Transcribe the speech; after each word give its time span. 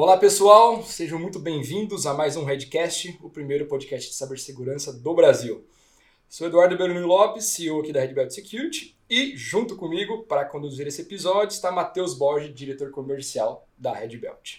Olá 0.00 0.16
pessoal, 0.16 0.84
sejam 0.84 1.18
muito 1.18 1.40
bem-vindos 1.40 2.06
a 2.06 2.14
mais 2.14 2.36
um 2.36 2.44
Redcast, 2.44 3.18
o 3.20 3.28
primeiro 3.28 3.66
podcast 3.66 4.08
de 4.08 4.14
cibersegurança 4.14 4.92
do 4.92 5.12
Brasil. 5.12 5.66
Sou 6.28 6.46
Eduardo 6.46 6.78
Beruni 6.78 7.00
Lopes, 7.00 7.46
CEO 7.46 7.80
aqui 7.80 7.92
da 7.92 8.02
Red 8.02 8.14
Belt 8.14 8.30
Security, 8.30 8.96
e 9.10 9.36
junto 9.36 9.74
comigo 9.74 10.22
para 10.22 10.44
conduzir 10.44 10.86
esse 10.86 11.02
episódio 11.02 11.52
está 11.52 11.72
Matheus 11.72 12.14
Borges, 12.14 12.54
diretor 12.54 12.92
comercial 12.92 13.66
da 13.76 13.92
Red 13.92 14.16
Belt. 14.18 14.58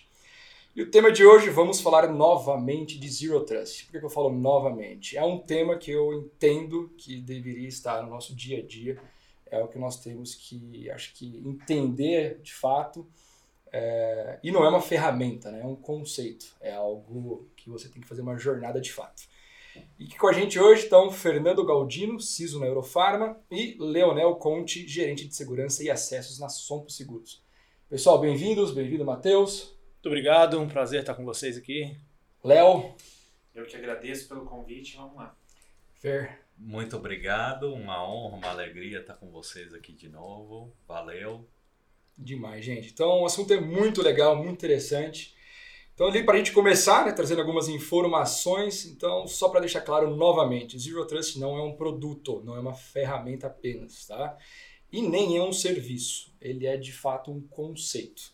E 0.76 0.82
o 0.82 0.92
tema 0.92 1.10
de 1.10 1.26
hoje 1.26 1.50
vamos 1.50 1.80
falar 1.80 2.12
novamente 2.12 3.00
de 3.00 3.10
Zero 3.10 3.40
Trust. 3.46 3.86
Por 3.86 3.98
que 3.98 4.06
eu 4.06 4.10
falo 4.10 4.30
novamente? 4.30 5.18
É 5.18 5.24
um 5.24 5.38
tema 5.38 5.78
que 5.78 5.90
eu 5.90 6.12
entendo 6.12 6.92
que 6.98 7.16
deveria 7.22 7.70
estar 7.70 8.04
no 8.04 8.10
nosso 8.10 8.36
dia 8.36 8.60
a 8.60 8.62
dia, 8.62 9.02
é 9.50 9.64
o 9.64 9.70
que 9.70 9.80
nós 9.80 10.02
temos 10.02 10.36
que, 10.36 10.92
acho 10.92 11.14
que, 11.14 11.42
entender 11.46 12.42
de 12.44 12.54
fato. 12.54 13.08
É, 13.72 14.40
e 14.44 14.52
não 14.52 14.66
é 14.66 14.70
uma 14.70 14.82
ferramenta, 14.82 15.52
né? 15.52 15.62
é 15.62 15.66
um 15.66 15.76
conceito, 15.76 16.56
é 16.60 16.74
algo 16.74 17.50
que 17.56 17.70
você 17.70 17.88
tem 17.88 18.02
que 18.02 18.08
fazer 18.08 18.22
uma 18.22 18.38
jornada 18.38 18.82
de 18.82 18.92
fato. 18.92 19.24
E 19.98 20.08
que 20.08 20.18
com 20.18 20.28
a 20.28 20.34
gente 20.34 20.60
hoje 20.60 20.84
estão 20.84 21.12
Fernando 21.12 21.66
Galdino, 21.66 22.20
CISO 22.20 22.60
na 22.60 22.66
Eurofarma, 22.66 23.40
e 23.52 23.78
Leonel 23.80 24.36
Conte, 24.36 24.88
gerente 24.88 25.28
de 25.28 25.36
segurança 25.36 25.84
e 25.84 25.90
acessos 25.90 26.40
na 26.40 26.50
Sompo 26.50 26.90
Seguros. 26.92 27.44
Pessoal, 27.88 28.20
bem-vindos, 28.20 28.74
bem-vindo, 28.74 29.06
Matheus. 29.06 29.78
Muito 29.94 30.08
obrigado, 30.08 30.60
um 30.60 30.68
prazer 30.68 31.02
estar 31.02 31.14
com 31.14 31.24
vocês 31.24 31.58
aqui. 31.58 31.96
Léo. 32.44 32.96
Eu 33.54 33.66
que 33.66 33.76
agradeço 33.76 34.28
pelo 34.28 34.46
convite, 34.46 34.98
vamos 34.98 35.16
lá. 35.16 35.36
Fer. 35.96 36.40
Muito 36.58 36.98
obrigado, 36.98 37.74
uma 37.74 38.04
honra, 38.08 38.38
uma 38.38 38.50
alegria 38.50 39.00
estar 39.00 39.16
com 39.16 39.30
vocês 39.30 39.74
aqui 39.74 39.94
de 39.94 40.10
novo. 40.10 40.74
Valeu. 40.88 41.48
Demais, 42.22 42.66
gente. 42.66 42.92
Então, 42.92 43.22
o 43.22 43.26
assunto 43.26 43.54
é 43.54 43.62
muito 43.62 44.02
legal, 44.02 44.36
muito 44.36 44.52
interessante. 44.52 45.34
Então, 45.94 46.08
ali 46.08 46.24
para 46.24 46.36
a 46.36 46.38
gente 46.38 46.52
começar, 46.52 47.06
né, 47.06 47.14
trazendo 47.14 47.40
algumas 47.40 47.70
informações, 47.70 48.86
então, 48.86 49.26
só 49.26 49.48
para 49.48 49.62
deixar 49.62 49.82
claro 49.82 50.14
novamente, 50.14 50.78
Zero 50.78 51.06
Trust 51.06 51.40
não 51.40 51.58
é 51.58 51.64
um 51.64 51.76
produto, 51.76 52.42
não 52.44 52.58
é 52.58 52.60
uma 52.60 52.74
ferramenta 52.74 53.48
apenas, 53.48 54.06
tá? 54.06 54.38
E 54.92 55.02
nem 55.02 55.38
é 55.38 55.42
um 55.44 55.54
serviço, 55.54 56.34
ele 56.42 56.66
é 56.66 56.76
de 56.76 56.92
fato 56.92 57.32
um 57.32 57.42
conceito. 57.42 58.34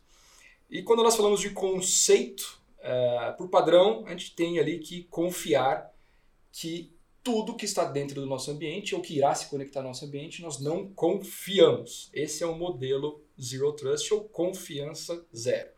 E 0.69 0.81
quando 0.81 1.03
nós 1.03 1.15
falamos 1.15 1.39
de 1.39 1.51
conceito, 1.51 2.59
é, 2.79 3.33
por 3.37 3.49
padrão, 3.49 4.03
a 4.07 4.11
gente 4.11 4.35
tem 4.35 4.57
ali 4.57 4.79
que 4.79 5.03
confiar 5.03 5.93
que 6.51 6.94
tudo 7.25 7.55
que 7.55 7.65
está 7.65 7.83
dentro 7.83 8.21
do 8.21 8.27
nosso 8.27 8.51
ambiente 8.51 8.93
ou 8.93 9.01
que 9.01 9.17
irá 9.17 9.33
se 9.33 9.49
conectar 9.49 9.79
ao 9.79 9.87
nosso 9.87 10.05
ambiente, 10.05 10.43
nós 10.43 10.61
não 10.61 10.87
confiamos. 10.87 12.07
Esse 12.13 12.43
é 12.43 12.45
o 12.45 12.55
modelo 12.55 13.25
Zero 13.41 13.73
Trust 13.73 14.13
ou 14.13 14.25
confiança 14.25 15.25
zero. 15.35 15.71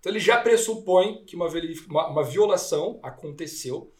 Então 0.00 0.10
ele 0.10 0.18
já 0.18 0.42
pressupõe 0.42 1.24
que 1.24 1.36
uma, 1.36 1.46
uma, 1.88 2.08
uma 2.08 2.24
violação 2.24 2.98
aconteceu 3.00 3.92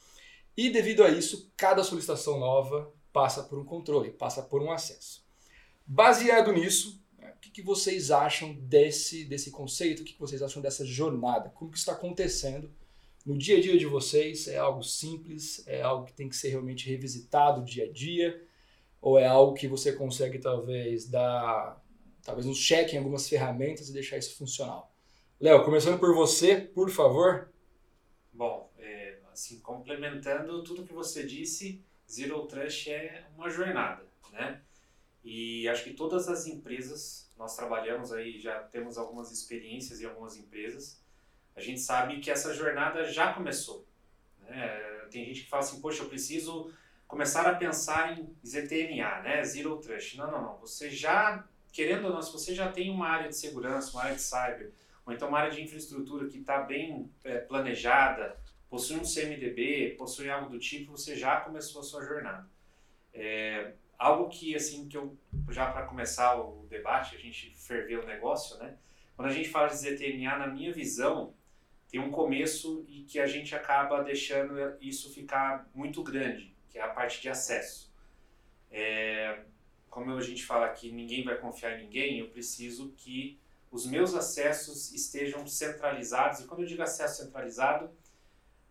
e 0.56 0.70
devido 0.70 1.04
a 1.04 1.08
isso, 1.08 1.52
cada 1.56 1.84
solicitação 1.84 2.40
nova 2.40 2.92
passa 3.12 3.44
por 3.44 3.60
um 3.60 3.64
controle, 3.64 4.10
passa 4.10 4.42
por 4.42 4.60
um 4.60 4.72
acesso. 4.72 5.24
Baseado 5.86 6.52
nisso, 6.52 7.00
né, 7.16 7.32
o 7.36 7.38
que, 7.38 7.48
que, 7.48 7.62
vocês 7.62 8.10
acham 8.10 8.54
desse, 8.54 9.24
desse 9.24 9.52
conceito? 9.52 10.02
O 10.02 10.04
que, 10.04 10.14
que 10.14 10.20
vocês 10.20 10.42
acham 10.42 10.60
dessa 10.60 10.84
jornada? 10.84 11.50
Como 11.50 11.70
que 11.70 11.78
está 11.78 11.92
acontecendo 11.92 12.74
no 13.28 13.36
dia 13.36 13.58
a 13.58 13.60
dia 13.60 13.76
de 13.76 13.84
vocês? 13.84 14.48
É 14.48 14.56
algo 14.56 14.82
simples? 14.82 15.62
É 15.68 15.82
algo 15.82 16.06
que 16.06 16.14
tem 16.14 16.30
que 16.30 16.36
ser 16.36 16.48
realmente 16.48 16.88
revisitado 16.88 17.62
dia 17.62 17.84
a 17.84 17.92
dia? 17.92 18.42
Ou 19.02 19.18
é 19.18 19.26
algo 19.26 19.52
que 19.52 19.68
você 19.68 19.92
consegue 19.92 20.38
talvez 20.38 21.06
dar 21.06 21.78
talvez 22.22 22.46
um 22.46 22.54
check 22.54 22.94
em 22.94 22.96
algumas 22.96 23.28
ferramentas 23.28 23.90
e 23.90 23.92
deixar 23.92 24.16
isso 24.16 24.34
funcional? 24.34 24.90
Léo, 25.38 25.62
começando 25.62 25.98
por 25.98 26.14
você, 26.14 26.56
por 26.56 26.88
favor. 26.88 27.52
Bom, 28.32 28.72
é, 28.78 29.18
assim, 29.30 29.60
complementando 29.60 30.64
tudo 30.64 30.86
que 30.86 30.94
você 30.94 31.22
disse, 31.22 31.84
Zero 32.10 32.46
Trust 32.46 32.90
é 32.90 33.26
uma 33.36 33.50
jornada, 33.50 34.06
né? 34.32 34.62
E 35.22 35.68
acho 35.68 35.84
que 35.84 35.92
todas 35.92 36.28
as 36.30 36.46
empresas, 36.46 37.30
nós 37.36 37.54
trabalhamos 37.54 38.10
aí, 38.10 38.40
já 38.40 38.62
temos 38.62 38.96
algumas 38.96 39.30
experiências 39.30 40.00
em 40.00 40.06
algumas 40.06 40.34
empresas, 40.34 40.98
a 41.58 41.60
gente 41.60 41.80
sabe 41.80 42.20
que 42.20 42.30
essa 42.30 42.54
jornada 42.54 43.04
já 43.04 43.32
começou. 43.32 43.84
Né? 44.48 44.68
Tem 45.10 45.24
gente 45.24 45.42
que 45.42 45.50
fala 45.50 45.62
assim, 45.62 45.80
poxa, 45.80 46.04
eu 46.04 46.08
preciso 46.08 46.72
começar 47.06 47.46
a 47.46 47.54
pensar 47.54 48.16
em 48.16 48.28
ZTNA, 48.46 49.22
né? 49.22 49.42
Zero 49.42 49.76
Trust. 49.78 50.16
Não, 50.16 50.30
não, 50.30 50.42
não. 50.42 50.56
Você 50.58 50.88
já, 50.88 51.44
querendo 51.72 52.04
ou 52.06 52.12
não, 52.12 52.22
se 52.22 52.32
você 52.32 52.54
já 52.54 52.70
tem 52.70 52.90
uma 52.90 53.08
área 53.08 53.28
de 53.28 53.36
segurança, 53.36 53.90
uma 53.92 54.04
área 54.04 54.14
de 54.14 54.22
cyber, 54.22 54.70
ou 55.04 55.12
então 55.12 55.28
uma 55.28 55.38
área 55.38 55.50
de 55.50 55.60
infraestrutura 55.60 56.28
que 56.28 56.38
está 56.38 56.60
bem 56.60 57.10
é, 57.24 57.38
planejada, 57.38 58.38
possui 58.70 58.96
um 58.96 59.04
CMDB, 59.04 59.96
possui 59.98 60.30
algo 60.30 60.48
do 60.48 60.58
tipo, 60.58 60.92
você 60.92 61.16
já 61.16 61.40
começou 61.40 61.80
a 61.80 61.84
sua 61.84 62.04
jornada. 62.04 62.46
É, 63.12 63.72
algo 63.98 64.28
que, 64.28 64.54
assim, 64.54 64.86
que 64.88 64.96
eu, 64.96 65.16
já 65.50 65.72
para 65.72 65.86
começar 65.86 66.36
o 66.38 66.66
debate, 66.68 67.16
a 67.16 67.18
gente 67.18 67.52
ferver 67.56 67.98
o 67.98 68.06
negócio, 68.06 68.56
né? 68.58 68.76
Quando 69.16 69.30
a 69.30 69.32
gente 69.32 69.48
fala 69.48 69.66
de 69.66 69.78
ZTNA, 69.78 70.38
na 70.38 70.46
minha 70.46 70.72
visão, 70.72 71.34
tem 71.88 71.98
um 71.98 72.10
começo 72.10 72.84
e 72.86 73.02
que 73.02 73.18
a 73.18 73.26
gente 73.26 73.54
acaba 73.54 74.02
deixando 74.02 74.54
isso 74.80 75.10
ficar 75.12 75.68
muito 75.74 76.02
grande, 76.02 76.54
que 76.68 76.78
é 76.78 76.82
a 76.82 76.88
parte 76.88 77.20
de 77.20 77.30
acesso. 77.30 77.90
É, 78.70 79.40
como 79.88 80.14
a 80.14 80.20
gente 80.20 80.44
fala 80.44 80.68
que 80.68 80.92
ninguém 80.92 81.24
vai 81.24 81.38
confiar 81.38 81.78
em 81.78 81.84
ninguém, 81.84 82.18
eu 82.18 82.28
preciso 82.28 82.92
que 82.96 83.40
os 83.70 83.86
meus 83.86 84.14
acessos 84.14 84.92
estejam 84.92 85.46
centralizados. 85.46 86.40
E 86.40 86.46
quando 86.46 86.60
eu 86.60 86.66
digo 86.66 86.82
acesso 86.82 87.24
centralizado, 87.24 87.90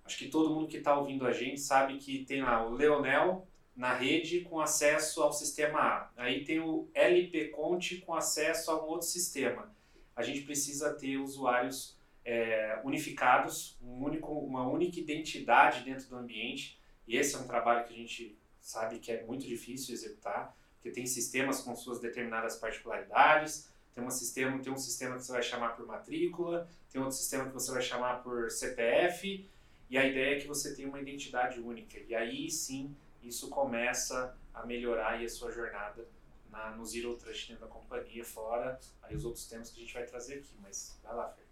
acho 0.05 0.17
que 0.17 0.29
todo 0.29 0.53
mundo 0.53 0.67
que 0.67 0.77
está 0.77 0.97
ouvindo 0.97 1.25
a 1.25 1.31
gente 1.31 1.59
sabe 1.59 1.97
que 1.97 2.23
tem 2.23 2.43
lá 2.43 2.65
o 2.65 2.71
Leonel 2.71 3.47
na 3.75 3.93
rede 3.93 4.41
com 4.41 4.59
acesso 4.59 5.21
ao 5.21 5.33
sistema 5.33 5.79
A. 5.79 6.11
Aí 6.17 6.43
tem 6.43 6.59
o 6.59 6.87
LP 6.93 7.49
Conte 7.49 7.97
com 7.97 8.13
acesso 8.13 8.71
a 8.71 8.83
um 8.83 8.87
outro 8.87 9.07
sistema. 9.07 9.75
A 10.15 10.21
gente 10.21 10.41
precisa 10.41 10.93
ter 10.93 11.17
usuários 11.17 11.96
é, 12.27 12.81
unificados, 12.83 13.77
um 13.81 14.03
único, 14.03 14.33
uma 14.33 14.67
única 14.67 14.99
identidade 14.99 15.85
dentro 15.85 16.09
do 16.09 16.17
ambiente. 16.17 16.77
E 17.07 17.15
esse 17.15 17.33
é 17.35 17.39
um 17.39 17.47
trabalho 17.47 17.87
que 17.87 17.93
a 17.93 17.97
gente 17.97 18.37
sabe 18.59 18.99
que 18.99 19.09
é 19.09 19.23
muito 19.23 19.47
difícil 19.47 19.95
executar, 19.95 20.53
porque 20.75 20.91
tem 20.91 21.05
sistemas 21.05 21.61
com 21.61 21.73
suas 21.73 22.01
determinadas 22.01 22.57
particularidades, 22.57 23.71
tem 23.93 24.03
um 24.03 24.11
sistema, 24.11 24.59
tem 24.59 24.73
um 24.73 24.77
sistema 24.77 25.15
que 25.15 25.23
você 25.23 25.31
vai 25.31 25.41
chamar 25.41 25.69
por 25.69 25.87
matrícula, 25.87 26.69
tem 26.91 26.99
outro 26.99 27.15
sistema 27.15 27.45
que 27.45 27.53
você 27.53 27.71
vai 27.71 27.81
chamar 27.81 28.21
por 28.21 28.51
CPF, 28.51 29.49
e 29.89 29.97
a 29.97 30.05
ideia 30.05 30.35
é 30.35 30.39
que 30.41 30.47
você 30.47 30.75
tenha 30.75 30.89
uma 30.89 30.99
identidade 30.99 31.61
única. 31.61 31.97
E 31.97 32.13
aí 32.13 32.51
sim, 32.51 32.93
isso 33.23 33.49
começa 33.49 34.37
a 34.53 34.65
melhorar 34.65 35.15
a 35.15 35.29
sua 35.29 35.49
jornada 35.49 36.05
na, 36.51 36.71
no 36.71 36.85
Zero 36.85 37.15
Trust 37.15 37.47
dentro 37.47 37.65
da 37.65 37.71
companhia, 37.71 38.25
fora 38.25 38.77
aí 39.01 39.15
os 39.15 39.23
outros 39.23 39.47
temas 39.47 39.69
que 39.69 39.79
a 39.79 39.83
gente 39.85 39.93
vai 39.93 40.03
trazer 40.03 40.39
aqui. 40.39 40.53
Mas 40.61 40.99
vai 41.01 41.15
lá, 41.15 41.29
Fer. 41.29 41.46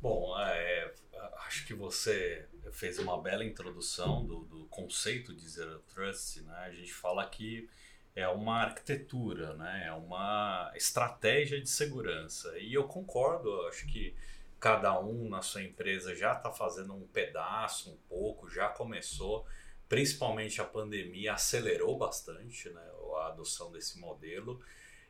Bom, 0.00 0.38
é, 0.38 0.94
acho 1.46 1.66
que 1.66 1.74
você 1.74 2.46
fez 2.70 3.00
uma 3.00 3.20
bela 3.20 3.44
introdução 3.44 4.24
do, 4.24 4.44
do 4.44 4.64
conceito 4.66 5.34
de 5.34 5.48
Zero 5.48 5.80
Trust. 5.92 6.42
Né? 6.42 6.54
A 6.54 6.70
gente 6.70 6.92
fala 6.92 7.26
que 7.26 7.68
é 8.14 8.28
uma 8.28 8.62
arquitetura, 8.62 9.54
né? 9.54 9.86
é 9.86 9.92
uma 9.92 10.70
estratégia 10.76 11.60
de 11.60 11.68
segurança. 11.68 12.56
E 12.58 12.74
eu 12.74 12.84
concordo, 12.84 13.62
acho 13.62 13.88
que 13.88 14.14
cada 14.60 14.96
um 15.00 15.28
na 15.28 15.42
sua 15.42 15.62
empresa 15.64 16.14
já 16.14 16.32
está 16.32 16.52
fazendo 16.52 16.94
um 16.94 17.06
pedaço, 17.08 17.90
um 17.90 17.96
pouco, 18.08 18.48
já 18.48 18.68
começou. 18.68 19.44
Principalmente 19.88 20.60
a 20.60 20.64
pandemia 20.64 21.32
acelerou 21.32 21.98
bastante 21.98 22.68
né, 22.70 22.88
a 23.16 23.28
adoção 23.28 23.72
desse 23.72 23.98
modelo. 23.98 24.62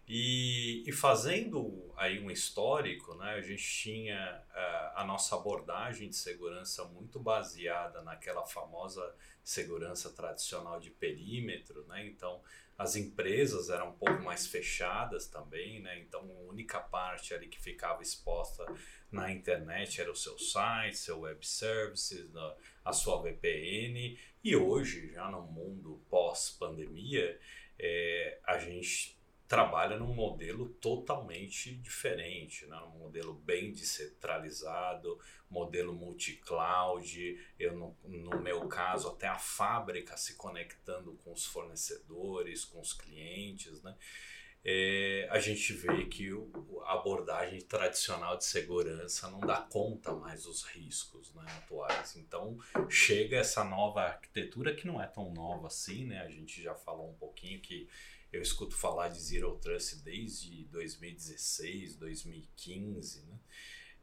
E, 0.09 0.89
e, 0.89 0.93
fazendo 0.93 1.93
aí 1.95 2.19
um 2.19 2.31
histórico, 2.31 3.15
né, 3.17 3.35
a 3.35 3.43
gente 3.43 3.63
tinha 3.63 4.43
uh, 4.49 4.99
a 4.99 5.05
nossa 5.07 5.37
abordagem 5.37 6.09
de 6.09 6.17
segurança 6.17 6.83
muito 6.87 7.21
baseada 7.21 8.01
naquela 8.01 8.47
famosa 8.47 9.15
segurança 9.45 10.09
tradicional 10.11 10.81
de 10.81 10.91
perímetro, 10.91 11.87
né? 11.87 12.07
Então 12.07 12.43
as 12.79 12.97
empresas 12.97 13.69
eram 13.69 13.91
um 13.91 13.93
pouco 13.93 14.23
mais 14.23 14.47
fechadas 14.47 15.27
também, 15.27 15.83
né? 15.83 15.99
Então 15.99 16.21
a 16.21 16.51
única 16.51 16.81
parte 16.81 17.35
ali 17.35 17.49
que 17.49 17.61
ficava 17.61 18.03
exposta 18.03 18.65
na 19.11 19.31
internet 19.31 20.01
era 20.01 20.11
o 20.11 20.17
seu 20.17 20.39
site, 20.39 20.97
seu 20.97 21.21
web 21.21 21.47
services, 21.47 22.31
a 22.83 22.93
sua 22.95 23.21
VPN. 23.21 24.19
E 24.43 24.57
hoje, 24.57 25.13
já 25.13 25.31
no 25.31 25.43
mundo 25.43 26.01
pós-pandemia, 26.09 27.39
é, 27.79 28.39
a 28.45 28.59
gente 28.59 29.18
trabalha 29.49 29.97
num 29.97 30.15
modelo 30.15 30.69
totalmente 30.75 31.75
diferente, 31.75 32.67
né? 32.67 32.77
um 32.95 32.99
modelo 32.99 33.33
bem 33.33 33.73
descentralizado, 33.73 35.19
modelo 35.51 35.95
multi-cloud, 35.95 37.41
eu 37.59 37.75
no, 37.75 37.97
no, 38.05 38.39
meu 38.43 38.69
caso 38.69 39.09
até 39.09 39.27
a 39.27 39.39
fábrica 39.39 40.19
se 40.19 40.37
conectando 40.37 41.15
com 41.25 41.33
os 41.33 41.47
fornecedores, 41.47 42.65
com 42.67 42.79
os 42.79 42.93
clientes, 42.93 43.83
né? 43.83 43.97
é, 44.65 45.27
a 45.31 45.39
gente 45.39 45.73
vê 45.73 46.05
que 46.05 46.33
o, 46.33 46.83
a 46.85 46.95
abordagem 46.95 47.61
tradicional 47.63 48.37
de 48.37 48.45
segurança 48.45 49.31
não 49.31 49.41
dá 49.41 49.63
conta 49.63 50.13
mais 50.13 50.43
dos 50.43 50.63
riscos 50.63 51.33
né, 51.35 51.45
atuais. 51.57 52.17
Então 52.17 52.59
chega 52.89 53.39
essa 53.39 53.65
nova 53.65 54.03
arquitetura 54.03 54.75
que 54.75 54.87
não 54.87 55.01
é 55.01 55.07
tão 55.07 55.33
nova 55.33 55.69
assim, 55.69 56.05
né? 56.05 56.21
A 56.21 56.29
gente 56.29 56.63
já 56.63 56.75
falou 56.75 57.11
um 57.11 57.15
pouquinho 57.15 57.61
que 57.61 57.89
eu 58.33 58.43
escuto 58.43 58.77
falar 58.77 59.09
de 59.09 59.21
Zero 59.21 59.57
Trust 59.59 60.03
desde 60.03 60.65
2016, 60.65 61.97
2015, 61.97 63.23
né? 63.27 63.39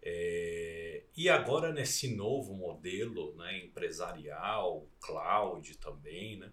É, 0.07 1.03
e 1.17 1.27
agora 1.27 1.73
nesse 1.73 2.15
novo 2.15 2.53
modelo 2.53 3.35
né, 3.35 3.57
empresarial, 3.57 4.87
cloud 4.99 5.75
também, 5.79 6.37
né, 6.37 6.51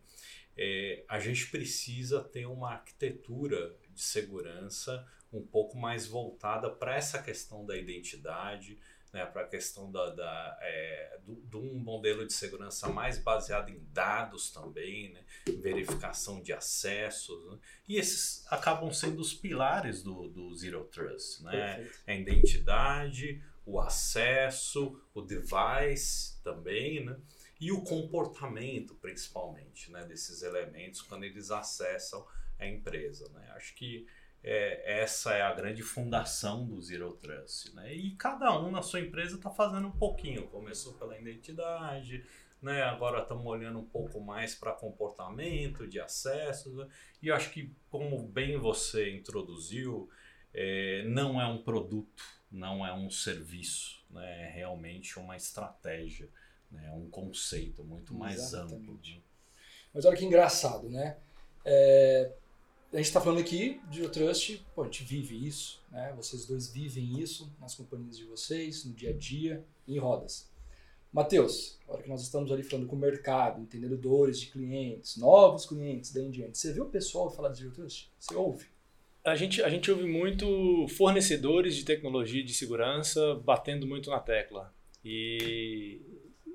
é, 0.57 1.05
a 1.07 1.21
gente 1.21 1.51
precisa 1.51 2.25
ter 2.25 2.47
uma 2.47 2.73
arquitetura 2.73 3.77
de 3.91 4.01
segurança 4.03 5.07
um 5.31 5.43
pouco 5.43 5.77
mais 5.77 6.07
voltada 6.07 6.71
para 6.71 6.97
essa 6.97 7.23
questão 7.23 7.67
da 7.67 7.77
identidade, 7.77 8.79
né, 9.13 9.27
para 9.27 9.43
a 9.43 9.49
questão 9.49 9.93
da, 9.93 10.11
da 10.11 10.59
é, 10.63 11.19
do, 11.25 11.35
de 11.35 11.57
um 11.57 11.75
modelo 11.75 12.27
de 12.27 12.33
segurança 12.33 12.89
mais 12.89 13.19
baseado 13.19 13.69
em 13.69 13.79
dados 13.93 14.51
também, 14.51 15.13
né, 15.13 15.25
verificação 15.61 16.41
de 16.41 16.53
acessos, 16.53 17.45
né, 17.51 17.59
e 17.87 17.97
esses 17.97 18.47
acabam 18.51 18.91
sendo 18.93 19.21
os 19.21 19.35
pilares 19.35 20.03
do, 20.03 20.29
do 20.29 20.55
Zero 20.57 20.85
Trust, 20.85 21.43
né, 21.43 21.89
a 22.07 22.15
identidade, 22.15 23.43
o 23.67 23.79
acesso, 23.79 25.01
o 25.15 25.21
device 25.21 26.43
também, 26.43 27.05
né, 27.05 27.17
e 27.61 27.71
o 27.71 27.83
comportamento 27.83 28.95
principalmente, 28.95 29.91
né, 29.93 30.05
desses 30.05 30.43
elementos 30.43 31.03
quando 31.03 31.25
eles 31.25 31.51
acessam 31.51 32.27
a 32.59 32.67
empresa, 32.67 33.29
né, 33.29 33.53
acho 33.55 33.75
que 33.75 34.07
é, 34.45 35.03
essa 35.03 35.35
é 35.35 35.43
a 35.43 35.53
grande 35.53 35.83
fundação 35.83 36.67
do 36.67 36.81
Zero 36.83 37.13
Trust. 37.13 37.75
Né? 37.75 37.95
E 37.95 38.11
cada 38.17 38.59
um 38.59 38.71
na 38.71 38.83
sua 38.83 39.01
empresa 39.01 39.37
está 39.37 39.51
fazendo 39.51 39.87
um 39.87 39.93
pouquinho. 39.93 40.49
Começou 40.49 40.95
pela 40.95 41.17
identidade, 41.17 42.25
né? 42.61 42.83
agora 42.83 43.23
estamos 43.23 43.47
olhando 43.47 43.79
um 43.79 43.85
pouco 43.85 44.21
mais 44.21 44.55
para 44.55 44.73
comportamento 44.73 45.87
de 45.87 46.01
acessos. 46.01 46.75
Né? 46.75 46.89
E 47.23 47.31
acho 47.31 47.51
que, 47.51 47.73
como 47.89 48.21
bem 48.27 48.57
você 48.57 49.15
introduziu, 49.15 50.11
é, 50.53 51.05
não 51.07 51.41
é 51.41 51.47
um 51.47 51.63
produto, 51.63 52.25
não 52.51 52.85
é 52.85 52.93
um 52.93 53.09
serviço, 53.11 54.05
né? 54.11 54.49
é 54.49 54.51
realmente 54.51 55.19
uma 55.21 55.37
estratégia, 55.37 56.29
né? 56.69 56.91
um 56.93 57.09
conceito 57.09 57.85
muito 57.85 58.13
mais 58.13 58.39
Exatamente. 58.39 58.91
amplo. 58.91 59.01
Mas 59.95 60.05
olha 60.05 60.17
que 60.17 60.25
engraçado, 60.25 60.89
né? 60.89 61.19
É, 61.65 62.33
a 62.93 62.99
gente 62.99 63.07
está 63.07 63.21
falando 63.23 63.41
aqui 63.41 63.81
de 63.89 64.07
Trust, 64.09 64.63
pô, 64.75 64.83
a 64.83 64.85
gente 64.85 65.03
vive 65.03 65.47
isso, 65.47 65.83
né? 65.91 66.13
Vocês 66.15 66.45
dois 66.45 66.69
vivem 66.71 67.19
isso 67.19 67.51
nas 67.59 67.75
companhias 67.75 68.19
de 68.19 68.25
vocês, 68.25 68.85
no 68.85 68.93
dia 68.93 69.11
a 69.11 69.13
dia, 69.15 69.65
em 69.89 69.99
rodas. 69.99 70.51
Matheus, 71.11 71.79
a 71.89 71.93
hora 71.93 72.03
que 72.03 72.09
nós 72.09 72.23
estamos 72.23 72.53
ali 72.53 72.63
falando 72.63 72.87
com 72.87 72.97
o 72.97 72.99
mercado, 72.99 73.63
entendendo 73.63 73.97
dores 73.97 74.39
de 74.39 74.47
clientes, 74.47 75.17
novos 75.17 75.65
clientes, 75.65 76.13
daí 76.13 76.25
em 76.25 76.31
diante, 76.31 76.59
você 76.59 76.73
viu 76.73 76.85
o 76.85 76.91
pessoal 76.91 77.31
falar 77.31 77.49
de 77.51 77.69
Trust? 77.71 78.11
Você 78.19 78.35
ouve? 78.35 78.67
A 79.25 79.37
gente, 79.37 79.63
a 79.63 79.71
gente 79.71 79.91
ouve 79.91 80.05
muito 80.05 80.87
fornecedores 80.89 81.75
de 81.75 81.85
tecnologia 81.85 82.45
de 82.45 82.53
segurança 82.53 83.37
batendo 83.37 83.87
muito 83.87 84.11
na 84.11 84.21
tecla. 84.21 84.75
E, 85.03 86.01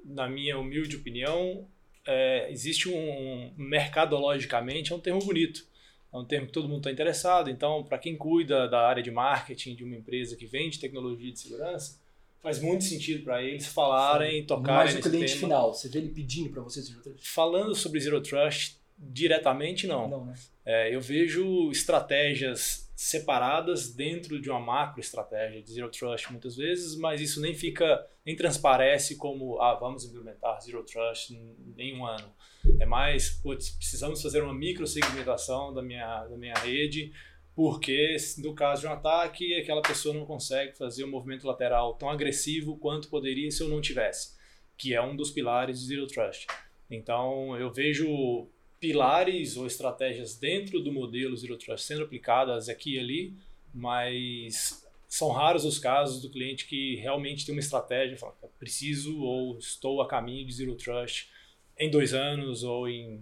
na 0.05 0.29
minha 0.29 0.59
humilde 0.59 0.97
opinião, 0.97 1.67
é, 2.05 2.51
existe 2.51 2.89
um, 2.89 3.53
mercadologicamente, 3.57 4.93
é 4.93 4.95
um 4.95 4.99
termo 4.99 5.23
bonito 5.23 5.65
é 6.11 6.17
um 6.17 6.25
termo 6.25 6.47
que 6.47 6.53
todo 6.53 6.67
mundo 6.67 6.79
está 6.79 6.91
interessado. 6.91 7.49
Então, 7.49 7.83
para 7.83 7.97
quem 7.97 8.15
cuida 8.15 8.67
da 8.67 8.87
área 8.87 9.03
de 9.03 9.11
marketing 9.11 9.75
de 9.75 9.83
uma 9.83 9.95
empresa 9.95 10.35
que 10.35 10.45
vende 10.45 10.79
tecnologia 10.79 11.31
de 11.31 11.39
segurança, 11.39 11.99
faz 12.41 12.61
muito 12.61 12.83
sentido 12.83 13.23
para 13.23 13.43
eles 13.43 13.67
falarem, 13.67 14.41
Sim. 14.41 14.47
tocarem 14.47 14.95
Mas 14.95 15.05
o 15.05 15.09
cliente 15.09 15.33
tema. 15.33 15.39
final, 15.39 15.73
você 15.73 15.89
vê 15.89 15.99
ele 15.99 16.09
pedindo 16.09 16.49
para 16.49 16.61
você 16.61 16.81
Zero 16.81 17.01
Trust? 17.01 17.29
Falando 17.29 17.75
sobre 17.75 17.99
Zero 17.99 18.21
Trust 18.21 18.77
diretamente, 18.97 19.85
não. 19.85 20.07
não 20.07 20.25
né? 20.25 20.33
é, 20.65 20.95
eu 20.95 21.01
vejo 21.01 21.69
estratégias 21.71 22.86
separadas 22.97 23.93
dentro 23.93 24.41
de 24.41 24.49
uma 24.49 24.59
macro 24.59 24.99
estratégia 24.99 25.61
de 25.61 25.71
Zero 25.71 25.87
Trust 25.91 26.31
muitas 26.31 26.55
vezes, 26.55 26.97
mas 26.97 27.21
isso 27.21 27.39
nem 27.39 27.53
fica, 27.53 28.03
nem 28.25 28.35
transparece 28.35 29.17
como, 29.17 29.61
ah, 29.61 29.75
vamos 29.75 30.03
implementar 30.03 30.59
Zero 30.59 30.83
Trust 30.83 31.31
em 31.77 31.95
um 31.95 32.03
ano. 32.03 32.33
É 32.79 32.87
mais, 32.87 33.29
putz, 33.29 33.69
precisamos 33.69 34.19
fazer 34.19 34.41
uma 34.41 34.51
micro 34.53 34.87
segmentação 34.87 35.71
da 35.71 35.83
minha, 35.83 36.25
da 36.25 36.35
minha 36.35 36.55
rede, 36.55 37.13
porque 37.53 38.17
no 38.39 38.55
caso 38.55 38.81
de 38.81 38.87
um 38.87 38.93
ataque, 38.93 39.53
aquela 39.53 39.83
pessoa 39.83 40.15
não 40.15 40.25
consegue 40.25 40.75
fazer 40.75 41.03
um 41.03 41.11
movimento 41.11 41.45
lateral 41.45 41.93
tão 41.99 42.09
agressivo 42.09 42.79
quanto 42.79 43.09
poderia 43.09 43.51
se 43.51 43.61
eu 43.61 43.69
não 43.69 43.79
tivesse, 43.79 44.35
que 44.75 44.95
é 44.95 45.01
um 45.03 45.15
dos 45.15 45.29
pilares 45.29 45.79
de 45.81 45.85
Zero 45.85 46.07
Trust. 46.07 46.47
Então, 46.89 47.55
eu 47.57 47.71
vejo 47.71 48.49
pilares 48.79 49.57
ou 49.57 49.65
estratégias 49.65 50.35
dentro 50.35 50.79
do 50.79 50.91
modelo 50.91 51.35
Zero 51.35 51.57
Trust 51.57 51.85
sendo 51.85 52.03
aplicadas 52.03 52.69
aqui 52.69 52.95
e 52.95 52.99
ali, 52.99 53.33
mas 53.73 54.85
são 55.07 55.31
raros 55.31 55.65
os 55.65 55.79
casos 55.79 56.21
do 56.21 56.29
cliente 56.29 56.67
que 56.67 56.95
realmente 56.95 57.45
tem 57.45 57.55
uma 57.55 57.61
estratégia 57.61 58.17
fala, 58.17 58.35
preciso 58.59 59.21
ou 59.21 59.57
estou 59.57 60.01
a 60.01 60.07
caminho 60.07 60.45
de 60.45 60.53
Zero 60.53 60.75
Trust 60.75 61.29
em 61.77 61.89
dois 61.89 62.13
anos 62.13 62.63
ou 62.63 62.87
em 62.87 63.21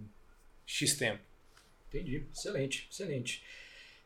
X 0.64 0.96
tempo. 0.96 1.22
Entendi, 1.88 2.26
excelente, 2.32 2.88
excelente. 2.90 3.42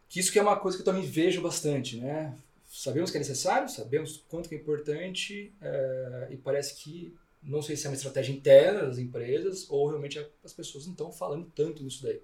Que 0.09 0.21
isso 0.21 0.33
que 0.33 0.39
é 0.39 0.43
uma 0.43 0.57
coisa 0.57 0.77
que 0.77 0.83
eu 0.83 0.85
também 0.85 1.07
vejo 1.07 1.41
bastante, 1.41 1.97
né? 1.97 2.37
Sabemos 2.69 3.11
que 3.11 3.17
é 3.17 3.21
necessário, 3.21 3.69
sabemos 3.69 4.23
quanto 4.29 4.49
que 4.49 4.55
é 4.55 4.59
importante 4.59 5.53
é, 5.61 6.29
e 6.31 6.37
parece 6.37 6.83
que 6.83 7.17
não 7.43 7.63
sei 7.63 7.77
se 7.77 7.87
é 7.87 7.91
uma 7.91 7.97
estratégia 7.97 8.33
interna 8.33 8.87
das 8.87 8.99
empresas 8.99 9.67
ou 9.69 9.89
realmente 9.89 10.25
as 10.45 10.53
pessoas 10.53 10.85
não 10.85 10.93
estão 10.93 11.13
falando 11.13 11.51
tanto 11.55 11.83
nisso 11.83 12.03
daí. 12.03 12.21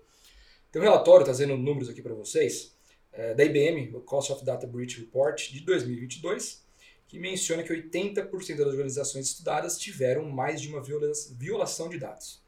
Tem 0.71 0.81
um 0.81 0.85
relatório 0.85 1.25
trazendo 1.25 1.57
números 1.57 1.89
aqui 1.89 2.03
para 2.03 2.15
vocês 2.15 2.75
é, 3.13 3.35
da 3.35 3.45
IBM, 3.45 3.95
o 3.95 4.01
Cost 4.01 4.33
of 4.33 4.45
Data 4.45 4.67
Breach 4.67 5.01
Report 5.01 5.51
de 5.51 5.61
2022, 5.61 6.65
que 7.09 7.19
menciona 7.19 7.63
que 7.63 7.73
80% 7.73 8.57
das 8.57 8.67
organizações 8.67 9.27
estudadas 9.29 9.79
tiveram 9.79 10.29
mais 10.29 10.61
de 10.61 10.69
uma 10.69 10.83
violação 10.83 11.89
de 11.89 11.99
dados. 11.99 12.45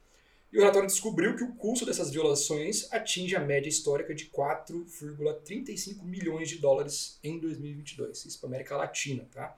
E 0.53 0.57
o 0.57 0.61
relatório 0.61 0.89
descobriu 0.89 1.37
que 1.37 1.45
o 1.45 1.55
custo 1.55 1.87
dessas 1.87 2.11
violações 2.11 2.91
atinge 2.93 3.37
a 3.37 3.41
média 3.41 3.69
histórica 3.69 4.15
de 4.15 4.27
4,35 4.27 6.03
milhões 6.03 6.49
de 6.49 6.59
dólares 6.59 7.19
em 7.23 7.39
2022, 7.39 8.25
isso 8.25 8.41
para 8.41 8.49
a 8.49 8.51
América 8.51 8.77
Latina, 8.77 9.29
tá? 9.31 9.57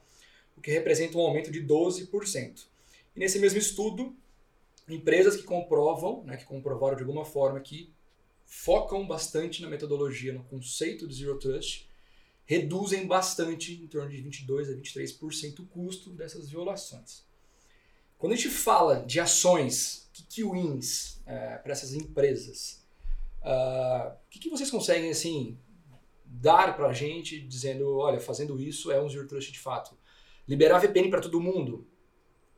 o 0.57 0.61
que 0.61 0.71
representa 0.71 1.17
um 1.17 1.23
aumento 1.23 1.51
de 1.51 1.65
12%. 1.65 2.67
E 3.15 3.21
nesse 3.21 3.39
mesmo 3.39 3.59
estudo, 3.59 4.17
empresas 4.89 5.37
que 5.37 5.43
comprovam, 5.43 6.25
né, 6.25 6.37
que 6.37 6.45
comprovaram 6.45 6.97
de 6.97 7.03
alguma 7.03 7.25
forma 7.25 7.61
que 7.61 7.93
focam 8.47 9.07
bastante 9.07 9.63
na 9.63 9.69
metodologia, 9.69 10.33
no 10.33 10.43
conceito 10.45 11.07
de 11.07 11.15
Zero 11.15 11.39
Trust, 11.39 11.89
reduzem 12.45 13.07
bastante, 13.07 13.75
em 13.75 13.87
torno 13.87 14.11
de 14.11 14.21
22 14.21 14.69
a 14.69 14.73
23% 14.73 15.61
o 15.61 15.67
custo 15.67 16.11
dessas 16.11 16.51
violações. 16.51 17.25
Quando 18.19 18.33
a 18.33 18.37
gente 18.37 18.49
fala 18.49 19.05
de 19.07 19.21
ações, 19.21 20.11
wins 20.37 21.23
é, 21.25 21.57
para 21.59 21.73
essas 21.73 21.95
empresas, 21.95 22.85
o 23.41 23.47
uh, 23.47 24.17
que, 24.29 24.39
que, 24.39 24.51
vocês 24.51 24.71
conseguem 24.71 25.11
assim 25.11 25.57
dar 26.27 26.77
para 26.77 26.89
a 26.89 26.93
gente 26.93 27.41
dizendo, 27.41 27.97
olha, 27.97 28.21
fazendo 28.21 28.61
isso 28.61 28.91
é 28.91 29.01
um 29.01 29.09
Zero 29.09 29.27
Trust 29.27 29.53
de 29.53 29.59
fato? 29.59 29.97
Liberar 30.47 30.81
VPN 30.81 31.09
para 31.09 31.21
todo 31.21 31.41
mundo 31.41 31.87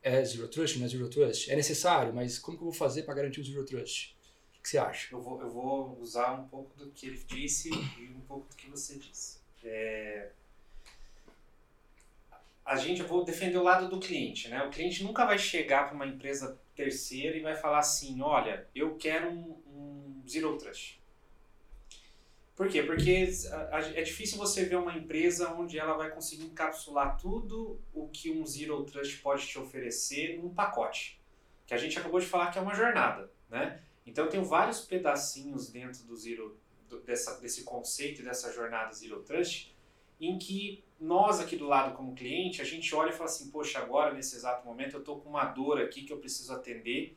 é 0.03 0.25
Zero 0.25 0.49
Trust, 0.49 0.79
não 0.79 0.87
é 0.87 0.89
Zero 0.89 1.09
Trust? 1.09 1.51
É 1.51 1.57
necessário, 1.57 2.13
mas 2.13 2.39
como 2.39 2.57
que 2.57 2.63
eu 2.63 2.67
vou 2.67 2.75
fazer 2.75 3.05
para 3.05 3.15
garantir 3.15 3.41
o 3.41 3.45
Zero 3.45 3.65
Trust? 3.65 4.17
O 4.59 4.63
que 4.63 4.69
você 4.69 4.79
acha? 4.79 5.15
Eu 5.15 5.21
vou, 5.21 5.41
eu 5.41 5.51
vou 5.51 5.99
usar 6.01 6.33
um 6.33 6.47
pouco 6.49 6.77
do 6.77 6.91
que 6.91 7.07
ele 7.07 7.23
disse 7.27 7.71
e 7.71 8.09
um 8.09 8.21
pouco 8.21 8.49
do 8.49 8.57
que 8.57 8.69
você 8.69 8.97
disse. 8.97 9.39
É... 9.65 10.31
A 12.65 12.77
gente, 12.77 13.01
eu 13.01 13.09
vou 13.09 13.25
defender 13.25 13.59
o 13.59 13.63
lado 13.63 13.89
do 13.89 13.99
cliente, 13.99 14.49
né? 14.49 14.63
O 14.63 14.71
cliente 14.71 15.03
nunca 15.03 15.25
vai 15.25 15.39
chegar 15.39 15.87
para 15.87 15.95
uma 15.95 16.07
empresa 16.07 16.59
terceira 16.77 17.37
e 17.37 17.41
vai 17.41 17.57
falar 17.57 17.81
assim, 17.81 18.21
olha, 18.23 18.69
eu 18.75 18.97
quero 18.97 19.31
um, 19.31 19.57
um 19.67 20.23
Zero 20.29 20.57
Trust. 20.57 21.02
Por 22.55 22.69
quê? 22.69 22.83
Porque 22.83 23.29
é 23.95 24.03
difícil 24.03 24.37
você 24.37 24.65
ver 24.65 24.77
uma 24.77 24.95
empresa 24.95 25.53
onde 25.53 25.79
ela 25.79 25.95
vai 25.95 26.11
conseguir 26.11 26.45
encapsular 26.45 27.17
tudo 27.17 27.81
o 27.95 28.09
que 28.09 28.31
um 28.31 28.47
Zero 28.47 28.85
Trust 28.85 29.19
pode 29.19 29.47
te 29.47 29.59
oferecer 29.59 30.39
num 30.39 30.53
pacote. 30.53 31.21
Que 31.67 31.73
a 31.73 31.79
gente 31.79 31.99
acabou 31.99 32.21
de 32.21 32.27
falar 32.27 32.51
que 32.51 32.59
é 32.59 32.63
uma 32.63 32.75
jornada, 32.75 33.31
né? 33.49 33.83
Então 34.05 34.29
tem 34.29 34.43
vários 34.43 34.81
pedacinhos 34.81 35.71
dentro 35.71 36.05
do 36.05 36.15
Zero 36.15 36.59
dessa, 37.07 37.41
desse 37.41 37.65
conceito 37.65 38.23
dessa 38.23 38.53
jornada 38.53 38.93
Zero 38.93 39.23
Trust 39.23 39.75
em 40.21 40.39
que 40.39 40.85
nós 41.01 41.41
aqui 41.41 41.57
do 41.57 41.67
lado 41.67 41.97
como 41.97 42.15
cliente, 42.15 42.63
a 42.63 42.65
gente 42.65 42.95
olha 42.95 43.11
e 43.11 43.13
fala 43.13 43.25
assim, 43.25 43.51
poxa, 43.51 43.81
agora 43.81 44.15
nesse 44.15 44.37
exato 44.37 44.65
momento 44.65 44.95
eu 44.95 45.01
estou 45.01 45.21
com 45.21 45.31
uma 45.31 45.47
dor 45.47 45.81
aqui 45.81 46.05
que 46.05 46.13
eu 46.13 46.19
preciso 46.19 46.53
atender 46.53 47.17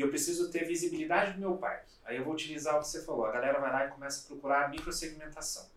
e 0.00 0.02
eu 0.02 0.08
preciso 0.08 0.50
ter 0.50 0.64
visibilidade 0.64 1.34
do 1.34 1.40
meu 1.40 1.58
parque. 1.58 1.92
Aí 2.06 2.16
eu 2.16 2.24
vou 2.24 2.32
utilizar 2.32 2.74
o 2.76 2.80
que 2.80 2.88
você 2.88 3.04
falou. 3.04 3.26
A 3.26 3.32
galera 3.32 3.60
vai 3.60 3.70
lá 3.70 3.84
e 3.84 3.90
começa 3.90 4.24
a 4.24 4.28
procurar 4.28 4.64
a 4.64 4.68
microsegmentação. 4.70 5.68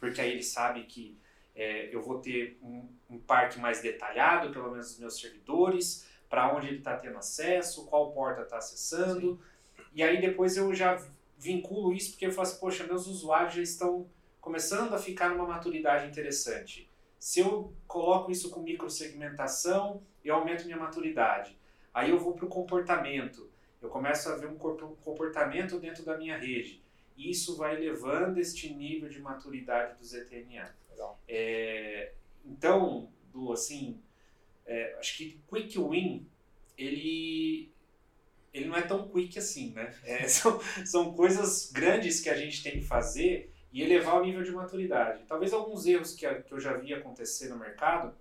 Porque 0.00 0.22
aí 0.22 0.30
ele 0.30 0.42
sabe 0.42 0.84
que 0.84 1.18
é, 1.54 1.94
eu 1.94 2.00
vou 2.00 2.18
ter 2.18 2.58
um, 2.62 2.88
um, 3.10 3.18
parque 3.18 3.58
mais 3.58 3.82
detalhado, 3.82 4.50
pelo 4.50 4.70
menos 4.70 4.92
os 4.92 4.98
meus 4.98 5.20
servidores, 5.20 6.08
para 6.30 6.50
onde 6.56 6.68
ele 6.68 6.78
está 6.78 6.96
tendo 6.96 7.18
acesso, 7.18 7.84
qual 7.84 8.10
porta 8.12 8.40
está 8.40 8.56
acessando. 8.56 9.38
Sim. 9.76 9.82
E 9.96 10.02
aí 10.02 10.18
depois 10.18 10.56
eu 10.56 10.72
já 10.72 10.98
vinculo 11.36 11.92
isso 11.92 12.12
porque 12.12 12.24
eu 12.24 12.32
falo 12.32 12.48
assim, 12.48 12.60
poxa, 12.60 12.86
meus 12.86 13.06
usuários 13.06 13.52
já 13.52 13.60
estão 13.60 14.08
começando 14.40 14.94
a 14.94 14.98
ficar 14.98 15.28
numa 15.28 15.46
maturidade 15.46 16.08
interessante. 16.08 16.90
Se 17.18 17.40
eu 17.40 17.70
coloco 17.86 18.30
isso 18.30 18.48
com 18.48 18.62
microsegmentação, 18.62 20.00
eu 20.24 20.36
aumento 20.36 20.64
minha 20.64 20.78
maturidade. 20.78 21.54
Aí 21.92 22.08
eu 22.08 22.18
vou 22.18 22.32
para 22.32 22.46
o 22.46 22.48
comportamento. 22.48 23.47
Eu 23.80 23.88
começo 23.88 24.28
a 24.28 24.36
ver 24.36 24.48
um 24.48 24.56
comportamento 24.56 25.78
dentro 25.78 26.04
da 26.04 26.16
minha 26.16 26.36
rede. 26.36 26.82
Isso 27.16 27.56
vai 27.56 27.76
elevando 27.76 28.40
este 28.40 28.72
nível 28.72 29.08
de 29.08 29.20
maturidade 29.20 29.98
do 29.98 30.04
ZTNA. 30.04 30.74
É, 31.26 32.12
então, 32.44 33.10
do 33.32 33.52
assim, 33.52 34.00
é, 34.66 34.96
acho 34.98 35.16
que 35.16 35.40
quick 35.48 35.78
win 35.78 36.26
ele 36.76 37.72
ele 38.52 38.66
não 38.66 38.76
é 38.76 38.82
tão 38.82 39.08
quick 39.08 39.38
assim, 39.38 39.72
né? 39.72 39.94
É, 40.02 40.26
são, 40.28 40.60
são 40.84 41.14
coisas 41.14 41.70
grandes 41.70 42.20
que 42.20 42.30
a 42.30 42.36
gente 42.36 42.62
tem 42.62 42.72
que 42.72 42.84
fazer 42.84 43.52
e 43.72 43.82
elevar 43.82 44.20
o 44.20 44.24
nível 44.24 44.42
de 44.42 44.50
maturidade. 44.50 45.24
Talvez 45.26 45.52
alguns 45.52 45.86
erros 45.86 46.14
que, 46.14 46.26
que 46.42 46.52
eu 46.52 46.58
já 46.58 46.74
vi 46.74 46.94
acontecer 46.94 47.48
no 47.48 47.58
mercado 47.58 48.16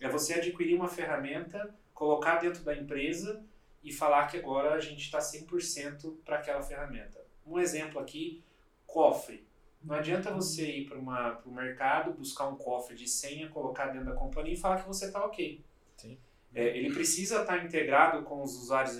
é 0.00 0.08
você 0.08 0.34
adquirir 0.34 0.74
uma 0.74 0.88
ferramenta, 0.88 1.74
colocar 1.92 2.36
dentro 2.36 2.64
da 2.64 2.74
empresa 2.74 3.44
e 3.82 3.92
falar 3.92 4.26
que 4.26 4.36
agora 4.36 4.74
a 4.74 4.80
gente 4.80 5.00
está 5.00 5.18
100% 5.18 6.16
para 6.24 6.36
aquela 6.36 6.62
ferramenta. 6.62 7.24
Um 7.46 7.58
exemplo 7.58 8.00
aqui, 8.00 8.42
cofre. 8.86 9.46
Não 9.82 9.94
adianta 9.94 10.30
você 10.30 10.70
ir 10.70 10.88
para 10.88 10.98
o 10.98 11.52
mercado, 11.52 12.12
buscar 12.12 12.48
um 12.48 12.56
cofre 12.56 12.94
de 12.94 13.08
senha, 13.08 13.48
colocar 13.48 13.86
dentro 13.86 14.06
da 14.06 14.14
companhia 14.14 14.52
e 14.52 14.56
falar 14.56 14.82
que 14.82 14.86
você 14.86 15.06
está 15.06 15.24
ok. 15.24 15.64
Sim. 15.96 16.18
É, 16.54 16.76
ele 16.76 16.92
precisa 16.92 17.40
estar 17.40 17.58
tá 17.58 17.64
integrado 17.64 18.22
com 18.24 18.42
os 18.42 18.56
usuários 18.56 18.96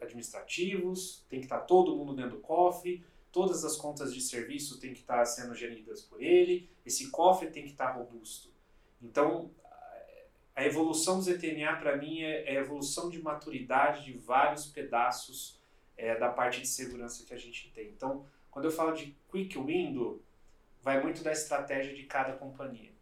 administrativos, 0.00 1.24
tem 1.28 1.40
que 1.40 1.46
estar 1.46 1.58
tá 1.58 1.64
todo 1.64 1.96
mundo 1.96 2.14
dentro 2.14 2.36
do 2.36 2.40
cofre, 2.40 3.04
todas 3.30 3.64
as 3.64 3.76
contas 3.76 4.14
de 4.14 4.20
serviço 4.20 4.78
têm 4.78 4.94
que 4.94 5.00
estar 5.00 5.18
tá 5.18 5.24
sendo 5.24 5.54
geridas 5.54 6.02
por 6.02 6.22
ele, 6.22 6.70
esse 6.86 7.10
cofre 7.10 7.50
tem 7.50 7.64
que 7.64 7.72
estar 7.72 7.90
robusto. 7.90 8.50
Então, 9.02 9.50
a 10.54 10.64
evolução 10.64 11.18
do 11.18 11.24
ZTNA 11.24 11.76
para 11.76 11.96
mim 11.96 12.22
é, 12.22 12.52
é, 12.52 12.58
a 12.58 12.60
evolução 12.60 13.08
de 13.08 13.20
maturidade 13.20 14.04
de 14.04 14.12
vários 14.12 14.66
pedaços 14.66 15.60
é, 15.96 16.16
da 16.18 16.28
parte 16.28 16.60
de 16.60 16.66
segurança 16.66 17.24
que 17.24 17.32
a 17.32 17.38
gente 17.38 17.70
tem. 17.70 17.88
Então, 17.88 18.26
quando 18.50 18.66
eu 18.66 18.70
falo 18.70 18.92
de 18.92 19.16
quick 19.30 19.58
window, 19.58 20.22
vai 20.82 21.02
muito 21.02 21.22
da 21.22 21.32
estratégia 21.32 21.94
de 21.94 22.04
cada 22.04 22.32
companhia. 22.34 22.92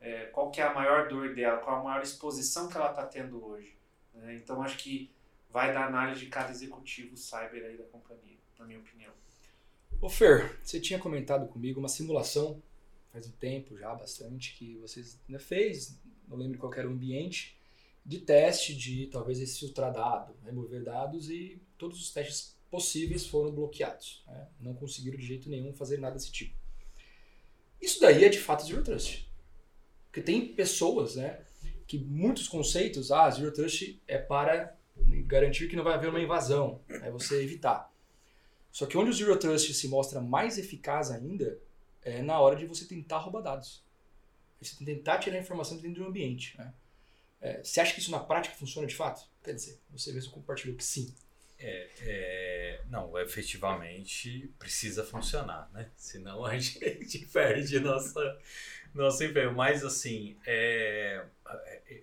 É, 0.00 0.26
qual 0.26 0.50
que 0.50 0.60
é 0.60 0.64
a 0.64 0.72
maior 0.72 1.08
dor 1.08 1.34
dela, 1.34 1.58
qual 1.58 1.80
a 1.80 1.84
maior 1.84 2.02
exposição 2.02 2.68
que 2.68 2.76
ela 2.76 2.90
está 2.90 3.04
tendo 3.04 3.44
hoje. 3.44 3.76
Né? 4.14 4.36
Então, 4.36 4.62
acho 4.62 4.78
que 4.78 5.10
vai 5.50 5.72
da 5.72 5.86
análise 5.86 6.20
de 6.20 6.26
cada 6.26 6.50
executivo 6.50 7.16
cyber 7.16 7.64
aí 7.64 7.76
da 7.76 7.84
companhia, 7.84 8.38
na 8.58 8.64
minha 8.64 8.78
opinião. 8.78 9.12
Ô 10.00 10.08
Fer, 10.08 10.58
você 10.62 10.78
tinha 10.78 10.98
comentado 10.98 11.48
comigo 11.48 11.80
uma 11.80 11.88
simulação 11.88 12.62
faz 13.12 13.26
um 13.26 13.32
tempo 13.32 13.76
já, 13.76 13.94
bastante, 13.94 14.54
que 14.54 14.76
vocês 14.76 15.18
ainda 15.26 15.40
fez, 15.40 15.98
não 16.28 16.36
lembro 16.36 16.58
qual 16.58 16.72
era 16.74 16.88
o 16.88 16.92
ambiente, 16.92 17.56
de 18.04 18.18
teste 18.18 18.74
de 18.74 19.06
talvez 19.06 19.40
esse 19.40 19.72
dado, 19.72 20.34
remover 20.44 20.82
dados 20.82 21.28
e 21.28 21.60
todos 21.76 22.00
os 22.00 22.10
testes 22.10 22.56
possíveis 22.70 23.26
foram 23.26 23.50
bloqueados. 23.50 24.22
Né? 24.26 24.48
Não 24.60 24.74
conseguiram 24.74 25.18
de 25.18 25.26
jeito 25.26 25.48
nenhum 25.48 25.72
fazer 25.72 25.98
nada 25.98 26.14
desse 26.14 26.32
tipo. 26.32 26.56
Isso 27.80 28.00
daí 28.00 28.24
é 28.24 28.28
de 28.28 28.38
fato 28.38 28.66
Zero 28.66 28.82
Trust. 28.82 29.28
Porque 30.06 30.20
tem 30.20 30.54
pessoas 30.54 31.16
né, 31.16 31.40
que 31.86 31.98
muitos 31.98 32.48
conceitos, 32.48 33.12
ah, 33.12 33.30
Zero 33.30 33.52
Trust 33.52 34.00
é 34.06 34.18
para 34.18 34.76
garantir 35.26 35.68
que 35.68 35.76
não 35.76 35.84
vai 35.84 35.94
haver 35.94 36.10
uma 36.10 36.20
invasão, 36.20 36.80
é 36.88 37.10
você 37.10 37.42
evitar. 37.42 37.92
Só 38.72 38.86
que 38.86 38.96
onde 38.96 39.10
o 39.10 39.14
Zero 39.14 39.38
Trust 39.38 39.74
se 39.74 39.88
mostra 39.88 40.20
mais 40.20 40.58
eficaz 40.58 41.10
ainda 41.10 41.58
é 42.02 42.22
na 42.22 42.40
hora 42.40 42.56
de 42.56 42.66
você 42.66 42.84
tentar 42.84 43.18
roubar 43.18 43.42
dados. 43.42 43.82
Você 44.60 44.84
tentar 44.84 45.18
tirar 45.18 45.38
informação 45.38 45.76
dentro 45.78 46.02
do 46.02 46.08
ambiente. 46.08 46.56
Né? 46.58 46.72
É, 47.40 47.62
você 47.62 47.80
acha 47.80 47.94
que 47.94 48.00
isso 48.00 48.10
na 48.10 48.20
prática 48.20 48.56
funciona 48.56 48.86
de 48.86 48.94
fato? 48.94 49.28
Quer 49.42 49.54
dizer, 49.54 49.80
você 49.90 50.12
mesmo 50.12 50.32
compartilhou 50.32 50.76
que 50.76 50.84
sim. 50.84 51.14
É, 51.60 51.88
é, 52.02 52.80
não, 52.88 53.18
efetivamente 53.18 54.52
precisa 54.58 55.04
funcionar, 55.04 55.68
né? 55.72 55.90
Senão 55.96 56.44
a 56.44 56.54
gente 56.58 57.26
perde 57.32 57.80
nossa, 57.80 58.38
nosso 58.94 59.24
empenho. 59.24 59.54
Mas 59.54 59.84
assim, 59.84 60.36
é, 60.46 61.24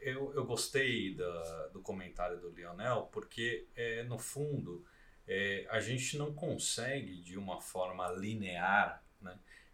eu, 0.01 0.33
eu 0.33 0.45
gostei 0.45 1.15
da, 1.15 1.67
do 1.67 1.81
comentário 1.81 2.39
do 2.39 2.49
Lionel, 2.49 3.09
porque 3.11 3.67
é, 3.75 4.03
no 4.03 4.17
fundo 4.17 4.85
é, 5.27 5.65
a 5.69 5.79
gente 5.79 6.17
não 6.17 6.33
consegue 6.33 7.21
de 7.21 7.37
uma 7.37 7.61
forma 7.61 8.11
linear 8.11 9.04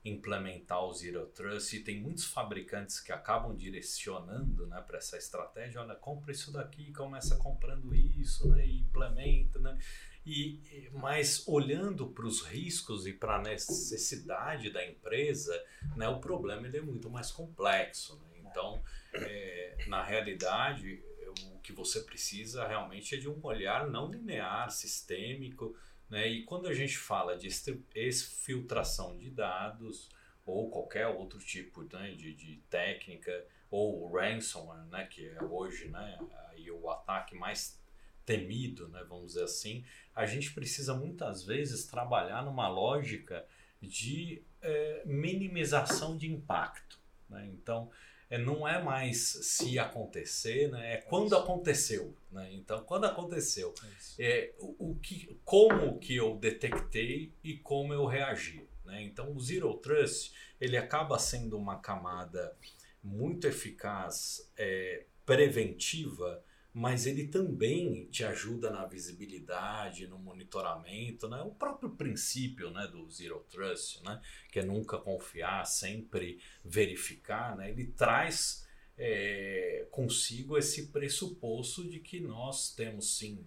implementar 0.04 0.84
o 0.84 0.94
Zero 0.94 1.28
Trust 1.28 1.76
e 1.76 1.84
tem 1.84 2.02
muitos 2.02 2.26
fabricantes 2.26 3.00
que 3.00 3.12
acabam 3.12 3.56
direcionando 3.56 4.66
né, 4.66 4.82
para 4.82 4.98
essa 4.98 5.18
estratégia, 5.18 5.82
olha, 5.82 5.96
compra 5.96 6.32
isso 6.32 6.52
daqui, 6.52 6.92
começa 6.92 7.36
comprando 7.38 7.94
isso, 7.94 8.50
né, 8.50 8.66
e 8.66 8.80
implementa, 8.80 9.60
né, 9.60 9.78
e, 10.26 10.90
mas 10.94 11.48
olhando 11.48 12.08
para 12.08 12.26
os 12.26 12.42
riscos 12.42 13.06
e 13.06 13.14
para 13.14 13.36
a 13.36 13.42
necessidade 13.42 14.72
da 14.72 14.86
empresa, 14.86 15.54
né, 15.96 16.08
o 16.08 16.20
problema 16.20 16.68
ele 16.68 16.78
é 16.78 16.82
muito 16.82 17.10
mais 17.10 17.32
complexo. 17.32 18.16
Né? 18.16 18.42
Então, 18.50 18.84
é, 19.14 19.78
na 19.88 20.04
realidade, 20.04 21.04
o 21.54 21.60
que 21.60 21.72
você 21.72 22.02
precisa 22.02 22.68
realmente 22.68 23.16
é 23.16 23.18
de 23.18 23.30
um 23.30 23.40
olhar 23.44 23.88
não 23.88 24.12
linear, 24.12 24.70
sistêmico, 24.70 25.76
né? 26.12 26.28
E 26.28 26.44
quando 26.44 26.68
a 26.68 26.74
gente 26.74 26.98
fala 26.98 27.38
de 27.38 27.48
exfiltração 27.96 29.18
de 29.18 29.32
dados 29.32 30.10
ou 30.46 30.70
qualquer 30.70 31.08
outro 31.08 31.40
tipo 31.40 31.84
né, 31.84 32.12
de, 32.12 32.34
de 32.34 32.58
técnica, 32.70 33.46
ou 33.70 34.12
ransomware, 34.12 34.86
né, 34.88 35.06
que 35.06 35.26
é 35.26 35.42
hoje 35.42 35.88
né, 35.88 36.20
aí 36.50 36.70
o 36.70 36.90
ataque 36.90 37.34
mais 37.34 37.82
temido, 38.26 38.90
né, 38.90 39.02
vamos 39.08 39.28
dizer 39.28 39.46
assim, 39.46 39.86
a 40.14 40.26
gente 40.26 40.54
precisa 40.54 40.94
muitas 40.94 41.44
vezes 41.44 41.86
trabalhar 41.86 42.44
numa 42.44 42.68
lógica 42.68 43.48
de 43.82 44.44
é, 44.62 45.04
minimização 45.06 46.18
de 46.18 46.30
impacto. 46.30 47.00
Né? 47.30 47.50
Então, 47.54 47.90
não 48.38 48.68
é 48.68 48.82
mais 48.82 49.18
se 49.18 49.78
acontecer, 49.78 50.70
né? 50.72 50.94
é 50.94 50.98
quando 50.98 51.36
aconteceu. 51.36 52.16
Né? 52.32 52.50
Então, 52.54 52.84
quando 52.84 53.06
aconteceu, 53.06 53.74
é, 54.18 54.54
o, 54.60 54.92
o, 54.92 54.96
que, 54.96 55.38
como 55.44 56.00
que 56.00 56.16
eu 56.16 56.38
detectei 56.38 57.34
e 57.44 57.58
como 57.58 57.94
eu 57.94 58.06
reagi. 58.06 58.66
Né? 58.86 59.04
Então, 59.04 59.36
o 59.36 59.40
Zero 59.40 59.74
Trust 59.76 60.34
ele 60.60 60.78
acaba 60.78 61.20
sendo 61.20 61.58
uma 61.58 61.80
camada 61.80 62.56
muito 63.04 63.48
eficaz, 63.48 64.50
é, 64.58 65.06
preventiva, 65.26 66.44
mas 66.74 67.06
ele 67.06 67.28
também 67.28 68.06
te 68.06 68.24
ajuda 68.24 68.70
na 68.70 68.86
visibilidade, 68.86 70.08
no 70.08 70.18
monitoramento, 70.18 71.28
né? 71.28 71.42
O 71.42 71.52
próprio 71.52 71.90
princípio, 71.90 72.72
né, 72.72 72.88
do 72.88 73.10
zero 73.12 73.46
trust, 73.50 74.02
né, 74.04 74.22
que 74.52 74.60
é 74.60 74.64
nunca 74.64 74.98
confiar, 74.98 75.66
sempre 75.66 76.40
verificar, 76.64 77.58
né? 77.58 77.70
Ele 77.70 77.88
traz 77.88 78.66
é, 78.98 79.86
consigo 79.92 80.58
esse 80.58 80.88
pressuposto 80.88 81.90
de 81.90 82.00
que 82.00 82.22
nós 82.22 82.74
temos 82.74 83.18
sim 83.18 83.46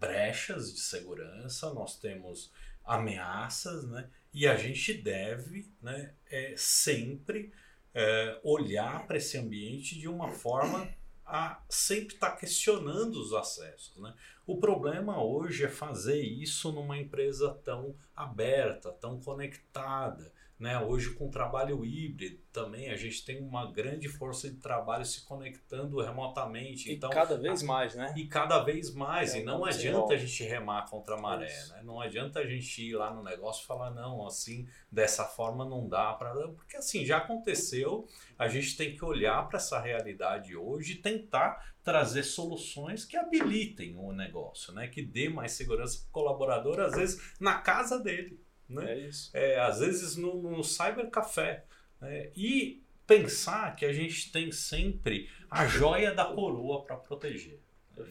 brechas 0.00 0.72
de 0.72 0.80
segurança, 0.80 1.72
nós 1.74 1.98
temos 1.98 2.50
ameaças, 2.82 3.84
né? 3.88 4.08
E 4.32 4.46
a 4.46 4.56
gente 4.56 4.94
deve, 4.94 5.70
né, 5.82 6.14
é, 6.30 6.54
sempre 6.56 7.52
é, 7.92 8.40
olhar 8.42 9.06
para 9.06 9.18
esse 9.18 9.36
ambiente 9.36 9.98
de 9.98 10.08
uma 10.08 10.30
forma 10.30 10.88
a 11.34 11.60
sempre 11.68 12.14
estar 12.14 12.30
tá 12.30 12.36
questionando 12.36 13.16
os 13.16 13.32
acessos. 13.32 13.96
Né? 13.96 14.14
O 14.46 14.56
problema 14.58 15.20
hoje 15.20 15.64
é 15.64 15.68
fazer 15.68 16.20
isso 16.20 16.70
numa 16.70 16.96
empresa 16.96 17.52
tão 17.64 17.96
aberta, 18.14 18.92
tão 18.92 19.20
conectada. 19.20 20.32
Né? 20.58 20.78
Hoje, 20.78 21.10
com 21.14 21.26
o 21.26 21.30
trabalho 21.30 21.84
híbrido 21.84 22.38
também, 22.52 22.88
a 22.90 22.96
gente 22.96 23.24
tem 23.24 23.42
uma 23.42 23.72
grande 23.72 24.08
força 24.08 24.48
de 24.48 24.56
trabalho 24.56 25.04
se 25.04 25.24
conectando 25.24 26.00
remotamente. 26.00 26.88
E 26.88 26.94
então, 26.94 27.10
cada 27.10 27.36
vez 27.36 27.60
mais, 27.62 27.94
né? 27.96 28.14
E 28.16 28.28
cada 28.28 28.60
vez 28.62 28.94
mais. 28.94 29.34
É, 29.34 29.40
e 29.40 29.44
não 29.44 29.64
adianta 29.64 30.14
a 30.14 30.16
gente 30.16 30.44
remar 30.44 30.88
contra 30.88 31.16
a 31.16 31.20
maré. 31.20 31.52
Né? 31.70 31.82
Não 31.82 32.00
adianta 32.00 32.38
a 32.38 32.46
gente 32.46 32.82
ir 32.82 32.94
lá 32.94 33.12
no 33.12 33.24
negócio 33.24 33.64
e 33.64 33.66
falar, 33.66 33.90
não, 33.90 34.24
assim, 34.24 34.68
dessa 34.90 35.24
forma 35.24 35.64
não 35.64 35.88
dá 35.88 36.12
para. 36.12 36.32
Porque 36.48 36.76
assim, 36.76 37.04
já 37.04 37.18
aconteceu, 37.18 38.06
a 38.38 38.46
gente 38.46 38.76
tem 38.76 38.94
que 38.94 39.04
olhar 39.04 39.48
para 39.48 39.56
essa 39.56 39.80
realidade 39.80 40.56
hoje 40.56 40.92
e 40.92 41.02
tentar 41.02 41.74
trazer 41.82 42.22
soluções 42.22 43.04
que 43.04 43.16
habilitem 43.16 43.96
o 43.98 44.12
negócio, 44.12 44.72
né? 44.72 44.86
Que 44.86 45.02
dê 45.02 45.28
mais 45.28 45.52
segurança 45.52 45.98
para 45.98 46.08
o 46.08 46.12
colaborador, 46.12 46.78
às 46.80 46.94
vezes 46.94 47.34
na 47.40 47.58
casa 47.58 47.98
dele. 47.98 48.40
Né? 48.68 48.92
É 48.92 48.98
isso. 48.98 49.30
É, 49.34 49.58
às 49.60 49.80
vezes 49.80 50.16
no, 50.16 50.42
no 50.42 50.64
cybercafé. 50.64 51.64
Né? 52.00 52.30
E 52.36 52.82
pensar 53.06 53.76
que 53.76 53.84
a 53.84 53.92
gente 53.92 54.32
tem 54.32 54.50
sempre 54.50 55.30
a 55.50 55.66
joia 55.66 56.14
da 56.14 56.24
coroa 56.24 56.84
para 56.84 56.96
proteger. 56.96 57.60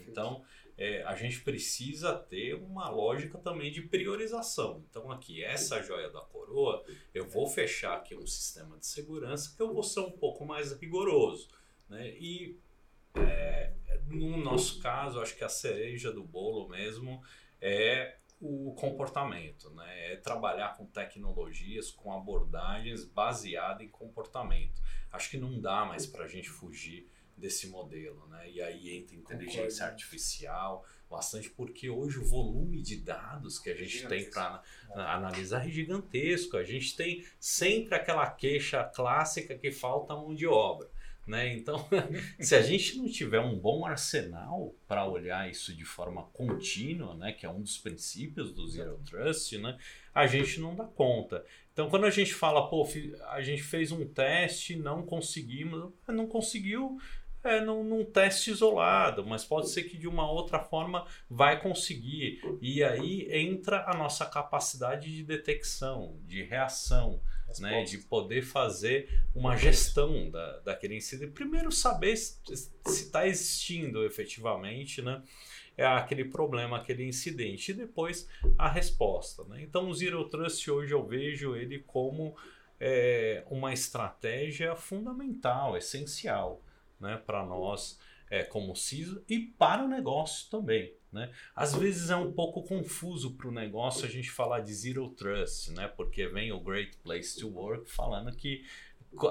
Então, 0.08 0.44
é, 0.78 1.04
a 1.04 1.16
gente 1.16 1.42
precisa 1.42 2.16
ter 2.16 2.56
uma 2.56 2.90
lógica 2.90 3.38
também 3.38 3.72
de 3.72 3.82
priorização. 3.82 4.84
Então, 4.90 5.12
aqui, 5.12 5.44
essa 5.44 5.82
joia 5.82 6.10
da 6.10 6.22
coroa, 6.22 6.84
eu 7.14 7.28
vou 7.28 7.48
fechar 7.48 7.98
aqui 7.98 8.16
um 8.16 8.26
sistema 8.26 8.78
de 8.78 8.86
segurança 8.86 9.54
que 9.56 9.62
eu 9.62 9.74
vou 9.74 9.84
ser 9.84 10.00
um 10.02 10.12
pouco 10.12 10.46
mais 10.46 10.72
rigoroso. 10.74 11.48
Né? 11.90 12.10
E 12.12 12.58
é, 13.16 13.72
no 14.08 14.38
nosso 14.38 14.80
caso, 14.80 15.20
acho 15.20 15.36
que 15.36 15.44
a 15.44 15.50
cereja 15.50 16.12
do 16.12 16.24
bolo 16.24 16.70
mesmo 16.70 17.22
é 17.62 18.18
o 18.46 18.74
comportamento, 18.74 19.70
né? 19.72 20.14
É 20.14 20.18
trabalhar 20.18 20.76
com 20.76 20.86
tecnologias, 20.86 21.90
com 21.90 22.12
abordagens 22.12 23.06
baseadas 23.06 23.82
em 23.82 23.90
comportamento. 23.90 24.82
Acho 25.10 25.30
que 25.30 25.38
não 25.38 25.62
dá 25.62 25.86
mais 25.86 26.06
para 26.06 26.26
a 26.26 26.28
gente 26.28 26.50
fugir 26.50 27.10
desse 27.38 27.68
modelo, 27.68 28.28
né? 28.28 28.52
E 28.52 28.62
aí 28.62 28.98
entra 28.98 29.16
inteligência 29.16 29.62
Concordo. 29.64 29.84
artificial, 29.84 30.86
bastante, 31.10 31.50
porque 31.52 31.90
hoje 31.90 32.20
o 32.20 32.26
volume 32.26 32.82
de 32.82 32.98
dados 32.98 33.58
que 33.58 33.70
a 33.70 33.76
gente 33.76 34.06
tem 34.08 34.30
para 34.30 34.62
analisar 34.94 35.66
é 35.66 35.70
gigantesco. 35.70 36.58
A 36.58 36.64
gente 36.66 36.98
tem 36.98 37.26
sempre 37.40 37.96
aquela 37.96 38.30
queixa 38.30 38.84
clássica 38.84 39.58
que 39.58 39.72
falta 39.72 40.16
mão 40.16 40.36
de 40.36 40.46
obra. 40.46 40.90
Né? 41.26 41.54
Então, 41.54 41.88
se 42.38 42.54
a 42.54 42.62
gente 42.62 42.98
não 42.98 43.08
tiver 43.08 43.40
um 43.40 43.58
bom 43.58 43.86
arsenal 43.86 44.76
para 44.88 45.08
olhar 45.08 45.50
isso 45.50 45.74
de 45.74 45.86
forma 45.86 46.24
contínua, 46.34 47.16
né? 47.16 47.32
que 47.32 47.46
é 47.46 47.50
um 47.50 47.62
dos 47.62 47.78
princípios 47.78 48.52
do 48.52 48.68
Zero 48.68 49.00
Trust, 49.10 49.58
né? 49.58 49.78
a 50.14 50.28
gente 50.28 50.60
não 50.60 50.76
dá 50.76 50.84
conta. 50.84 51.46
Então, 51.72 51.90
quando 51.90 52.06
a 52.06 52.10
gente 52.10 52.34
fala, 52.34 52.70
pô, 52.70 52.88
a 53.30 53.42
gente 53.42 53.64
fez 53.64 53.92
um 53.92 54.06
teste, 54.06 54.76
não 54.76 55.04
conseguimos, 55.04 55.92
não 56.08 56.28
conseguiu 56.28 57.00
é, 57.44 57.60
num, 57.60 57.84
num, 57.84 58.06
teste 58.06 58.52
isolado, 58.52 59.26
mas 59.26 59.44
pode 59.44 59.70
ser 59.70 59.84
que 59.84 59.98
de 59.98 60.08
uma 60.08 60.30
outra 60.30 60.60
forma 60.60 61.06
vai 61.30 61.60
conseguir. 61.62 62.42
E 62.62 62.84
aí 62.84 63.28
entra 63.32 63.84
a 63.88 63.94
nossa 63.94 64.26
capacidade 64.26 65.14
de 65.14 65.24
detecção, 65.24 66.18
de 66.26 66.44
reação 66.44 67.20
né, 67.60 67.84
de 67.84 67.98
poder 68.00 68.42
fazer 68.42 69.10
uma 69.36 69.56
gestão 69.56 70.30
da, 70.30 70.60
daquele 70.60 70.96
incidente. 70.96 71.32
Primeiro, 71.32 71.72
saber 71.72 72.16
se 72.16 72.70
está 72.86 73.28
existindo 73.28 74.06
efetivamente 74.06 75.02
né, 75.02 75.22
é 75.78 75.86
aquele 75.86 76.26
problema, 76.26 76.78
aquele 76.78 77.04
incidente, 77.04 77.72
e 77.72 77.74
depois 77.74 78.28
a 78.58 78.70
resposta. 78.70 79.44
Né? 79.46 79.62
Então, 79.62 79.90
o 79.90 79.94
Zero 79.94 80.28
Trust 80.30 80.70
hoje 80.70 80.94
eu 80.94 81.06
vejo 81.06 81.56
ele 81.56 81.80
como 81.80 82.36
é, 82.80 83.44
uma 83.50 83.74
estratégia 83.74 84.76
fundamental, 84.76 85.78
essencial 85.78 86.62
né, 87.04 87.22
para 87.24 87.46
nós 87.46 88.00
é, 88.30 88.44
como 88.44 88.76
CISO 88.76 89.24
e 89.30 89.40
para 89.40 89.84
o 89.84 89.88
negócio 89.88 90.50
também. 90.50 90.96
Né? 91.12 91.30
Às 91.56 91.76
vezes 91.76 92.10
é 92.10 92.16
um 92.16 92.32
pouco 92.32 92.64
confuso 92.64 93.36
para 93.36 93.48
o 93.48 93.52
negócio 93.52 94.06
a 94.06 94.10
gente 94.10 94.32
falar 94.32 94.62
de 94.62 94.74
Zero 94.74 95.08
Trust, 95.10 95.72
né? 95.74 95.88
porque 95.88 96.28
vem 96.28 96.52
o 96.52 96.60
Great 96.60 96.98
Place 96.98 97.40
to 97.40 97.50
Work 97.50 97.92
falando 97.92 98.36
que 98.36 98.66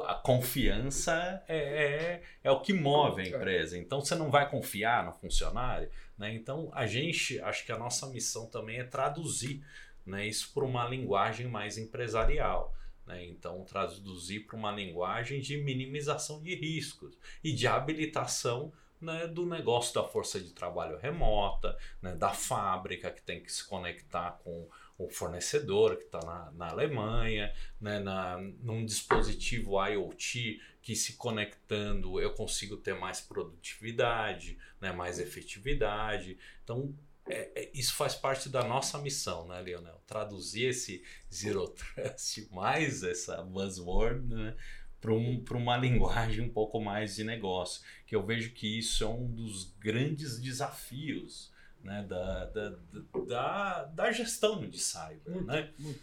a 0.07 0.15
confiança 0.15 1.43
é, 1.49 1.57
é, 1.57 2.23
é, 2.45 2.51
o 2.53 2.61
que 2.61 2.73
move 2.73 3.23
a 3.23 3.27
empresa. 3.27 3.77
Então 3.77 4.01
você 4.01 4.15
não 4.15 4.31
vai 4.31 4.49
confiar 4.49 5.05
no 5.05 5.13
funcionário. 5.13 5.91
Né? 6.17 6.33
Então 6.35 6.71
a 6.73 6.87
gente, 6.87 7.41
acho 7.41 7.67
que 7.67 7.73
a 7.73 7.79
nossa 7.79 8.07
missão 8.07 8.47
também 8.47 8.79
é 8.79 8.85
traduzir 8.85 9.65
né, 10.07 10.27
isso 10.27 10.53
para 10.55 10.65
uma 10.65 10.87
linguagem 10.87 11.49
mais 11.49 11.79
empresarial. 11.79 12.73
Né? 13.07 13.25
Então 13.27 13.65
traduzir 13.65 14.47
para 14.47 14.57
uma 14.57 14.71
linguagem 14.71 15.41
de 15.41 15.57
minimização 15.57 16.41
de 16.41 16.55
riscos 16.55 17.17
e 17.43 17.53
de 17.53 17.67
habilitação 17.67 18.73
né, 19.03 19.27
do 19.27 19.45
negócio 19.45 19.93
da 19.93 20.05
força 20.05 20.41
de 20.41 20.53
trabalho 20.53 20.97
remota, 20.97 21.77
né, 22.01 22.15
da 22.15 22.31
fábrica 22.31 23.11
que 23.11 23.21
tem 23.21 23.43
que 23.43 23.53
se 23.53 23.67
conectar 23.67 24.39
com 24.45 24.69
o 24.97 25.09
fornecedor 25.09 25.97
que 25.97 26.05
está 26.05 26.21
na, 26.21 26.53
na, 26.53 26.71
Alemanha, 26.71 27.53
né, 27.81 27.99
na, 27.99 28.39
num 28.39 28.85
dispositivo 28.85 29.85
IoT 29.85 30.61
que 30.81 30.95
se 30.95 31.15
conectando 31.15 32.21
eu 32.21 32.33
consigo 32.33 32.77
ter 32.77 32.95
mais 32.95 33.21
produtividade, 33.21 34.57
né, 34.81 34.93
mais 34.93 35.19
efetividade. 35.19 36.39
Então, 36.63 36.95
é, 37.33 37.53
é, 37.55 37.71
isso 37.75 37.95
faz 37.95 38.15
parte 38.15 38.49
da 38.49 38.63
nossa 38.63 38.99
missão, 38.99 39.47
né, 39.49 39.61
Leonel? 39.61 40.01
Traduzir 40.07 40.67
esse 40.67 41.03
Zero 41.33 41.69
Trust 41.69 42.49
mais 42.53 43.03
essa 43.03 43.43
buzzword 43.43 44.27
né, 44.27 44.55
para 45.01 45.13
um, 45.13 45.43
uma 45.53 45.77
linguagem 45.77 46.45
um 46.45 46.53
pouco 46.53 46.81
mais 46.81 47.17
de 47.17 47.25
negócio. 47.25 47.83
Que 48.07 48.15
eu 48.15 48.25
vejo 48.25 48.53
que 48.53 48.79
isso 48.79 49.03
é 49.03 49.09
um 49.09 49.27
dos 49.27 49.73
grandes 49.79 50.39
desafios 50.39 51.51
né, 51.83 52.05
da, 52.09 52.45
da, 52.47 52.79
da, 53.27 53.85
da 53.85 54.13
gestão 54.13 54.69
de 54.69 54.79
cyber. 54.79 55.21
Muito, 55.27 55.47
né? 55.47 55.73
muito. 55.79 56.01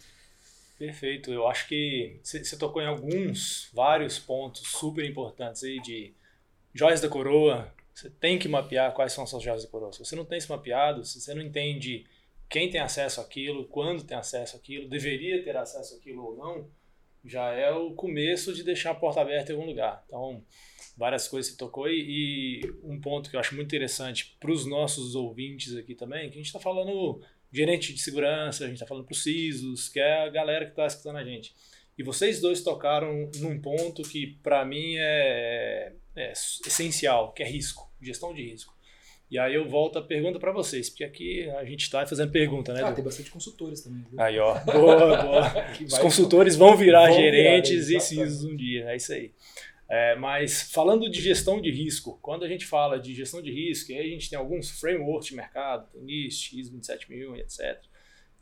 Perfeito. 0.78 1.30
Eu 1.30 1.46
acho 1.46 1.68
que 1.68 2.18
você 2.22 2.56
tocou 2.56 2.80
em 2.80 2.86
alguns, 2.86 3.68
vários 3.72 4.18
pontos 4.18 4.66
super 4.66 5.04
importantes 5.04 5.62
aí 5.62 5.78
de 5.80 6.14
joias 6.74 7.02
da 7.02 7.08
coroa. 7.08 7.70
Você 7.94 8.10
tem 8.10 8.38
que 8.38 8.48
mapear 8.48 8.94
quais 8.94 9.12
são 9.12 9.24
as 9.24 9.30
suas 9.30 9.42
joias 9.42 9.64
da 9.64 9.70
coroa. 9.70 9.92
Se 9.92 9.98
você 9.98 10.16
não 10.16 10.24
tem 10.24 10.38
isso 10.38 10.50
mapeado, 10.50 11.04
se 11.04 11.20
você 11.20 11.34
não 11.34 11.42
entende 11.42 12.06
quem 12.48 12.68
tem 12.70 12.80
acesso 12.80 13.20
àquilo, 13.20 13.66
quando 13.66 14.02
tem 14.04 14.16
acesso 14.16 14.56
àquilo, 14.56 14.88
deveria 14.88 15.42
ter 15.42 15.56
acesso 15.56 15.94
àquilo 15.96 16.24
ou 16.24 16.36
não, 16.36 16.68
já 17.24 17.52
é 17.52 17.70
o 17.70 17.92
começo 17.92 18.52
de 18.52 18.62
deixar 18.62 18.90
a 18.92 18.94
porta 18.94 19.20
aberta 19.20 19.52
em 19.52 19.54
algum 19.54 19.66
lugar. 19.66 20.02
Então, 20.06 20.42
várias 20.96 21.28
coisas 21.28 21.52
você 21.52 21.58
tocou 21.58 21.88
e, 21.88 22.62
e 22.62 22.72
um 22.82 23.00
ponto 23.00 23.30
que 23.30 23.36
eu 23.36 23.40
acho 23.40 23.54
muito 23.54 23.68
interessante 23.68 24.36
para 24.40 24.50
os 24.50 24.66
nossos 24.66 25.14
ouvintes 25.14 25.76
aqui 25.76 25.94
também, 25.94 26.28
que 26.28 26.34
a 26.34 26.38
gente 26.38 26.46
está 26.46 26.58
falando 26.58 27.22
gerente 27.52 27.92
de 27.92 28.00
segurança, 28.00 28.64
a 28.64 28.66
gente 28.66 28.76
está 28.76 28.86
falando 28.86 29.04
para 29.04 29.12
os 29.12 29.22
CISOs, 29.22 29.88
que 29.88 30.00
é 30.00 30.24
a 30.24 30.28
galera 30.28 30.64
que 30.64 30.72
está 30.72 30.86
escutando 30.86 31.16
a 31.16 31.24
gente. 31.24 31.54
E 31.98 32.02
vocês 32.02 32.40
dois 32.40 32.62
tocaram 32.62 33.30
num 33.36 33.60
ponto 33.60 34.02
que 34.02 34.38
para 34.42 34.64
mim 34.64 34.96
é, 34.96 35.92
é 36.16 36.32
essencial, 36.32 37.32
que 37.32 37.42
é 37.42 37.46
risco, 37.48 37.90
gestão 38.00 38.34
de 38.34 38.42
risco. 38.42 38.74
E 39.30 39.38
aí 39.38 39.54
eu 39.54 39.68
volto 39.68 39.96
a 39.96 40.02
pergunta 40.02 40.40
para 40.40 40.50
vocês, 40.50 40.90
porque 40.90 41.04
aqui 41.04 41.48
a 41.50 41.64
gente 41.64 41.82
está 41.82 42.04
fazendo 42.04 42.32
pergunta, 42.32 42.72
né? 42.74 42.82
Ah, 42.82 42.92
tem 42.92 43.04
bastante 43.04 43.30
consultores 43.30 43.80
também. 43.80 44.04
Viu? 44.10 44.20
Aí, 44.20 44.36
ó. 44.40 44.58
Boa, 44.66 45.22
boa. 45.22 45.52
Os 45.86 45.98
consultores 45.98 46.56
vão 46.56 46.76
virar 46.76 47.06
vão 47.06 47.16
gerentes 47.16 47.86
virar, 47.86 47.98
e 47.98 48.00
CISOs 48.00 48.44
um 48.44 48.56
dia, 48.56 48.90
é 48.90 48.96
isso 48.96 49.12
aí. 49.12 49.32
É, 49.88 50.16
mas 50.16 50.72
falando 50.72 51.08
de 51.08 51.20
gestão 51.20 51.60
de 51.60 51.70
risco, 51.70 52.18
quando 52.20 52.44
a 52.44 52.48
gente 52.48 52.66
fala 52.66 52.98
de 52.98 53.14
gestão 53.14 53.40
de 53.40 53.52
risco, 53.52 53.92
aí 53.92 54.00
a 54.00 54.08
gente 54.08 54.28
tem 54.28 54.38
alguns 54.38 54.70
frameworks 54.70 55.28
de 55.28 55.36
mercado, 55.36 55.88
tem 55.92 56.02
NIST, 56.02 56.58
ISO 56.58 56.70
27000 56.72 57.36
e 57.36 57.40
etc. 57.40 57.82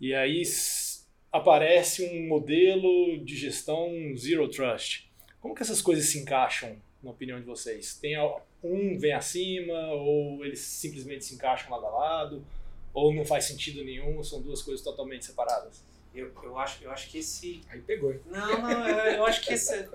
E 0.00 0.14
aí 0.14 0.42
aparece 1.31 2.02
um 2.04 2.28
modelo 2.28 3.22
de 3.24 3.37
gestão 3.37 3.90
Zero 4.16 4.48
Trust. 4.48 5.11
Como 5.38 5.54
que 5.54 5.62
essas 5.62 5.83
coisas 5.83 6.07
se 6.07 6.18
encaixam, 6.18 6.76
na 7.02 7.11
opinião 7.11 7.38
de 7.38 7.46
vocês? 7.46 7.96
Tem 7.96 8.16
um 8.62 8.98
vem 8.98 9.12
acima, 9.12 9.92
ou 9.92 10.44
eles 10.44 10.61
simplesmente 10.61 11.24
se 11.24 11.34
encaixam 11.34 11.70
lado 11.70 11.87
a 11.87 11.90
lado, 11.90 12.44
ou 12.92 13.14
não 13.14 13.24
faz 13.24 13.44
sentido 13.44 13.84
nenhum, 13.84 14.22
são 14.22 14.40
duas 14.40 14.62
coisas 14.62 14.82
totalmente 14.82 15.24
separadas? 15.24 15.82
Eu, 16.14 16.32
eu, 16.42 16.58
acho, 16.58 16.82
eu 16.82 16.90
acho 16.90 17.08
que 17.11 17.18
esse. 17.18 17.61
Aí 17.68 17.80
pegou, 17.80 18.12
hein? 18.12 18.20
Não, 18.26 18.62
não, 18.62 18.88
eu, 18.88 19.16
eu 19.16 19.26
acho 19.26 19.44
que 19.44 19.52
esse, 19.52 19.74
é 19.74 19.88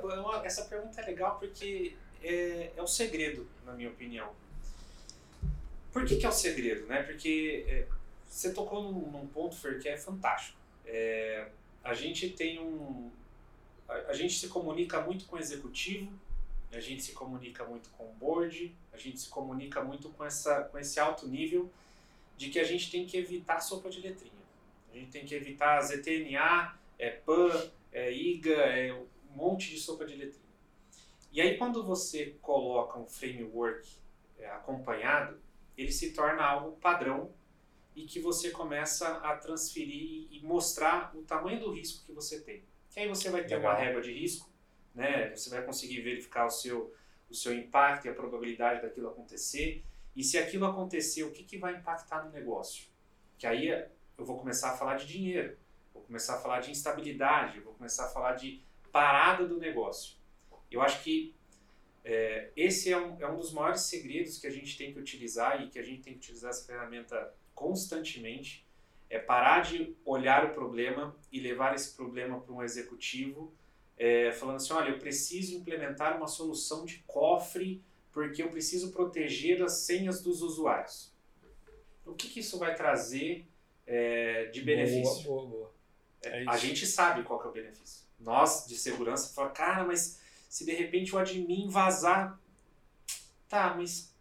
essa 0.43 0.65
pergunta 0.65 1.01
é 1.01 1.05
legal 1.05 1.37
porque 1.39 1.95
é, 2.23 2.71
é 2.75 2.81
o 2.81 2.87
segredo, 2.87 3.47
na 3.65 3.73
minha 3.73 3.89
opinião. 3.89 4.31
Por 5.91 6.05
que, 6.05 6.15
que 6.15 6.25
é 6.25 6.29
o 6.29 6.33
segredo? 6.33 6.85
Né? 6.87 7.03
Porque 7.03 7.65
é, 7.67 7.85
você 8.27 8.53
tocou 8.53 8.83
num, 8.83 9.11
num, 9.11 9.27
ponto, 9.27 9.55
Fer, 9.55 9.79
que 9.79 9.89
é 9.89 9.97
fantástico. 9.97 10.57
É, 10.85 11.47
a 11.83 11.93
gente 11.93 12.29
tem 12.29 12.59
um. 12.59 13.11
A, 13.87 13.93
a 13.93 14.13
gente 14.13 14.39
se 14.39 14.47
comunica 14.47 15.01
muito 15.01 15.25
com 15.25 15.35
o 15.35 15.39
executivo, 15.39 16.11
a 16.75 16.79
gente 16.79 17.03
se 17.03 17.11
comunica 17.11 17.63
muito 17.65 17.89
com 17.91 18.05
o 18.05 18.13
board, 18.13 18.75
a 18.91 18.97
gente 18.97 19.19
se 19.19 19.29
comunica 19.29 19.83
muito 19.83 20.09
com, 20.09 20.25
essa, 20.25 20.63
com 20.63 20.77
esse 20.77 20.99
alto 20.99 21.27
nível 21.27 21.71
de 22.35 22.49
que 22.49 22.59
a 22.59 22.63
gente 22.63 22.89
tem 22.89 23.05
que 23.05 23.15
evitar 23.17 23.59
sopa 23.59 23.89
de 23.89 24.01
letrinha. 24.01 24.33
A 24.91 24.95
gente 24.95 25.11
tem 25.11 25.25
que 25.25 25.35
evitar 25.35 25.81
ZTNA, 25.81 26.77
é, 26.97 27.09
PAN, 27.11 27.71
é, 27.91 28.11
IGA, 28.11 28.53
é 28.53 28.93
um 28.93 29.07
monte 29.35 29.69
de 29.69 29.79
sopa 29.79 30.05
de 30.05 30.15
letrinha. 30.15 30.43
E 31.31 31.41
aí 31.41 31.57
quando 31.57 31.83
você 31.83 32.35
coloca 32.41 32.97
um 32.99 33.07
framework 33.07 33.87
é, 34.37 34.47
acompanhado, 34.47 35.39
ele 35.77 35.91
se 35.91 36.11
torna 36.13 36.43
algo 36.43 36.77
padrão 36.77 37.31
e 37.95 38.05
que 38.05 38.19
você 38.19 38.49
começa 38.49 39.17
a 39.17 39.35
transferir 39.35 40.27
e 40.31 40.39
mostrar 40.43 41.15
o 41.15 41.21
tamanho 41.23 41.59
do 41.59 41.71
risco 41.71 42.05
que 42.05 42.11
você 42.11 42.41
tem. 42.41 42.63
Que 42.89 42.99
aí 42.99 43.07
você 43.07 43.29
vai 43.29 43.43
ter 43.43 43.55
Legal. 43.55 43.71
uma 43.71 43.79
régua 43.79 44.01
de 44.01 44.11
risco 44.11 44.52
né? 44.93 45.35
Você 45.35 45.49
vai 45.49 45.63
conseguir 45.63 46.01
verificar 46.01 46.45
o 46.45 46.49
seu, 46.49 46.93
o 47.29 47.33
seu 47.33 47.53
impacto 47.53 48.05
e 48.05 48.09
a 48.09 48.13
probabilidade 48.13 48.81
daquilo 48.81 49.09
acontecer. 49.09 49.83
E 50.15 50.23
se 50.23 50.37
aquilo 50.37 50.65
acontecer, 50.65 51.23
o 51.23 51.31
que, 51.31 51.43
que 51.43 51.57
vai 51.57 51.75
impactar 51.75 52.23
no 52.23 52.31
negócio? 52.31 52.85
Que 53.37 53.47
aí 53.47 53.67
eu 53.67 54.25
vou 54.25 54.37
começar 54.37 54.71
a 54.71 54.77
falar 54.77 54.95
de 54.95 55.07
dinheiro, 55.07 55.57
vou 55.93 56.03
começar 56.03 56.35
a 56.35 56.39
falar 56.39 56.59
de 56.59 56.71
instabilidade, 56.71 57.59
vou 57.59 57.73
começar 57.73 58.05
a 58.05 58.09
falar 58.09 58.33
de 58.33 58.61
parada 58.91 59.47
do 59.47 59.57
negócio. 59.57 60.15
Eu 60.69 60.81
acho 60.81 61.03
que 61.03 61.35
é, 62.03 62.51
esse 62.55 62.91
é 62.91 62.97
um, 62.97 63.19
é 63.19 63.27
um 63.27 63.37
dos 63.37 63.53
maiores 63.53 63.81
segredos 63.81 64.37
que 64.37 64.45
a 64.45 64.51
gente 64.51 64.77
tem 64.77 64.93
que 64.93 64.99
utilizar 64.99 65.63
e 65.63 65.69
que 65.69 65.79
a 65.79 65.83
gente 65.83 66.01
tem 66.01 66.13
que 66.13 66.19
utilizar 66.19 66.51
essa 66.51 66.65
ferramenta 66.65 67.33
constantemente. 67.55 68.67
É 69.09 69.19
parar 69.19 69.61
de 69.61 69.95
olhar 70.03 70.45
o 70.45 70.53
problema 70.53 71.15
e 71.31 71.39
levar 71.39 71.75
esse 71.75 71.95
problema 71.95 72.39
para 72.39 72.53
um 72.53 72.63
executivo, 72.63 73.53
é, 74.03 74.33
falando 74.33 74.57
assim: 74.57 74.73
olha, 74.73 74.89
eu 74.89 74.99
preciso 74.99 75.55
implementar 75.55 76.17
uma 76.17 76.27
solução 76.27 76.83
de 76.83 76.97
cofre 77.07 77.81
porque 78.11 78.43
eu 78.43 78.49
preciso 78.49 78.91
proteger 78.91 79.63
as 79.63 79.77
senhas 79.77 80.21
dos 80.21 80.41
usuários. 80.41 81.13
O 82.05 82.13
que, 82.13 82.27
que 82.27 82.41
isso 82.41 82.59
vai 82.59 82.75
trazer 82.75 83.47
é, 83.87 84.47
de 84.47 84.61
benefício? 84.61 85.23
Boa, 85.23 85.45
boa, 85.45 85.47
boa. 85.47 85.73
É, 86.21 86.43
a 86.49 86.57
gente 86.57 86.85
sabe 86.85 87.23
qual 87.23 87.41
é 87.43 87.47
o 87.47 87.51
benefício. 87.53 88.05
Nós, 88.19 88.67
de 88.67 88.77
segurança, 88.77 89.33
falamos, 89.33 89.57
cara, 89.57 89.85
mas 89.85 90.19
se 90.49 90.65
de 90.65 90.73
repente 90.73 91.15
o 91.15 91.17
admin 91.17 91.69
vazar, 91.69 92.37
tá, 93.47 93.73
mas 93.73 94.13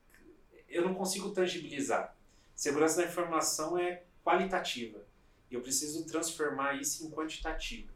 eu 0.69 0.85
não 0.85 0.95
consigo 0.95 1.31
tangibilizar. 1.31 2.17
Segurança 2.55 3.03
da 3.03 3.09
informação 3.09 3.77
é 3.77 4.05
qualitativa 4.25 5.05
e 5.51 5.55
eu 5.55 5.61
preciso 5.61 6.07
transformar 6.07 6.81
isso 6.81 7.05
em 7.05 7.11
quantitativo. 7.11 7.92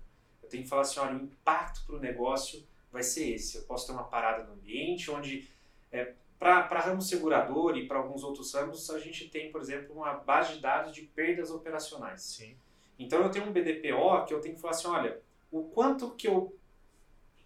Eu 0.46 0.50
tenho 0.50 0.62
que 0.62 0.68
falar 0.68 0.82
assim, 0.82 1.00
olha, 1.00 1.16
o 1.16 1.24
impacto 1.24 1.84
para 1.84 1.96
o 1.96 1.98
negócio 1.98 2.64
vai 2.92 3.02
ser 3.02 3.30
esse. 3.34 3.58
Eu 3.58 3.64
posso 3.64 3.86
ter 3.86 3.92
uma 3.92 4.04
parada 4.04 4.44
no 4.44 4.54
ambiente 4.54 5.10
onde 5.10 5.48
é, 5.90 6.12
para 6.38 6.80
ramo 6.80 7.02
segurador 7.02 7.76
e 7.76 7.86
para 7.86 7.98
alguns 7.98 8.22
outros 8.22 8.54
ramos, 8.54 8.88
a 8.90 8.98
gente 8.98 9.28
tem, 9.28 9.50
por 9.50 9.60
exemplo, 9.60 9.94
uma 9.94 10.14
base 10.14 10.54
de 10.54 10.60
dados 10.60 10.94
de 10.94 11.02
perdas 11.02 11.50
operacionais. 11.50 12.22
Sim. 12.22 12.56
Então 12.96 13.20
eu 13.22 13.30
tenho 13.30 13.46
um 13.46 13.52
BDPO 13.52 14.24
que 14.26 14.32
eu 14.32 14.40
tenho 14.40 14.54
que 14.54 14.60
falar 14.60 14.74
assim, 14.74 14.86
olha, 14.86 15.20
o 15.50 15.64
quanto 15.64 16.10
que 16.12 16.28
eu 16.28 16.56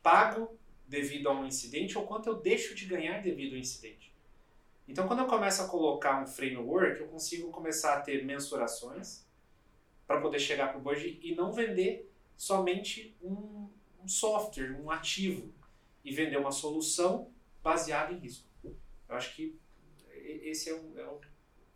pago 0.02 0.58
devido 0.86 1.28
a 1.28 1.32
um 1.32 1.46
incidente 1.46 1.96
ou 1.96 2.06
quanto 2.06 2.28
eu 2.28 2.34
deixo 2.34 2.74
de 2.74 2.84
ganhar 2.84 3.22
devido 3.22 3.52
ao 3.52 3.58
incidente. 3.58 4.12
Então 4.86 5.06
quando 5.06 5.20
eu 5.20 5.26
começo 5.26 5.62
a 5.62 5.68
colocar 5.68 6.20
um 6.22 6.26
framework, 6.26 7.00
eu 7.00 7.08
consigo 7.08 7.50
começar 7.50 7.94
a 7.94 8.00
ter 8.00 8.24
mensurações 8.24 9.24
para 10.06 10.20
poder 10.20 10.40
chegar 10.40 10.68
para 10.68 10.78
o 10.78 10.82
budget 10.82 11.20
e 11.22 11.34
não 11.34 11.52
vender 11.52 12.09
somente 12.40 13.14
um, 13.22 13.68
um 14.02 14.08
software, 14.08 14.72
um 14.80 14.90
ativo, 14.90 15.52
e 16.02 16.10
vender 16.10 16.38
uma 16.38 16.50
solução 16.50 17.30
baseada 17.62 18.14
em 18.14 18.16
risco. 18.16 18.48
Eu 18.64 19.14
acho 19.14 19.36
que 19.36 19.54
esse 20.10 20.70
é 20.70 20.74
um, 20.74 20.98
é 20.98 21.06
um, 21.06 21.18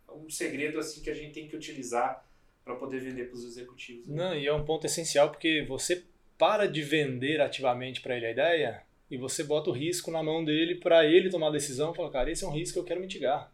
é 0.07 0.11
um 0.13 0.27
segredo 0.27 0.79
assim 0.79 1.03
que 1.03 1.09
a 1.11 1.13
gente 1.13 1.35
tem 1.35 1.47
que 1.47 1.55
utilizar 1.55 2.27
para 2.63 2.75
poder 2.77 2.99
vender 2.99 3.25
para 3.25 3.35
os 3.35 3.45
executivos. 3.45 4.07
Né? 4.07 4.15
Não, 4.15 4.35
e 4.35 4.47
é 4.47 4.53
um 4.53 4.65
ponto 4.65 4.87
essencial 4.87 5.29
porque 5.29 5.63
você 5.67 6.03
para 6.35 6.65
de 6.65 6.81
vender 6.81 7.41
ativamente 7.41 8.01
para 8.01 8.17
ele 8.17 8.25
a 8.25 8.31
ideia 8.31 8.83
e 9.11 9.17
você 9.17 9.43
bota 9.43 9.69
o 9.69 9.73
risco 9.73 10.09
na 10.09 10.23
mão 10.23 10.43
dele 10.43 10.73
para 10.73 11.05
ele 11.05 11.29
tomar 11.29 11.49
a 11.49 11.51
decisão 11.51 11.91
e 11.91 11.95
falar, 11.95 12.09
cara, 12.09 12.31
esse 12.31 12.43
é 12.43 12.47
um 12.47 12.51
risco 12.51 12.73
que 12.73 12.79
eu 12.79 12.85
quero 12.85 13.01
mitigar. 13.01 13.53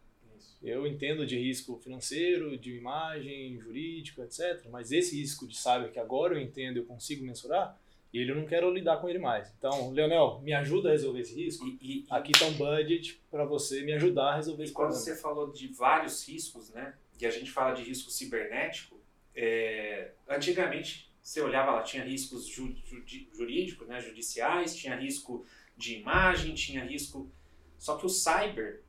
Eu 0.62 0.86
entendo 0.86 1.26
de 1.26 1.38
risco 1.38 1.76
financeiro, 1.78 2.56
de 2.56 2.76
imagem, 2.76 3.58
jurídico, 3.58 4.22
etc. 4.22 4.64
Mas 4.70 4.92
esse 4.92 5.16
risco 5.16 5.46
de 5.46 5.56
saber 5.56 5.90
que 5.90 5.98
agora 5.98 6.34
eu 6.34 6.40
entendo, 6.40 6.76
eu 6.76 6.84
consigo 6.84 7.24
mensurar, 7.24 7.76
e 8.12 8.18
ele 8.18 8.30
eu 8.30 8.36
não 8.36 8.46
quero 8.46 8.70
lidar 8.70 8.98
com 8.98 9.08
ele 9.08 9.18
mais. 9.18 9.52
Então, 9.58 9.90
Leonel, 9.90 10.40
me 10.42 10.52
ajuda 10.52 10.90
a 10.90 10.92
resolver 10.92 11.20
esse 11.20 11.34
risco. 11.34 11.66
E, 11.66 11.78
e, 11.80 12.06
Aqui 12.10 12.32
está 12.32 12.46
um 12.46 12.52
budget 12.52 13.20
para 13.30 13.44
você 13.44 13.82
me 13.82 13.92
ajudar 13.94 14.32
a 14.32 14.36
resolver 14.36 14.64
esse 14.64 14.72
quando 14.72 14.88
problema. 14.88 15.06
Quando 15.06 15.16
você 15.16 15.22
falou 15.22 15.52
de 15.52 15.68
vários 15.68 16.28
riscos, 16.28 16.70
né? 16.70 16.94
E 17.20 17.26
a 17.26 17.30
gente 17.30 17.50
fala 17.50 17.72
de 17.72 17.82
risco 17.82 18.10
cibernético, 18.10 19.00
é, 19.34 20.10
antigamente 20.28 21.10
você 21.22 21.40
olhava 21.40 21.70
lá, 21.70 21.82
tinha 21.82 22.04
riscos 22.04 22.46
ju, 22.46 22.74
ju, 22.84 23.02
jurídicos, 23.32 23.86
né, 23.86 24.00
judiciais, 24.00 24.74
tinha 24.74 24.96
risco 24.96 25.46
de 25.76 25.98
imagem, 25.98 26.52
tinha 26.54 26.84
risco. 26.84 27.30
Só 27.78 27.96
que 27.96 28.04
o 28.04 28.08
cyber, 28.08 28.81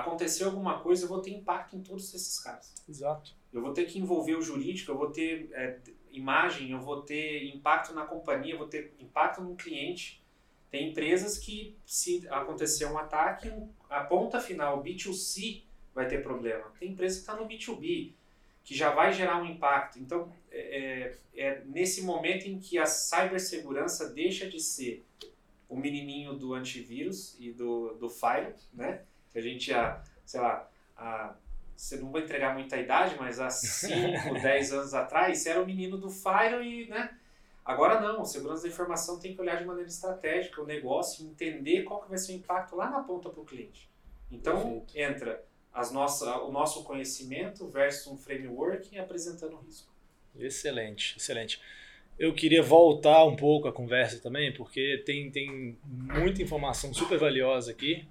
aconteceu 0.00 0.48
alguma 0.48 0.80
coisa, 0.80 1.04
eu 1.04 1.08
vou 1.08 1.20
ter 1.20 1.30
impacto 1.30 1.76
em 1.76 1.82
todos 1.82 2.12
esses 2.14 2.38
casos. 2.38 2.74
Exato. 2.88 3.34
Eu 3.52 3.60
vou 3.60 3.72
ter 3.72 3.84
que 3.84 3.98
envolver 3.98 4.34
o 4.34 4.42
jurídico, 4.42 4.90
eu 4.90 4.98
vou 4.98 5.10
ter 5.10 5.50
é, 5.52 5.78
imagem, 6.10 6.70
eu 6.70 6.80
vou 6.80 7.02
ter 7.02 7.54
impacto 7.54 7.94
na 7.94 8.04
companhia, 8.04 8.54
eu 8.54 8.58
vou 8.58 8.68
ter 8.68 8.94
impacto 8.98 9.42
no 9.42 9.56
cliente. 9.56 10.22
Tem 10.70 10.90
empresas 10.90 11.38
que, 11.38 11.76
se 11.84 12.26
acontecer 12.28 12.86
um 12.86 12.98
ataque, 12.98 13.50
a 13.88 14.00
ponta 14.04 14.40
final, 14.40 14.82
B2C, 14.82 15.62
vai 15.94 16.06
ter 16.06 16.22
problema. 16.22 16.72
Tem 16.78 16.90
empresa 16.90 17.14
que 17.14 17.20
está 17.20 17.36
no 17.36 17.48
B2B, 17.48 18.12
que 18.62 18.74
já 18.74 18.90
vai 18.90 19.12
gerar 19.12 19.40
um 19.40 19.46
impacto. 19.46 19.98
Então, 19.98 20.30
é, 20.50 21.16
é, 21.34 21.40
é 21.40 21.64
nesse 21.64 22.02
momento 22.02 22.46
em 22.46 22.58
que 22.58 22.78
a 22.78 22.86
cibersegurança 22.86 24.10
deixa 24.10 24.48
de 24.48 24.60
ser 24.60 25.04
o 25.68 25.76
menininho 25.76 26.34
do 26.34 26.54
antivírus 26.54 27.36
e 27.38 27.52
do, 27.52 27.94
do 27.94 28.08
Fire, 28.08 28.54
né? 28.72 29.02
Que 29.36 29.40
a 29.40 29.42
gente, 29.42 29.70
a, 29.70 30.02
sei 30.24 30.40
lá, 30.40 30.66
a 30.96 31.34
você 31.76 31.98
não 31.98 32.10
vai 32.10 32.22
entregar 32.22 32.54
muita 32.54 32.78
idade, 32.78 33.16
mas 33.18 33.38
há 33.38 33.50
5, 33.50 34.32
10 34.32 34.72
anos 34.72 34.94
atrás, 34.94 35.36
você 35.36 35.50
era 35.50 35.62
o 35.62 35.66
menino 35.66 35.98
do 35.98 36.08
Fire 36.08 36.64
e, 36.64 36.88
né? 36.88 37.14
Agora 37.62 38.00
não, 38.00 38.24
segurança 38.24 38.62
da 38.62 38.70
informação 38.70 39.18
tem 39.18 39.34
que 39.34 39.40
olhar 39.42 39.56
de 39.56 39.66
maneira 39.66 39.90
estratégica 39.90 40.62
o 40.62 40.66
negócio, 40.66 41.26
entender 41.26 41.82
qual 41.82 42.00
que 42.00 42.08
vai 42.08 42.16
ser 42.16 42.32
o 42.32 42.36
impacto 42.36 42.76
lá 42.76 42.88
na 42.88 43.00
ponta 43.00 43.28
para 43.28 43.42
o 43.42 43.44
cliente. 43.44 43.90
Então 44.32 44.80
Perfeito. 44.80 44.98
entra 44.98 45.44
as 45.70 45.92
nossas, 45.92 46.28
o 46.28 46.50
nosso 46.50 46.82
conhecimento 46.82 47.68
versus 47.68 48.06
um 48.06 48.16
framework 48.16 48.98
apresentando 48.98 49.58
risco. 49.58 49.92
Excelente, 50.34 51.18
excelente. 51.18 51.60
Eu 52.18 52.34
queria 52.34 52.62
voltar 52.62 53.22
um 53.26 53.36
pouco 53.36 53.68
a 53.68 53.72
conversa 53.72 54.18
também, 54.18 54.50
porque 54.54 55.02
tem, 55.04 55.30
tem 55.30 55.76
muita 55.84 56.40
informação 56.40 56.94
super 56.94 57.18
valiosa 57.18 57.72
aqui 57.72 58.08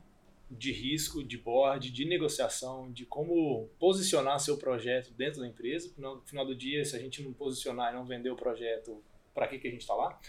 de 0.50 0.72
risco, 0.72 1.24
de 1.24 1.38
board, 1.38 1.92
de 1.92 2.06
negociação, 2.06 2.92
de 2.92 3.06
como 3.06 3.70
posicionar 3.80 4.40
seu 4.40 4.58
projeto 4.58 5.14
dentro 5.14 5.42
da 5.42 5.48
empresa. 5.48 5.92
No 5.98 6.22
final 6.22 6.46
do 6.46 6.56
dia, 6.56 6.84
se 6.86 6.96
a 6.96 7.00
gente 7.00 7.22
não 7.22 7.34
posicionar 7.34 7.92
e 7.92 7.96
não 7.96 8.06
vender 8.06 8.30
o 8.30 8.36
projeto, 8.36 9.04
para 9.34 9.48
que, 9.48 9.58
que 9.58 9.68
a 9.68 9.72
gente 9.72 9.82
está 9.82 9.94
lá? 9.94 10.20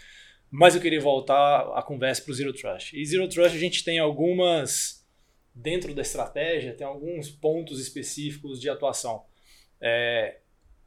Mas 0.49 0.75
eu 0.75 0.81
queria 0.81 1.01
voltar 1.01 1.71
a 1.77 1.81
conversa 1.81 2.21
para 2.21 2.31
o 2.31 2.33
Zero 2.33 2.53
Trust. 2.53 2.97
E 2.97 3.05
Zero 3.05 3.27
Trust 3.27 3.55
a 3.55 3.59
gente 3.59 3.83
tem 3.83 3.99
algumas, 3.99 5.05
dentro 5.53 5.93
da 5.93 6.01
estratégia, 6.01 6.73
tem 6.73 6.87
alguns 6.87 7.29
pontos 7.29 7.79
específicos 7.79 8.59
de 8.59 8.69
atuação. 8.69 9.25
É, 9.79 10.39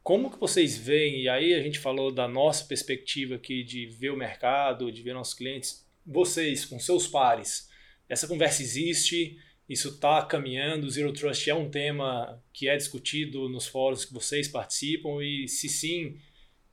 como 0.03 0.31
que 0.31 0.39
vocês 0.39 0.77
veem, 0.77 1.21
e 1.21 1.29
aí 1.29 1.53
a 1.53 1.61
gente 1.61 1.79
falou 1.79 2.11
da 2.11 2.27
nossa 2.27 2.65
perspectiva 2.65 3.35
aqui 3.35 3.63
de 3.63 3.85
ver 3.85 4.11
o 4.11 4.17
mercado, 4.17 4.91
de 4.91 5.01
ver 5.03 5.13
nossos 5.13 5.35
clientes, 5.35 5.87
vocês 6.05 6.65
com 6.65 6.79
seus 6.79 7.07
pares, 7.07 7.69
essa 8.11 8.27
conversa 8.27 8.61
existe, 8.61 9.41
isso 9.69 9.87
está 9.87 10.21
caminhando, 10.25 10.89
Zero 10.89 11.13
Trust 11.13 11.49
é 11.49 11.55
um 11.55 11.71
tema 11.71 12.43
que 12.51 12.67
é 12.67 12.75
discutido 12.75 13.47
nos 13.47 13.67
fóruns 13.67 14.03
que 14.03 14.13
vocês 14.13 14.49
participam 14.49 15.23
e 15.23 15.47
se 15.47 15.69
sim, 15.69 16.19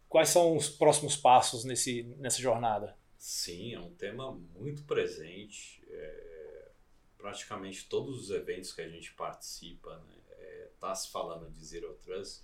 quais 0.09 0.31
são 0.31 0.57
os 0.57 0.69
próximos 0.69 1.17
passos 1.17 1.63
nesse, 1.63 2.03
nessa 2.19 2.43
jornada? 2.43 2.97
Sim, 3.17 3.73
é 3.73 3.79
um 3.79 3.95
tema 3.95 4.33
muito 4.33 4.83
presente. 4.83 5.81
É, 5.89 6.71
praticamente 7.17 7.89
todos 7.89 8.19
os 8.19 8.31
eventos 8.31 8.73
que 8.73 8.81
a 8.81 8.89
gente 8.89 9.13
participa 9.13 9.91
está 9.91 10.05
né, 10.05 10.17
é, 10.41 10.69
tá 10.81 10.93
se 10.93 11.09
falando 11.13 11.49
de 11.53 11.65
Zero 11.65 11.95
Trust, 12.03 12.43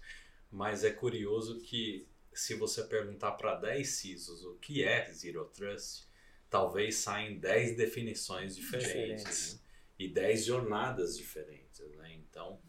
mas 0.52 0.84
é 0.84 0.92
curioso 0.92 1.58
que 1.58 2.06
se 2.32 2.54
você 2.54 2.84
perguntar 2.84 3.32
para 3.32 3.56
10 3.56 3.88
CISOs 3.88 4.44
o 4.44 4.54
que 4.54 4.84
é 4.84 5.10
Zero 5.10 5.46
Trust, 5.46 6.06
talvez 6.54 6.94
saem 6.98 7.36
10 7.40 7.76
definições 7.76 8.54
diferentes, 8.54 9.54
Né? 9.54 9.60
e 9.98 10.08
10 10.08 10.44
jornadas 10.44 11.18
diferentes. 11.18 11.80
Né? 11.96 12.14
Então, 12.14 12.60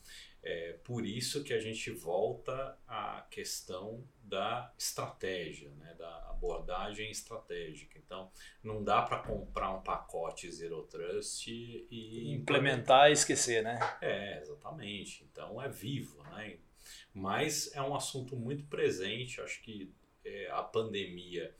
é 0.42 0.74
por 0.84 1.06
isso 1.06 1.44
que 1.44 1.54
a 1.54 1.60
gente 1.60 1.92
volta 1.92 2.80
à 2.88 3.28
questão 3.30 4.04
da 4.24 4.74
estratégia, 4.76 5.70
né? 5.76 5.94
da 6.00 6.32
abordagem 6.32 7.12
estratégica. 7.12 8.00
Então, 8.00 8.32
não 8.64 8.84
dá 8.84 9.04
para 9.04 9.20
comprar 9.20 9.70
um 9.70 9.84
pacote 9.84 10.52
Zero 10.52 10.82
Trust 10.88 11.48
e 11.48 12.32
implementar 12.34 13.12
e 13.12 13.14
esquecer, 13.14 13.62
né? 13.62 13.78
É, 14.02 14.40
exatamente. 14.42 15.24
Então, 15.32 15.62
é 15.62 15.70
vivo, 15.70 16.24
né? 16.24 16.58
Mas 17.14 17.72
é 17.76 17.84
um 17.84 17.96
assunto 17.96 18.36
muito 18.36 18.66
presente. 18.66 19.40
Acho 19.42 19.62
que 19.62 19.94
é, 20.24 20.50
a 20.50 20.64
pandemia 20.64 21.56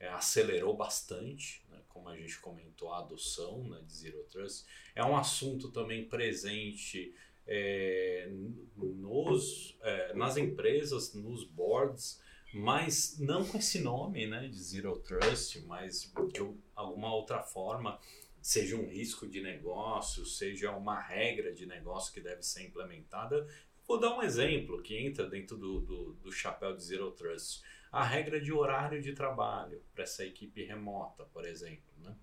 é, 0.00 0.08
acelerou 0.08 0.76
bastante 0.76 1.62
como 1.90 2.08
a 2.08 2.16
gente 2.16 2.38
comentou, 2.38 2.92
a 2.92 3.00
adoção 3.00 3.62
né, 3.68 3.80
de 3.86 3.92
Zero 3.92 4.24
Trust. 4.30 4.64
É 4.94 5.04
um 5.04 5.16
assunto 5.16 5.70
também 5.70 6.08
presente 6.08 7.14
é, 7.46 8.30
nos, 8.76 9.76
é, 9.82 10.14
nas 10.14 10.36
empresas, 10.36 11.12
nos 11.12 11.44
boards, 11.44 12.20
mas 12.54 13.18
não 13.18 13.44
com 13.44 13.58
esse 13.58 13.80
nome 13.80 14.26
né, 14.26 14.48
de 14.48 14.58
Zero 14.58 14.98
Trust, 14.98 15.60
mas 15.66 16.12
de 16.32 16.40
alguma 16.74 17.14
outra 17.14 17.42
forma 17.42 18.00
seja 18.40 18.76
um 18.76 18.88
risco 18.88 19.28
de 19.28 19.42
negócio, 19.42 20.24
seja 20.24 20.74
uma 20.74 20.98
regra 20.98 21.52
de 21.52 21.66
negócio 21.66 22.12
que 22.14 22.20
deve 22.20 22.42
ser 22.42 22.62
implementada. 22.62 23.46
Vou 23.86 24.00
dar 24.00 24.16
um 24.16 24.22
exemplo 24.22 24.80
que 24.82 24.96
entra 24.96 25.28
dentro 25.28 25.58
do, 25.58 25.80
do, 25.80 26.12
do 26.14 26.32
chapéu 26.32 26.74
de 26.74 26.82
Zero 26.82 27.10
Trust. 27.10 27.62
A 27.90 28.04
regra 28.04 28.40
de 28.40 28.52
horário 28.52 29.02
de 29.02 29.12
trabalho 29.12 29.82
para 29.92 30.04
essa 30.04 30.24
equipe 30.24 30.64
remota, 30.64 31.24
por 31.24 31.44
exemplo. 31.44 31.92
Né? 31.98 32.14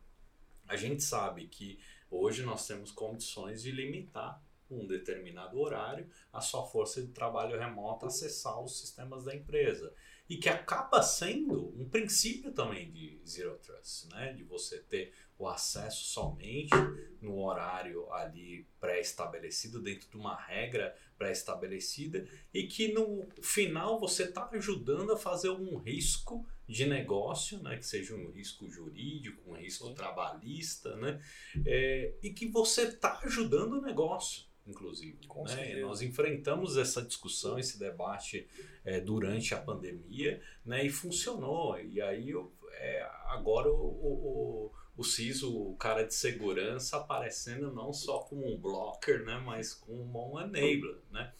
A 0.67 0.75
gente 0.75 1.03
sabe 1.03 1.47
que 1.47 1.79
hoje 2.09 2.43
nós 2.43 2.65
temos 2.65 2.91
condições 2.91 3.61
de 3.61 3.71
limitar 3.71 4.41
um 4.69 4.85
determinado 4.85 5.59
horário 5.59 6.09
a 6.31 6.41
sua 6.41 6.65
força 6.65 7.01
de 7.01 7.11
trabalho 7.13 7.57
remota 7.57 8.07
acessar 8.07 8.61
os 8.61 8.79
sistemas 8.79 9.23
da 9.23 9.35
empresa 9.35 9.93
e 10.29 10.37
que 10.37 10.49
acaba 10.49 11.01
sendo 11.01 11.73
um 11.79 11.87
princípio 11.87 12.51
também 12.51 12.91
de 12.91 13.19
Zero 13.25 13.57
Trust, 13.59 14.09
né? 14.09 14.33
de 14.33 14.43
você 14.43 14.79
ter 14.79 15.13
o 15.37 15.47
acesso 15.47 16.07
somente 16.07 16.73
no 17.21 17.39
horário 17.43 18.11
ali 18.11 18.67
pré-estabelecido, 18.79 19.81
dentro 19.81 20.09
de 20.09 20.17
uma 20.17 20.35
regra 20.35 20.95
pré-estabelecida, 21.17 22.27
e 22.53 22.63
que 22.63 22.91
no 22.91 23.27
final 23.41 23.99
você 23.99 24.23
está 24.23 24.49
ajudando 24.53 25.11
a 25.13 25.17
fazer 25.17 25.49
um 25.49 25.77
risco 25.77 26.47
de 26.67 26.85
negócio, 26.85 27.61
né, 27.61 27.77
que 27.77 27.85
seja 27.85 28.15
um 28.15 28.29
risco 28.31 28.69
jurídico, 28.69 29.49
um 29.49 29.55
risco 29.55 29.87
Sim. 29.87 29.93
trabalhista, 29.93 30.95
né, 30.97 31.21
é, 31.65 32.13
e 32.21 32.31
que 32.31 32.47
você 32.47 32.83
está 32.83 33.19
ajudando 33.23 33.73
o 33.73 33.81
negócio 33.81 34.45
inclusive. 34.67 35.17
Né? 35.45 35.81
Nós 35.81 36.01
enfrentamos 36.01 36.77
essa 36.77 37.01
discussão, 37.01 37.57
esse 37.57 37.79
debate 37.79 38.47
é, 38.83 38.99
durante 38.99 39.53
a 39.53 39.59
pandemia, 39.59 40.41
né? 40.65 40.85
E 40.85 40.89
funcionou. 40.89 41.79
E 41.79 42.01
aí 42.01 42.33
é, 42.73 43.09
agora 43.25 43.69
o, 43.69 43.75
o, 43.75 44.71
o 44.97 45.03
CISO, 45.03 45.55
o 45.55 45.75
cara 45.75 46.03
de 46.03 46.13
segurança, 46.13 46.97
aparecendo 46.97 47.71
não 47.71 47.91
só 47.93 48.19
como 48.19 48.51
um 48.51 48.59
blocker, 48.59 49.23
né, 49.23 49.41
mas 49.45 49.73
como 49.73 50.33
um 50.33 50.39
enabler, 50.39 50.99
né? 51.11 51.33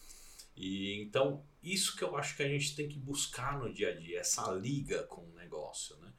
E 0.56 1.00
então 1.00 1.44
isso 1.62 1.96
que 1.96 2.02
eu 2.02 2.16
acho 2.16 2.36
que 2.36 2.42
a 2.42 2.48
gente 2.48 2.74
tem 2.74 2.88
que 2.88 2.98
buscar 2.98 3.58
no 3.58 3.72
dia 3.72 3.90
a 3.90 3.94
dia, 3.94 4.20
essa 4.20 4.50
liga 4.52 5.04
com 5.04 5.22
o 5.22 5.34
negócio, 5.34 5.96
né? 5.98 6.12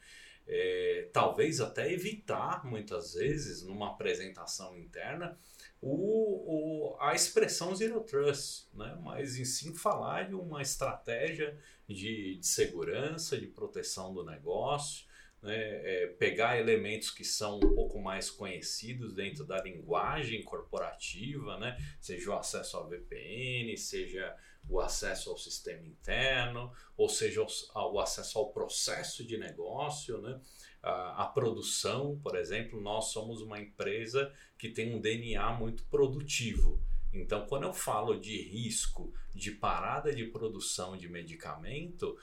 É, 0.52 1.10
talvez 1.13 1.62
até 1.62 1.93
evitar 1.93 2.65
muitas 2.65 3.13
vezes 3.13 3.62
numa 3.62 3.91
apresentação 3.91 4.76
interna 4.76 5.38
o, 5.82 6.94
o, 6.94 6.98
a 7.00 7.13
expressão 7.15 7.76
Zero 7.76 8.02
Trust, 8.02 8.68
né? 8.74 8.98
mas 9.02 9.38
em 9.38 9.46
sim 9.46 9.74
falar 9.74 10.28
de 10.28 10.36
uma 10.36 10.62
estratégia 10.62 11.58
de, 11.88 12.38
de 12.38 12.46
segurança, 12.46 13.38
de 13.38 13.48
proteção 13.48 14.13
do 14.13 14.24
negócio, 14.24 15.08
né, 15.42 15.56
é, 15.56 16.08
pegar 16.20 16.60
elementos 16.60 17.12
que 17.12 17.24
são 17.24 17.58
um 17.58 17.76
pouco 17.76 18.00
mais 18.00 18.30
conhecidos 18.30 19.13
dentro 19.13 19.46
da 19.46 19.62
linguagem 19.62 20.44
corporativa, 20.44 21.58
né, 21.58 21.78
seja 22.00 22.32
o 22.32 22.38
acesso 22.38 22.76
ao 22.76 22.89
VPN, 22.89 23.76
seja 23.78 24.36
o 24.67 24.80
acesso 24.80 25.30
ao 25.30 25.38
sistema 25.38 25.86
interno, 25.86 26.72
ou 26.95 27.10
seja, 27.10 27.41
o, 27.41 28.00
acesso 28.00 28.38
ao 28.38 28.52
processo 28.52 29.26
de 29.26 29.38
negócio, 29.38 30.19
né, 30.22 30.39
a, 30.82 31.24
a, 31.24 31.26
produção, 31.28 32.19
por 32.22 32.36
exemplo, 32.36 32.80
nós 32.80 33.06
somos 33.06 33.41
uma 33.41 33.60
empresa 33.60 34.32
que 34.58 34.69
tem 34.69 34.93
um 34.93 35.02
DNA 35.02 35.52
muito 35.54 35.84
produtivo. 35.86 36.82
Então, 37.12 37.48
quando 37.48 37.63
eu 37.63 37.74
falo 37.74 38.19
de 38.19 38.39
risco 38.41 39.12
de 39.34 39.52
parada 39.52 40.13
de 40.13 40.26
produção 40.26 40.95
de 40.95 41.10
medicamento, 41.10 42.17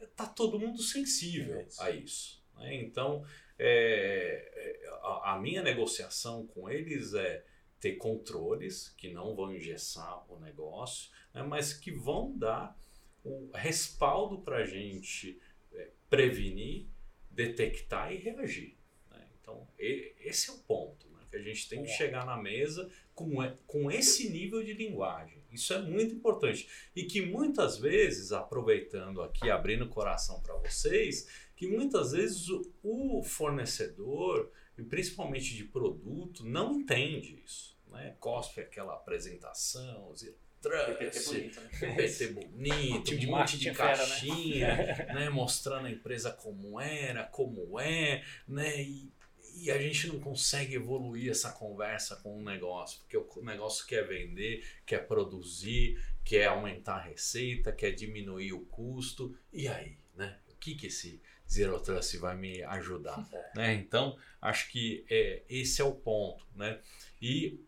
está 0.00 0.26
todo 0.26 0.58
mundo 0.58 0.80
sensível 0.80 1.56
é 1.56 1.64
isso. 1.64 1.82
a 1.82 1.90
isso. 1.90 2.44
Né? 2.56 2.74
Então, 2.76 3.24
é, 3.58 4.88
a, 5.02 5.32
a 5.32 5.38
minha 5.40 5.62
negociação 5.62 6.46
com 6.46 6.70
eles 6.70 7.14
é 7.14 7.44
ter 7.80 7.96
controles 7.96 8.90
que 8.96 9.12
não 9.12 9.34
vão 9.34 9.54
engessar 9.54 10.24
o 10.30 10.38
negócio, 10.38 11.10
né, 11.38 11.46
mas 11.46 11.72
que 11.72 11.90
vão 11.90 12.36
dar 12.36 12.76
o 13.24 13.50
respaldo 13.54 14.38
para 14.38 14.58
a 14.58 14.66
gente 14.66 15.40
é, 15.72 15.90
prevenir, 16.10 16.86
detectar 17.30 18.12
e 18.12 18.16
reagir. 18.16 18.76
Né? 19.10 19.24
Então, 19.40 19.66
e, 19.78 20.14
esse 20.20 20.50
é 20.50 20.52
o 20.52 20.58
ponto 20.58 21.08
né, 21.10 21.20
que 21.30 21.36
a 21.36 21.42
gente 21.42 21.68
tem 21.68 21.82
que 21.82 21.90
chegar 21.90 22.26
na 22.26 22.36
mesa 22.36 22.90
com, 23.14 23.36
com 23.66 23.90
esse 23.90 24.30
nível 24.30 24.62
de 24.64 24.72
linguagem. 24.72 25.38
Isso 25.52 25.72
é 25.72 25.80
muito 25.80 26.14
importante. 26.14 26.68
E 26.94 27.04
que 27.04 27.24
muitas 27.24 27.78
vezes, 27.78 28.32
aproveitando 28.32 29.22
aqui, 29.22 29.50
abrindo 29.50 29.84
o 29.84 29.88
coração 29.88 30.40
para 30.40 30.54
vocês, 30.56 31.28
que 31.56 31.66
muitas 31.66 32.12
vezes 32.12 32.46
o 32.82 33.22
fornecedor, 33.22 34.50
e 34.76 34.82
principalmente 34.82 35.56
de 35.56 35.64
produto, 35.64 36.44
não 36.44 36.80
entende 36.80 37.42
isso. 37.44 37.76
Né? 37.88 38.16
Cospe 38.20 38.60
aquela 38.60 38.94
apresentação, 38.94 40.12
PPT 40.60 41.24
bonito, 41.24 41.60
né? 41.60 41.68
PPT 41.78 42.26
bonito, 42.28 43.14
um 43.14 43.30
monte 43.30 43.58
de 43.58 43.72
caixinha, 43.72 44.76
fera, 44.76 45.06
né? 45.06 45.14
né? 45.24 45.30
mostrando 45.30 45.86
a 45.86 45.90
empresa 45.90 46.32
como 46.32 46.80
era, 46.80 47.24
como 47.24 47.78
é, 47.78 48.24
né? 48.46 48.82
E, 48.82 49.12
e, 49.54 49.70
a 49.70 49.78
gente 49.80 50.08
não 50.08 50.20
consegue 50.20 50.74
evoluir 50.74 51.30
essa 51.30 51.52
conversa 51.52 52.16
com 52.16 52.38
o 52.38 52.42
negócio, 52.42 53.00
porque 53.00 53.16
o 53.16 53.44
negócio 53.44 53.86
quer 53.86 54.06
vender, 54.06 54.64
quer 54.86 55.06
produzir, 55.06 56.00
quer 56.24 56.46
aumentar 56.46 56.96
a 56.96 57.02
receita, 57.02 57.72
quer 57.72 57.92
diminuir 57.92 58.52
o 58.52 58.64
custo. 58.66 59.36
E 59.52 59.68
aí, 59.68 59.96
né? 60.14 60.38
O 60.48 60.56
que 60.56 60.74
que 60.74 60.88
esse 60.88 61.20
Zero 61.50 61.80
Trust 61.80 62.18
vai 62.18 62.36
me 62.36 62.62
ajudar. 62.62 63.26
É. 63.32 63.50
Né? 63.56 63.74
Então, 63.74 64.16
acho 64.40 64.70
que 64.70 65.04
é, 65.08 65.42
esse 65.48 65.80
é 65.80 65.84
o 65.84 65.94
ponto. 65.94 66.46
Né? 66.54 66.78
E 67.20 67.58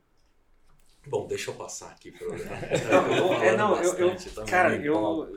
Bom, 1.07 1.27
deixa 1.27 1.51
eu 1.51 1.55
passar 1.55 1.91
aqui 1.91 2.13
para 2.13 2.29
o 2.29 2.35
é, 3.43 3.57
não, 3.57 3.83
eu, 3.83 3.95
eu 3.95 4.17
cara, 4.47 4.77
eu, 4.77 5.35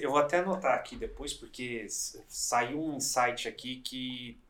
eu 0.00 0.10
vou 0.10 0.18
até 0.18 0.38
anotar 0.38 0.74
aqui 0.74 0.94
depois, 0.94 1.32
porque 1.34 1.86
saiu 1.88 2.80
um 2.80 2.96
insight 2.96 3.48
aqui 3.48 3.76
que 3.76 4.40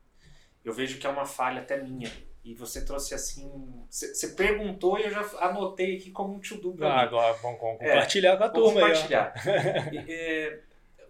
eu 0.63 0.73
vejo 0.73 0.99
que 0.99 1.07
é 1.07 1.09
uma 1.09 1.25
falha 1.25 1.61
até 1.61 1.81
minha. 1.81 2.11
E 2.43 2.55
você 2.55 2.83
trouxe 2.83 3.13
assim. 3.13 3.85
Você 3.89 4.29
perguntou 4.29 4.97
e 4.97 5.03
eu 5.03 5.11
já 5.11 5.21
anotei 5.39 5.97
aqui 5.97 6.09
como 6.09 6.33
um 6.33 6.39
to-do. 6.39 6.75
Ah, 6.83 7.01
agora 7.01 7.33
vamos 7.33 7.59
compartilhar 7.59 8.33
é, 8.33 8.37
com 8.37 8.43
a 8.43 8.49
turma 8.49 8.81
compartilhar. 8.81 9.33
aí. 9.35 9.43
Compartilhar. 9.43 10.05
é, 10.09 10.59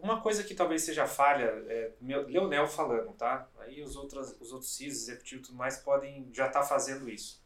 uma 0.01 0.19
coisa 0.19 0.43
que 0.43 0.53
talvez 0.53 0.81
seja 0.81 1.07
falha, 1.07 1.45
é, 1.69 1.91
meu, 2.01 2.27
Leonel 2.27 2.67
falando, 2.67 3.13
tá? 3.13 3.47
Aí 3.59 3.81
os 3.81 3.95
outros, 3.95 4.35
os 4.41 4.51
outros 4.51 4.75
CIS, 4.75 5.03
executivos 5.03 5.45
e 5.45 5.47
tudo 5.47 5.57
mais 5.57 5.77
podem 5.77 6.27
já 6.33 6.47
estar 6.47 6.61
tá 6.61 6.65
fazendo 6.65 7.09
isso. 7.09 7.41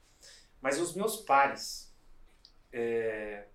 Mas 0.60 0.80
os 0.80 0.96
meus 0.96 1.18
pares, 1.18 1.85
é, 2.78 3.46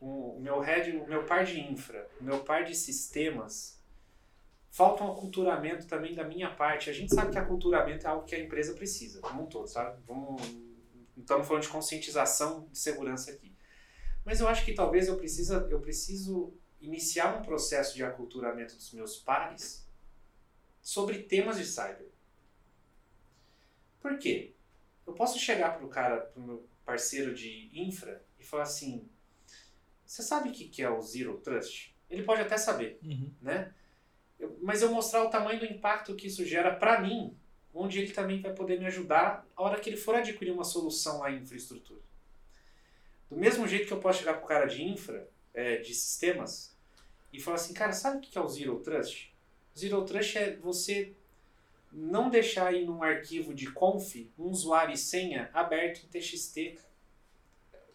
o, 0.00 0.38
meu 0.38 0.60
head, 0.60 0.96
o 0.96 1.08
meu 1.08 1.24
par 1.24 1.44
de 1.44 1.60
infra, 1.60 2.08
o 2.20 2.24
meu 2.24 2.38
par 2.44 2.62
de 2.64 2.72
sistemas, 2.72 3.82
falta 4.70 5.02
um 5.02 5.10
aculturamento 5.10 5.88
também 5.88 6.14
da 6.14 6.22
minha 6.22 6.54
parte. 6.54 6.88
A 6.88 6.92
gente 6.92 7.12
sabe 7.12 7.32
que 7.32 7.38
aculturamento 7.38 8.06
é 8.06 8.10
algo 8.10 8.24
que 8.24 8.34
a 8.36 8.38
empresa 8.38 8.72
precisa, 8.74 9.20
como 9.20 9.42
um 9.42 9.46
todo, 9.46 9.66
sabe? 9.66 10.00
Vamos, 10.06 10.40
estamos 11.16 11.48
falando 11.48 11.64
de 11.64 11.68
conscientização 11.68 12.68
de 12.70 12.78
segurança 12.78 13.32
aqui. 13.32 13.52
Mas 14.24 14.38
eu 14.38 14.46
acho 14.46 14.64
que 14.64 14.72
talvez 14.72 15.08
eu, 15.08 15.16
precisa, 15.16 15.66
eu 15.68 15.80
preciso 15.80 16.54
iniciar 16.80 17.36
um 17.36 17.42
processo 17.42 17.96
de 17.96 18.04
aculturamento 18.04 18.76
dos 18.76 18.92
meus 18.92 19.18
pares 19.18 19.84
sobre 20.80 21.24
temas 21.24 21.58
de 21.58 21.64
cyber. 21.64 22.08
Por 24.00 24.16
quê? 24.16 24.54
Eu 25.04 25.12
posso 25.12 25.40
chegar 25.40 25.76
para 25.76 25.84
o 25.84 25.88
cara, 25.88 26.18
para 26.18 26.40
o 26.40 26.46
meu 26.46 26.68
parceiro 26.84 27.34
de 27.34 27.68
infra 27.74 28.29
e 28.40 28.44
falar 28.44 28.64
assim: 28.64 29.08
você 30.04 30.22
sabe 30.22 30.48
o 30.48 30.52
que 30.52 30.82
é 30.82 30.90
o 30.90 31.00
Zero 31.00 31.38
Trust? 31.38 31.94
Ele 32.08 32.24
pode 32.24 32.42
até 32.42 32.56
saber, 32.56 32.98
uhum. 33.04 33.30
né? 33.40 33.72
Eu, 34.38 34.58
mas 34.62 34.82
eu 34.82 34.90
mostrar 34.90 35.22
o 35.22 35.30
tamanho 35.30 35.60
do 35.60 35.66
impacto 35.66 36.16
que 36.16 36.26
isso 36.26 36.44
gera 36.44 36.74
para 36.74 37.00
mim, 37.00 37.36
onde 37.72 38.00
ele 38.00 38.10
também 38.10 38.40
vai 38.40 38.52
poder 38.52 38.80
me 38.80 38.86
ajudar 38.86 39.46
a 39.54 39.62
hora 39.62 39.78
que 39.78 39.88
ele 39.88 39.96
for 39.96 40.14
adquirir 40.14 40.50
uma 40.50 40.64
solução 40.64 41.20
lá 41.20 41.30
em 41.30 41.42
infraestrutura. 41.42 42.00
Do 43.28 43.36
mesmo 43.36 43.68
jeito 43.68 43.86
que 43.86 43.92
eu 43.92 44.00
posso 44.00 44.18
chegar 44.18 44.34
para 44.34 44.44
o 44.44 44.48
cara 44.48 44.66
de 44.66 44.82
infra, 44.82 45.28
é, 45.54 45.76
de 45.76 45.94
sistemas, 45.94 46.76
e 47.32 47.40
falar 47.40 47.56
assim, 47.56 47.72
cara, 47.72 47.92
sabe 47.92 48.18
o 48.18 48.20
que 48.20 48.36
é 48.36 48.40
o 48.40 48.48
Zero 48.48 48.80
Trust? 48.80 49.32
Zero 49.78 50.04
Trust 50.04 50.36
é 50.36 50.56
você 50.56 51.14
não 51.92 52.30
deixar 52.30 52.68
aí 52.68 52.84
num 52.84 53.02
arquivo 53.02 53.54
de 53.54 53.70
conf 53.70 54.16
um 54.38 54.44
usuário 54.44 54.94
e 54.94 54.98
senha 54.98 55.50
aberto 55.52 56.04
em 56.04 56.08
TXT. 56.08 56.78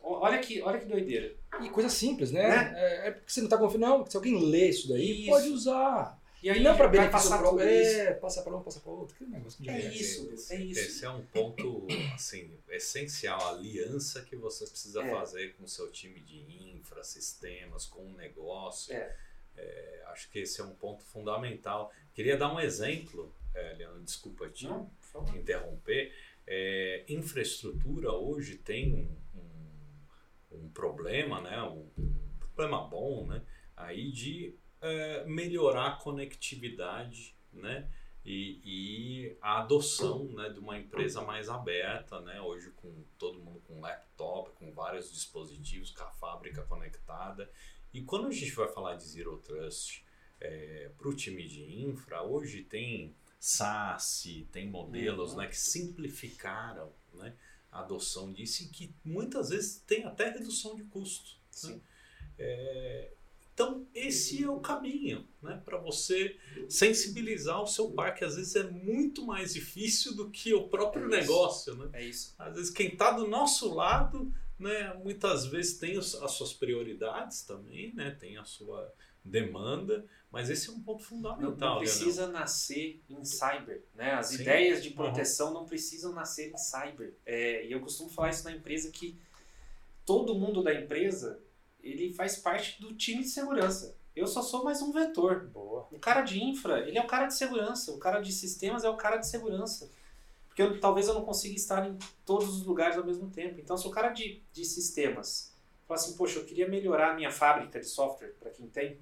Olha 0.07 0.37
que, 0.37 0.61
olha 0.61 0.79
que 0.79 0.85
doideira. 0.85 1.35
E 1.61 1.69
coisa 1.69 1.89
simples, 1.89 2.31
né? 2.31 2.47
né? 2.47 2.73
É, 2.75 3.07
é, 3.07 3.11
porque 3.11 3.31
você 3.31 3.41
não 3.41 3.47
está 3.47 3.57
confiando, 3.57 3.85
não, 3.87 4.05
se 4.05 4.15
alguém 4.15 4.39
lê 4.49 4.69
isso 4.69 4.87
daí, 4.87 5.21
isso. 5.21 5.29
pode 5.31 5.49
usar. 5.49 6.21
E 6.43 6.49
aí 6.49 6.59
e 6.59 6.63
não 6.63 6.77
para 6.77 6.87
benefício 6.87 7.11
passar 7.11 7.39
próprio, 7.39 7.67
é, 7.67 8.13
passa 8.13 8.43
para 8.43 8.55
um, 8.55 8.61
passa 8.61 8.79
para 8.79 8.91
outro, 8.91 9.15
que 9.15 9.25
negócio 9.25 9.63
de 9.63 9.67
É 9.67 9.91
isso, 9.91 10.29
esse, 10.31 10.53
é 10.53 10.59
isso. 10.59 10.79
Esse 10.79 11.05
é 11.05 11.09
um 11.09 11.25
ponto 11.25 11.87
assim, 12.13 12.51
essencial, 12.69 13.41
a 13.41 13.49
aliança 13.49 14.21
que 14.21 14.35
você 14.35 14.67
precisa 14.67 15.01
é. 15.01 15.09
fazer 15.09 15.55
com 15.55 15.63
o 15.63 15.67
seu 15.67 15.89
time 15.89 16.19
de 16.19 16.69
infra, 16.71 17.03
sistemas, 17.03 17.87
com 17.87 18.05
o 18.05 18.13
negócio. 18.13 18.93
É. 18.93 19.15
É, 19.57 20.03
acho 20.07 20.29
que 20.29 20.39
esse 20.39 20.61
é 20.61 20.63
um 20.63 20.75
ponto 20.75 21.03
fundamental. 21.03 21.91
Queria 22.13 22.37
dar 22.37 22.53
um 22.53 22.59
exemplo, 22.59 23.33
é, 23.55 23.73
Leandro, 23.73 24.03
desculpa 24.03 24.47
te 24.47 24.65
Não, 24.65 24.91
interromper. 25.35 26.13
é, 26.45 27.05
infraestrutura 27.07 28.11
hoje 28.11 28.55
tem 28.57 28.93
um, 28.93 29.24
um, 30.63 30.69
problema, 30.69 31.41
né? 31.41 31.61
Um, 31.63 31.89
um, 31.97 32.37
problema 32.39 32.81
bom, 32.87 33.25
né? 33.27 33.41
Aí 33.75 34.11
de 34.11 34.55
é, 34.81 35.25
melhorar 35.25 35.87
a 35.87 35.95
conectividade, 35.95 37.35
né? 37.51 37.89
E, 38.23 38.59
e, 38.65 39.37
a 39.39 39.59
adoção 39.61 40.25
né, 40.31 40.49
de 40.49 40.59
uma 40.59 40.79
empresa 40.79 41.21
mais 41.21 41.47
aberta, 41.47 42.19
né? 42.21 42.41
Hoje 42.41 42.71
com 42.71 43.03
todo 43.19 43.39
mundo 43.39 43.61
com 43.67 43.79
laptop, 43.79 44.51
com 44.55 44.71
vários 44.71 45.11
dispositivos, 45.11 45.91
com 45.91 46.03
a 46.03 46.09
fábrica 46.11 46.63
conectada. 46.63 47.51
E 47.93 48.01
quando 48.01 48.27
a 48.27 48.31
gente 48.31 48.51
vai 48.51 48.67
falar 48.67 48.95
de 48.95 49.03
Zero 49.03 49.37
Trust 49.37 50.03
é, 50.41 50.89
para 50.97 51.07
o 51.07 51.15
time 51.15 51.47
de 51.47 51.81
infra, 51.81 52.23
hoje 52.23 52.63
tem 52.63 53.15
SaaS, 53.39 54.23
tem 54.51 54.67
modelos 54.67 55.31
uhum. 55.31 55.37
né, 55.37 55.47
que 55.47 55.57
simplificaram 55.57 56.91
né, 57.13 57.35
a 57.75 57.81
adoção 57.81 58.31
disso 58.31 58.63
e 58.63 58.67
que 58.67 58.95
muitas 59.03 59.49
vezes 59.49 59.83
tem 59.85 60.05
até 60.05 60.29
redução 60.29 60.75
de 60.75 60.83
custo. 60.85 61.37
Né? 61.65 61.79
É, 62.39 63.11
então, 63.53 63.85
esse 63.93 64.43
é 64.43 64.49
o 64.49 64.59
caminho 64.59 65.27
né, 65.41 65.61
para 65.63 65.77
você 65.77 66.37
sensibilizar 66.69 67.61
o 67.61 67.67
seu 67.67 67.91
parque. 67.91 68.23
Às 68.23 68.37
vezes 68.37 68.55
é 68.55 68.63
muito 68.63 69.25
mais 69.25 69.53
difícil 69.53 70.15
do 70.15 70.29
que 70.29 70.53
o 70.53 70.69
próprio 70.69 71.05
é 71.05 71.19
negócio. 71.19 71.75
Né? 71.75 71.89
É 71.93 72.05
isso. 72.05 72.33
Às 72.39 72.55
vezes, 72.55 72.69
quem 72.69 72.93
está 72.93 73.11
do 73.11 73.27
nosso 73.27 73.73
lado, 73.73 74.33
né, 74.57 74.93
muitas 75.03 75.45
vezes 75.45 75.77
tem 75.77 75.97
as 75.97 76.31
suas 76.31 76.53
prioridades 76.53 77.43
também, 77.43 77.93
né, 77.93 78.11
tem 78.11 78.37
a 78.37 78.45
sua 78.45 78.93
demanda, 79.23 80.05
mas 80.35 80.49
esse 80.49 80.69
é 80.69 80.73
um 80.73 80.81
ponto 80.81 81.01
fundamental. 81.01 81.55
Não, 81.57 81.69
não 81.75 81.77
precisa 81.77 82.27
nascer 82.27 83.01
em 83.09 83.23
cyber, 83.23 83.85
né? 83.93 84.15
As 84.15 84.27
Sim. 84.27 84.41
ideias 84.41 84.83
de 84.83 84.89
proteção 84.89 85.47
uhum. 85.47 85.53
não 85.53 85.65
precisam 85.65 86.11
nascer 86.11 86.51
em 86.51 86.57
cyber. 86.57 87.13
É, 87.25 87.65
e 87.65 87.71
eu 87.71 87.79
costumo 87.79 88.09
falar 88.09 88.31
isso 88.31 88.43
na 88.43 88.51
empresa 88.51 88.91
que 88.91 89.17
todo 90.05 90.35
mundo 90.35 90.61
da 90.61 90.73
empresa 90.73 91.39
ele 91.81 92.11
faz 92.11 92.35
parte 92.35 92.81
do 92.81 92.93
time 92.93 93.23
de 93.23 93.29
segurança. 93.29 93.95
Eu 94.13 94.27
só 94.27 94.41
sou 94.41 94.65
mais 94.65 94.81
um 94.81 94.91
vetor. 94.91 95.47
Boa. 95.47 95.87
O 95.89 95.99
cara 95.99 96.21
de 96.21 96.43
infra, 96.43 96.85
ele 96.85 96.97
é 96.97 97.01
o 97.01 97.07
cara 97.07 97.27
de 97.27 97.33
segurança. 97.33 97.93
O 97.93 97.97
cara 97.97 98.19
de 98.19 98.33
sistemas 98.33 98.83
é 98.83 98.89
o 98.89 98.97
cara 98.97 99.15
de 99.15 99.27
segurança. 99.27 99.89
Porque 100.49 100.61
eu, 100.61 100.81
talvez 100.81 101.07
eu 101.07 101.13
não 101.13 101.23
consiga 101.23 101.55
estar 101.55 101.87
em 101.87 101.97
todos 102.25 102.49
os 102.49 102.65
lugares 102.65 102.97
ao 102.97 103.05
mesmo 103.05 103.29
tempo. 103.29 103.61
Então, 103.61 103.77
se 103.77 103.87
o 103.87 103.89
cara 103.89 104.09
de, 104.09 104.43
de 104.51 104.65
sistemas 104.65 105.55
fala 105.87 105.97
assim, 105.97 106.17
poxa, 106.17 106.39
eu 106.39 106.43
queria 106.43 106.67
melhorar 106.67 107.11
a 107.11 107.15
minha 107.15 107.31
fábrica 107.31 107.79
de 107.79 107.85
software, 107.85 108.33
para 108.37 108.51
quem 108.51 108.67
tem, 108.67 108.99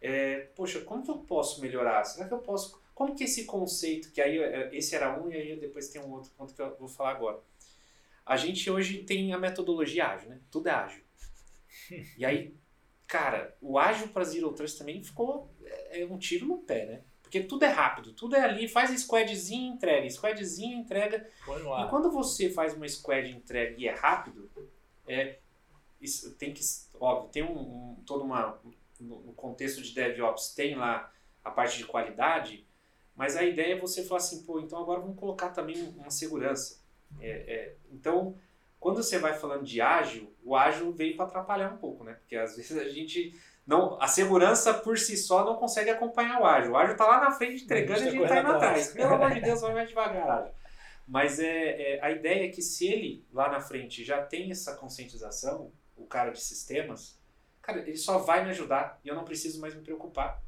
é, 0.00 0.40
poxa, 0.54 0.80
como 0.80 1.02
que 1.02 1.10
eu 1.10 1.18
posso 1.18 1.60
melhorar? 1.60 2.04
Será 2.04 2.26
que 2.26 2.34
eu 2.34 2.38
posso... 2.38 2.80
Como 2.94 3.14
que 3.14 3.24
esse 3.24 3.44
conceito, 3.44 4.10
que 4.10 4.20
aí 4.20 4.38
é, 4.38 4.74
esse 4.74 4.94
era 4.94 5.20
um 5.20 5.30
e 5.30 5.36
aí 5.36 5.56
depois 5.60 5.88
tem 5.88 6.00
um 6.00 6.12
outro 6.12 6.30
ponto 6.30 6.54
que 6.54 6.62
eu 6.62 6.76
vou 6.78 6.88
falar 6.88 7.10
agora. 7.10 7.40
A 8.24 8.36
gente 8.36 8.70
hoje 8.70 9.04
tem 9.04 9.32
a 9.32 9.38
metodologia 9.38 10.06
ágil, 10.06 10.30
né? 10.30 10.40
Tudo 10.50 10.68
é 10.68 10.72
ágil. 10.72 11.04
e 12.16 12.24
aí, 12.24 12.56
cara, 13.06 13.56
o 13.60 13.78
ágil 13.78 14.08
para 14.08 14.24
Zero 14.24 14.52
Trust 14.52 14.78
também 14.78 15.02
ficou 15.02 15.54
é, 15.62 16.00
é 16.00 16.06
um 16.06 16.18
tiro 16.18 16.46
no 16.46 16.58
pé, 16.58 16.86
né? 16.86 17.02
Porque 17.22 17.40
tudo 17.40 17.64
é 17.64 17.68
rápido, 17.68 18.12
tudo 18.12 18.36
é 18.36 18.40
ali, 18.40 18.68
faz 18.68 18.90
a 18.90 18.96
squadzinha 18.96 19.68
entrega, 19.68 20.08
squadzinha 20.08 20.76
entrega. 20.76 21.28
E 21.86 21.90
quando 21.90 22.10
você 22.10 22.48
faz 22.50 22.72
uma 22.74 22.88
squad 22.88 23.28
entrega 23.28 23.74
e 23.76 23.88
é 23.88 23.92
rápido, 23.92 24.48
é, 25.08 25.38
isso 26.00 26.36
tem 26.36 26.54
que, 26.54 26.62
óbvio, 27.00 27.28
tem 27.30 27.42
um, 27.42 27.58
um 27.58 28.02
todo 28.06 28.22
uma, 28.22 28.60
no 29.00 29.32
contexto 29.32 29.82
de 29.82 29.94
DevOps, 29.94 30.54
tem 30.54 30.74
lá 30.74 31.12
a 31.44 31.50
parte 31.50 31.78
de 31.78 31.84
qualidade, 31.84 32.66
mas 33.14 33.36
a 33.36 33.42
ideia 33.42 33.74
é 33.74 33.78
você 33.78 34.02
falar 34.04 34.18
assim, 34.18 34.42
pô, 34.42 34.60
então 34.60 34.78
agora 34.78 35.00
vamos 35.00 35.18
colocar 35.18 35.50
também 35.50 35.82
uma 35.96 36.10
segurança. 36.10 36.80
É, 37.20 37.30
é, 37.30 37.74
então, 37.90 38.36
quando 38.78 39.02
você 39.02 39.18
vai 39.18 39.34
falando 39.34 39.64
de 39.64 39.80
ágil, 39.80 40.32
o 40.44 40.54
ágil 40.54 40.92
veio 40.92 41.16
para 41.16 41.26
atrapalhar 41.26 41.72
um 41.72 41.78
pouco, 41.78 42.04
né? 42.04 42.14
Porque 42.14 42.36
às 42.36 42.54
vezes 42.56 42.76
a 42.76 42.88
gente 42.88 43.34
não, 43.66 44.00
a 44.00 44.06
segurança 44.06 44.74
por 44.74 44.98
si 44.98 45.16
só 45.16 45.44
não 45.44 45.56
consegue 45.56 45.90
acompanhar 45.90 46.40
o 46.40 46.44
ágil. 46.44 46.72
O 46.72 46.76
ágil 46.76 46.92
está 46.92 47.06
lá 47.06 47.20
na 47.20 47.30
frente 47.30 47.64
entregando 47.64 48.00
e 48.00 48.08
a 48.08 48.10
gente 48.10 48.22
está 48.22 48.40
indo 48.40 48.52
atrás. 48.52 48.92
Pelo 48.92 49.14
amor 49.14 49.32
de 49.32 49.40
Deus, 49.40 49.60
vai 49.62 49.74
mais 49.74 49.88
devagar, 49.88 50.28
ágil. 50.28 50.52
Mas 51.08 51.38
é, 51.38 51.94
é, 51.94 52.00
a 52.02 52.10
ideia 52.10 52.46
é 52.46 52.48
que 52.48 52.60
se 52.60 52.86
ele 52.86 53.24
lá 53.32 53.48
na 53.48 53.60
frente 53.60 54.04
já 54.04 54.22
tem 54.22 54.50
essa 54.50 54.74
conscientização, 54.74 55.72
o 55.96 56.04
cara 56.04 56.30
de 56.30 56.40
sistemas, 56.40 57.15
cara, 57.66 57.80
ele 57.80 57.96
só 57.96 58.18
vai 58.18 58.44
me 58.44 58.50
ajudar 58.50 59.00
e 59.04 59.08
eu 59.08 59.14
não 59.14 59.24
preciso 59.24 59.60
mais 59.60 59.74
me 59.74 59.82
preocupar. 59.82 60.40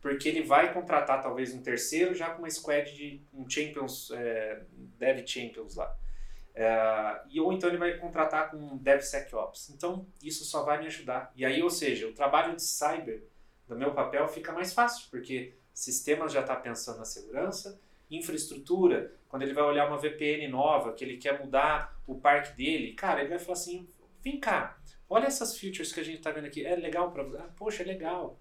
Porque 0.00 0.28
ele 0.28 0.42
vai 0.42 0.72
contratar 0.72 1.22
talvez 1.22 1.52
um 1.54 1.62
terceiro 1.62 2.14
já 2.14 2.30
com 2.30 2.42
uma 2.42 2.50
squad 2.50 2.94
de 2.94 3.22
um 3.32 3.48
Champions, 3.48 4.10
é, 4.10 4.62
Dev 4.98 5.26
Champions 5.26 5.74
lá. 5.74 5.94
É, 6.54 7.20
e 7.30 7.40
ou 7.40 7.52
então 7.52 7.68
ele 7.68 7.78
vai 7.78 7.96
contratar 7.96 8.50
com 8.50 8.76
DevSecOps. 8.76 9.70
Então 9.70 10.06
isso 10.22 10.44
só 10.44 10.62
vai 10.62 10.80
me 10.80 10.86
ajudar. 10.86 11.32
E 11.34 11.44
aí, 11.44 11.62
ou 11.62 11.70
seja, 11.70 12.06
o 12.06 12.12
trabalho 12.12 12.54
de 12.54 12.62
cyber 12.62 13.22
do 13.66 13.76
meu 13.76 13.92
papel 13.92 14.28
fica 14.28 14.52
mais 14.52 14.72
fácil, 14.72 15.08
porque 15.10 15.54
sistemas 15.72 16.32
já 16.32 16.40
está 16.40 16.56
pensando 16.56 16.98
na 16.98 17.04
segurança, 17.04 17.80
infraestrutura, 18.10 19.14
quando 19.28 19.42
ele 19.42 19.54
vai 19.54 19.64
olhar 19.64 19.86
uma 19.86 19.98
VPN 19.98 20.48
nova, 20.48 20.92
que 20.92 21.04
ele 21.04 21.16
quer 21.16 21.38
mudar 21.38 21.96
o 22.06 22.16
parque 22.16 22.56
dele, 22.56 22.92
cara, 22.94 23.20
ele 23.20 23.28
vai 23.28 23.38
falar 23.38 23.52
assim: 23.52 23.88
vem 24.22 24.40
cá, 24.40 24.76
olha 25.10 25.26
essas 25.26 25.58
features 25.58 25.92
que 25.92 25.98
a 25.98 26.04
gente 26.04 26.18
está 26.18 26.30
vendo 26.30 26.46
aqui, 26.46 26.64
é 26.64 26.76
legal 26.76 27.10
para 27.10 27.24
você? 27.24 27.38
Ah, 27.38 27.50
poxa, 27.56 27.82
é 27.82 27.86
legal. 27.86 28.38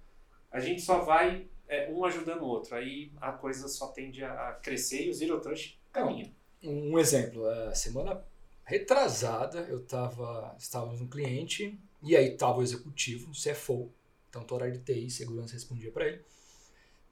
A 0.51 0.59
gente 0.59 0.81
só 0.81 0.99
vai 0.99 1.47
é, 1.67 1.91
um 1.91 2.05
ajudando 2.05 2.43
o 2.43 2.47
outro, 2.47 2.75
aí 2.75 3.11
a 3.19 3.31
coisa 3.31 3.67
só 3.67 3.87
tende 3.87 4.23
a 4.23 4.53
crescer 4.61 5.07
e 5.07 5.09
o 5.09 5.13
Zero 5.13 5.41
Trust 5.41 5.79
caminha. 5.91 6.31
Um 6.63 6.97
exemplo, 6.99 7.45
a 7.47 7.73
semana 7.73 8.23
retrasada 8.63 9.61
eu 9.61 9.83
tava, 9.83 10.55
estávamos 10.59 11.01
no 11.01 11.07
cliente 11.07 11.79
e 12.03 12.15
aí 12.15 12.33
estava 12.33 12.59
o 12.59 12.63
executivo, 12.63 13.31
o 13.31 13.33
CFO, 13.33 13.91
tanto 14.31 14.53
horário 14.53 14.77
de 14.77 14.83
TI, 14.83 15.09
segurança 15.09 15.53
respondia 15.53 15.91
para 15.91 16.07
ele, 16.07 16.21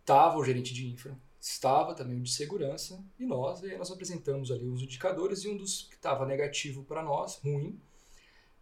estava 0.02 0.38
o 0.38 0.43
gerente 0.43 0.74
de 0.74 0.88
infra, 0.88 1.17
estava 1.39 1.96
também 1.96 2.17
o 2.17 2.22
de 2.22 2.32
segurança 2.32 3.04
e 3.17 3.26
nós, 3.26 3.63
e 3.63 3.76
nós 3.76 3.91
apresentamos 3.91 4.52
ali 4.52 4.67
os 4.67 4.82
indicadores 4.82 5.43
e 5.43 5.50
um 5.50 5.58
dos 5.58 5.84
que 5.84 5.96
estava 5.96 6.26
negativo 6.26 6.84
para 6.84 7.02
nós, 7.02 7.38
ruim, 7.38 7.80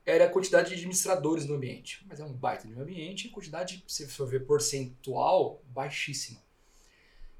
era 0.05 0.25
a 0.25 0.29
quantidade 0.29 0.69
de 0.69 0.75
administradores 0.75 1.45
no 1.45 1.55
ambiente. 1.55 2.05
Mas 2.07 2.19
é 2.19 2.23
um 2.23 2.33
baita 2.33 2.67
de 2.67 2.75
um 2.75 2.81
ambiente, 2.81 3.29
quantidade, 3.29 3.83
se 3.87 4.07
for 4.07 4.27
ver 4.27 4.45
percentual, 4.45 5.63
baixíssima. 5.67 6.43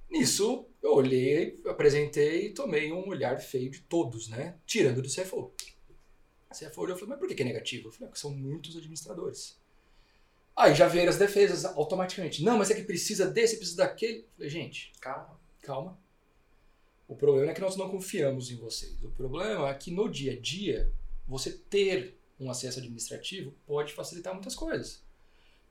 Nisso, 0.10 0.66
eu 0.82 0.94
olhei, 0.94 1.62
apresentei 1.68 2.48
e 2.48 2.54
tomei 2.54 2.92
um 2.92 3.08
olhar 3.08 3.40
feio 3.40 3.70
de 3.70 3.82
todos, 3.82 4.28
né? 4.30 4.56
Tirando 4.66 5.02
do 5.02 5.10
CFO. 5.10 5.54
A 6.50 6.56
CFO 6.56 6.82
olhou 6.82 6.96
e 6.96 7.00
falou, 7.00 7.10
mas 7.10 7.20
por 7.20 7.28
que 7.28 7.42
é 7.42 7.46
negativo? 7.46 7.88
Eu 7.88 7.92
falei, 7.92 8.06
ah, 8.06 8.10
porque 8.10 8.22
são 8.22 8.32
muitos 8.32 8.78
administradores. 8.78 9.60
Aí 10.56 10.74
já 10.74 10.88
veio 10.88 11.10
as 11.10 11.18
defesas 11.18 11.66
automaticamente. 11.66 12.44
Não, 12.44 12.58
mas 12.58 12.72
é 12.72 12.76
que 12.76 12.84
precisa 12.84 13.28
desse, 13.28 13.58
precisa 13.58 13.78
daquele. 13.78 14.20
Eu 14.20 14.30
falei, 14.36 14.50
gente, 14.50 14.94
calma, 15.02 15.40
calma. 15.62 16.00
O 17.08 17.16
problema 17.16 17.52
é 17.52 17.54
que 17.54 17.62
nós 17.62 17.76
não 17.76 17.90
confiamos 17.90 18.50
em 18.50 18.56
vocês. 18.56 19.04
O 19.04 19.12
problema 19.12 19.70
é 19.70 19.74
que 19.74 19.92
no 19.92 20.10
dia 20.10 20.32
a 20.32 20.40
dia, 20.40 20.92
você 21.28 21.52
ter 21.52 22.18
um 22.40 22.50
acesso 22.50 22.80
administrativo 22.80 23.54
pode 23.66 23.94
facilitar 23.94 24.34
muitas 24.34 24.56
coisas 24.56 25.06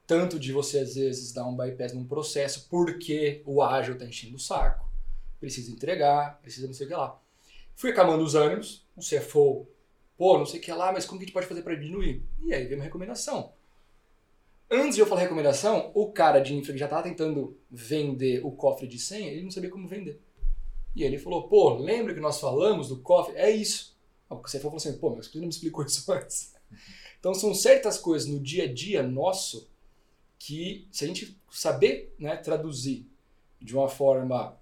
tanto 0.07 0.39
de 0.39 0.51
você 0.51 0.79
às 0.79 0.95
vezes 0.95 1.31
dar 1.31 1.45
um 1.45 1.55
bypass 1.55 1.93
num 1.93 2.05
processo 2.05 2.67
porque 2.69 3.41
o 3.45 3.61
ágil 3.61 3.93
está 3.93 4.05
enchendo 4.05 4.35
o 4.35 4.39
saco, 4.39 4.87
precisa 5.39 5.71
entregar, 5.71 6.39
precisa 6.41 6.67
não 6.67 6.73
sei 6.73 6.85
o 6.85 6.89
que 6.89 6.95
lá. 6.95 7.19
Fui 7.75 7.91
acalmando 7.91 8.23
os 8.23 8.35
ânimos, 8.35 8.85
o 8.95 9.01
CFO, 9.01 9.67
pô, 10.17 10.37
não 10.37 10.45
sei 10.45 10.59
o 10.59 10.63
que 10.63 10.71
lá, 10.71 10.91
mas 10.91 11.05
como 11.05 11.19
que 11.19 11.25
a 11.25 11.27
gente 11.27 11.33
pode 11.33 11.47
fazer 11.47 11.61
para 11.61 11.75
diminuir? 11.75 12.23
E 12.41 12.53
aí 12.53 12.65
veio 12.65 12.77
uma 12.77 12.83
recomendação. 12.83 13.53
Antes 14.69 14.95
de 14.95 15.01
eu 15.01 15.07
falar 15.07 15.21
recomendação, 15.21 15.91
o 15.93 16.11
cara 16.11 16.39
de 16.39 16.55
infra 16.55 16.73
que 16.73 16.79
já 16.79 16.85
estava 16.85 17.03
tentando 17.03 17.57
vender 17.69 18.43
o 18.43 18.51
cofre 18.51 18.87
de 18.87 18.97
senha, 18.97 19.31
ele 19.31 19.43
não 19.43 19.51
sabia 19.51 19.69
como 19.69 19.87
vender. 19.87 20.19
E 20.95 21.03
ele 21.03 21.19
falou, 21.19 21.47
pô, 21.47 21.75
lembra 21.75 22.13
que 22.13 22.19
nós 22.19 22.39
falamos 22.39 22.89
do 22.89 22.99
cofre? 22.99 23.35
É 23.35 23.49
isso. 23.49 23.95
O 24.29 24.37
CFO 24.37 24.59
falou 24.59 24.77
assim, 24.77 24.97
pô, 24.97 25.15
mas 25.15 25.27
você 25.27 25.37
não 25.37 25.45
me 25.45 25.49
explicou 25.49 25.85
isso 25.85 26.09
antes. 26.11 26.54
Então 27.19 27.33
são 27.33 27.53
certas 27.53 27.97
coisas 27.97 28.27
no 28.27 28.39
dia 28.39 28.65
a 28.65 28.73
dia 28.73 29.01
nosso 29.03 29.69
que 30.37 30.87
se 30.91 31.03
a 31.03 31.07
gente 31.07 31.39
saber 31.49 32.13
né, 32.19 32.37
traduzir 32.37 33.09
de 33.59 33.75
uma 33.75 33.87
forma 33.87 34.57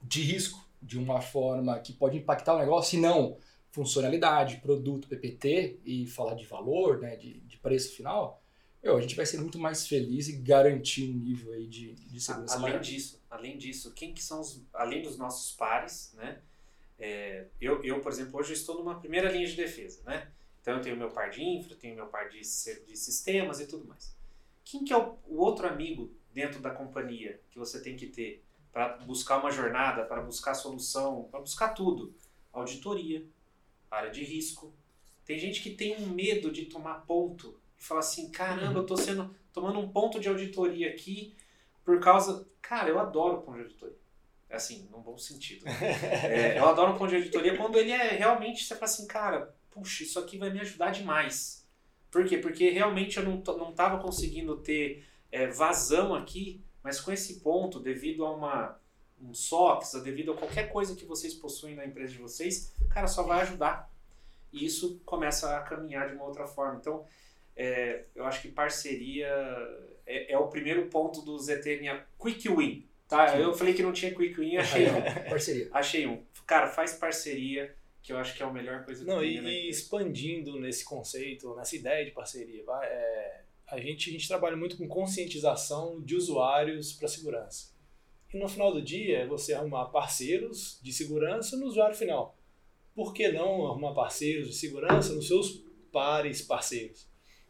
de 0.00 0.22
risco, 0.22 0.66
de 0.80 0.98
uma 0.98 1.20
forma 1.20 1.78
que 1.80 1.92
pode 1.92 2.16
impactar 2.16 2.54
o 2.54 2.58
negócio, 2.58 2.90
se 2.90 2.96
não 2.96 3.36
funcionalidade, 3.70 4.58
produto, 4.58 5.08
PPT 5.08 5.80
e 5.84 6.06
falar 6.06 6.34
de 6.34 6.46
valor, 6.46 6.98
né, 6.98 7.16
de, 7.16 7.40
de 7.40 7.58
preço 7.58 7.94
final, 7.94 8.42
meu, 8.82 8.96
a 8.96 9.00
gente 9.00 9.16
vai 9.16 9.26
ser 9.26 9.38
muito 9.38 9.58
mais 9.58 9.86
feliz 9.86 10.28
e 10.28 10.36
garantir 10.36 11.10
um 11.10 11.14
nível 11.14 11.52
aí 11.52 11.66
de, 11.66 11.94
de 11.94 12.20
segurança. 12.20 12.54
Além 12.54 12.70
maior. 12.70 12.80
disso, 12.80 13.22
além 13.28 13.58
disso, 13.58 13.92
quem 13.92 14.14
que 14.14 14.22
são 14.22 14.40
os, 14.40 14.62
além 14.72 15.02
dos 15.02 15.18
nossos 15.18 15.54
pares, 15.54 16.12
né? 16.14 16.40
É, 16.98 17.46
eu, 17.60 17.82
eu, 17.84 18.00
por 18.00 18.10
exemplo, 18.10 18.38
hoje 18.38 18.52
estou 18.52 18.76
numa 18.76 18.98
primeira 18.98 19.30
linha 19.30 19.46
de 19.46 19.56
defesa, 19.56 20.00
né? 20.04 20.30
Então 20.68 20.76
eu 20.76 20.82
tenho 20.82 20.96
meu 20.98 21.10
par 21.10 21.30
de 21.30 21.42
infra, 21.42 21.74
tenho 21.74 21.96
meu 21.96 22.08
par 22.08 22.28
de, 22.28 22.40
de 22.40 22.96
sistemas 22.96 23.58
e 23.58 23.66
tudo 23.66 23.86
mais. 23.86 24.14
Quem 24.62 24.84
que 24.84 24.92
é 24.92 24.98
o, 24.98 25.16
o 25.26 25.38
outro 25.38 25.66
amigo 25.66 26.12
dentro 26.30 26.60
da 26.60 26.68
companhia 26.70 27.40
que 27.50 27.58
você 27.58 27.80
tem 27.80 27.96
que 27.96 28.06
ter 28.06 28.44
para 28.70 28.98
buscar 28.98 29.38
uma 29.38 29.50
jornada, 29.50 30.04
para 30.04 30.20
buscar 30.20 30.52
solução, 30.52 31.26
para 31.30 31.40
buscar 31.40 31.68
tudo? 31.70 32.14
auditoria, 32.52 33.24
área 33.90 34.10
de 34.10 34.22
risco. 34.22 34.70
Tem 35.24 35.38
gente 35.38 35.62
que 35.62 35.70
tem 35.70 35.96
um 35.96 36.08
medo 36.08 36.50
de 36.50 36.66
tomar 36.66 37.06
ponto 37.06 37.58
e 37.78 37.82
fala 37.82 38.00
assim: 38.00 38.30
caramba, 38.30 38.80
eu 38.80 38.86
tô 38.86 38.96
sendo 38.96 39.34
tomando 39.54 39.78
um 39.78 39.88
ponto 39.88 40.20
de 40.20 40.28
auditoria 40.28 40.90
aqui 40.90 41.34
por 41.82 41.98
causa. 41.98 42.46
Cara, 42.60 42.90
eu 42.90 42.98
adoro 42.98 43.40
ponto 43.40 43.56
de 43.56 43.62
auditoria. 43.62 43.96
Assim, 44.50 44.86
num 44.90 45.00
bom 45.00 45.16
sentido. 45.16 45.64
É, 46.24 46.58
eu 46.58 46.68
adoro 46.68 46.98
ponto 46.98 47.08
de 47.08 47.16
auditoria 47.16 47.56
quando 47.56 47.78
ele 47.78 47.90
é 47.90 48.10
realmente, 48.10 48.64
você 48.64 48.74
fala 48.74 48.84
assim, 48.84 49.06
cara, 49.06 49.54
puxa, 49.70 50.02
isso 50.02 50.18
aqui 50.18 50.38
vai 50.38 50.50
me 50.50 50.60
ajudar 50.60 50.90
demais. 50.90 51.66
Por 52.10 52.24
quê? 52.26 52.38
Porque 52.38 52.70
realmente 52.70 53.18
eu 53.18 53.24
não, 53.24 53.42
não 53.58 53.72
tava 53.72 54.02
conseguindo 54.02 54.56
ter 54.56 55.04
é, 55.30 55.46
vazão 55.46 56.14
aqui, 56.14 56.62
mas 56.82 57.00
com 57.00 57.12
esse 57.12 57.40
ponto, 57.40 57.80
devido 57.80 58.24
a 58.24 58.34
uma 58.34 58.78
um 59.20 59.34
SOX, 59.34 59.94
devido 60.02 60.32
a 60.32 60.36
qualquer 60.36 60.70
coisa 60.70 60.94
que 60.94 61.04
vocês 61.04 61.34
possuem 61.34 61.74
na 61.74 61.84
empresa 61.84 62.12
de 62.12 62.18
vocês, 62.18 62.72
cara, 62.88 63.06
só 63.06 63.22
vai 63.24 63.40
ajudar. 63.42 63.90
E 64.52 64.64
isso 64.64 65.00
começa 65.04 65.56
a 65.56 65.60
caminhar 65.62 66.08
de 66.08 66.14
uma 66.14 66.24
outra 66.24 66.46
forma. 66.46 66.78
Então, 66.80 67.04
é, 67.56 68.04
eu 68.14 68.24
acho 68.24 68.40
que 68.40 68.48
parceria 68.48 69.28
é, 70.06 70.32
é, 70.32 70.38
o 70.38 70.46
primeiro 70.46 70.86
ponto 70.86 71.20
do 71.22 71.38
ZTNA 71.38 72.06
Quick 72.18 72.48
Win. 72.48 72.86
Tá? 73.08 73.38
Eu 73.38 73.54
falei 73.54 73.74
que 73.74 73.82
não 73.82 73.92
tinha 73.92 74.14
Quick 74.14 74.38
Win, 74.38 74.56
achei 74.56 74.86
um. 74.90 75.02
parceria. 75.28 75.68
Achei 75.72 76.06
um. 76.06 76.22
Cara, 76.46 76.68
faz 76.68 76.94
parceria, 76.94 77.74
que 78.08 78.12
eu 78.14 78.16
acho 78.16 78.34
que 78.34 78.42
é 78.42 78.46
a 78.46 78.50
melhor 78.50 78.86
coisa 78.86 79.04
que 79.04 79.10
Não, 79.10 79.20
tem. 79.20 79.36
e, 79.36 79.40
né? 79.42 79.52
e 79.52 79.68
expandindo 79.68 80.58
nesse 80.58 80.82
conceito, 80.82 81.54
nessa 81.54 81.76
ideia 81.76 82.06
de 82.06 82.10
parceria, 82.10 82.64
vai, 82.64 82.86
é, 82.86 83.42
a, 83.66 83.78
gente, 83.78 84.08
a 84.08 84.12
gente 84.14 84.26
trabalha 84.26 84.56
muito 84.56 84.78
com 84.78 84.88
conscientização 84.88 86.00
de 86.00 86.16
usuários 86.16 86.94
para 86.94 87.06
segurança. 87.06 87.70
E 88.32 88.38
no 88.38 88.48
final 88.48 88.72
do 88.72 88.80
dia 88.80 89.18
é 89.18 89.26
você 89.26 89.52
arrumar 89.52 89.90
parceiros 89.90 90.80
de 90.82 90.90
segurança 90.90 91.54
no 91.58 91.66
usuário 91.66 91.94
final. 91.94 92.34
Por 92.94 93.12
que 93.12 93.28
não 93.28 93.66
arrumar 93.66 93.92
parceiros 93.92 94.48
de 94.48 94.54
segurança 94.54 95.12
nos 95.12 95.28
seus 95.28 95.62
pares 95.92 96.40
parceiros? 96.40 97.06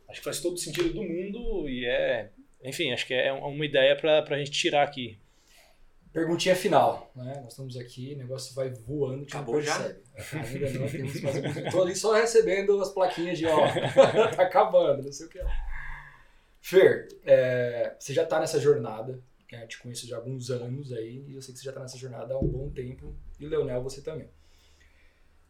Acho 0.08 0.18
que 0.18 0.24
faz 0.24 0.40
todo 0.40 0.58
sentido 0.58 0.92
do 0.92 1.04
mundo 1.04 1.68
e 1.68 1.86
é. 1.86 2.32
Enfim, 2.64 2.90
acho 2.90 3.06
que 3.06 3.14
é 3.14 3.32
uma 3.32 3.64
ideia 3.64 3.94
para 3.94 4.24
a 4.28 4.38
gente 4.38 4.50
tirar 4.50 4.82
aqui. 4.82 5.20
Perguntinha 6.12 6.56
final, 6.56 7.10
né? 7.14 7.40
Nós 7.42 7.52
estamos 7.52 7.76
aqui, 7.76 8.14
o 8.14 8.18
negócio 8.18 8.54
vai 8.54 8.70
voando, 8.70 9.26
te 9.26 9.36
Acabou 9.36 9.60
já? 9.60 9.76
percebe. 9.78 10.02
Ainda 10.32 10.78
não, 10.78 10.88
temos 10.88 11.20
mais 11.20 11.74
ali 11.74 11.96
só 11.96 12.14
recebendo 12.14 12.80
as 12.80 12.90
plaquinhas 12.90 13.38
de 13.38 13.46
ó, 13.46 13.58
tá 14.34 14.42
acabando, 14.42 15.02
não 15.02 15.12
sei 15.12 15.26
o 15.26 15.28
que. 15.28 15.38
Fer, 16.60 17.08
é, 17.24 17.94
você 17.98 18.14
já 18.14 18.24
está 18.24 18.40
nessa 18.40 18.58
jornada, 18.58 19.22
né? 19.52 19.66
te 19.66 19.78
conheço 19.78 20.06
já 20.06 20.16
há 20.16 20.18
alguns 20.18 20.50
anos 20.50 20.92
aí, 20.92 21.24
e 21.28 21.34
eu 21.34 21.42
sei 21.42 21.52
que 21.52 21.60
você 21.60 21.64
já 21.64 21.70
está 21.70 21.82
nessa 21.82 21.98
jornada 21.98 22.34
há 22.34 22.38
um 22.38 22.48
bom 22.48 22.70
tempo, 22.70 23.14
e 23.38 23.46
o 23.46 23.48
Leonel, 23.48 23.82
você 23.82 24.00
também. 24.00 24.28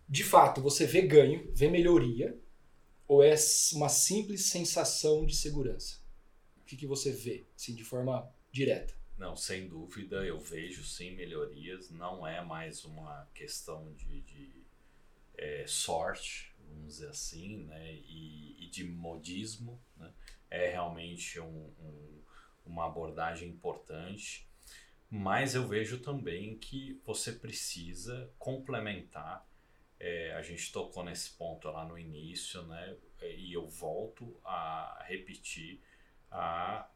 De 0.09 0.24
fato, 0.24 0.61
você 0.61 0.86
vê 0.86 1.02
ganho, 1.02 1.50
vê 1.54 1.68
melhoria, 1.68 2.36
ou 3.06 3.22
é 3.22 3.34
uma 3.74 3.88
simples 3.88 4.46
sensação 4.46 5.24
de 5.24 5.34
segurança? 5.34 5.98
O 6.61 6.64
que, 6.64 6.76
que 6.76 6.86
você 6.86 7.11
vê, 7.11 7.46
assim, 7.56 7.74
de 7.74 7.84
forma 7.84 8.28
direta? 8.52 8.94
Não, 9.18 9.36
sem 9.36 9.66
dúvida, 9.66 10.24
eu 10.24 10.38
vejo 10.38 10.84
sim 10.84 11.10
melhorias. 11.10 11.90
Não 11.90 12.24
é 12.24 12.40
mais 12.40 12.84
uma 12.84 13.28
questão 13.34 13.92
de, 13.94 14.20
de 14.20 14.62
é, 15.36 15.64
sorte, 15.66 16.54
vamos 16.68 16.94
dizer 16.94 17.08
assim, 17.08 17.64
né? 17.64 17.94
e, 17.94 18.64
e 18.64 18.68
de 18.68 18.84
modismo. 18.84 19.82
Né? 19.96 20.12
É 20.48 20.70
realmente 20.70 21.40
um, 21.40 21.72
um, 21.80 22.22
uma 22.64 22.86
abordagem 22.86 23.48
importante. 23.48 24.48
Mas 25.10 25.56
eu 25.56 25.66
vejo 25.66 25.98
também 25.98 26.56
que 26.56 27.00
você 27.04 27.32
precisa 27.32 28.30
complementar. 28.38 29.44
É, 29.98 30.32
a 30.34 30.42
gente 30.42 30.70
tocou 30.70 31.02
nesse 31.02 31.30
ponto 31.30 31.68
lá 31.68 31.84
no 31.84 31.98
início, 31.98 32.62
né? 32.62 32.96
E 33.20 33.52
eu 33.52 33.66
volto 33.66 34.38
a 34.44 35.02
repetir 35.08 35.80
a 36.30 36.88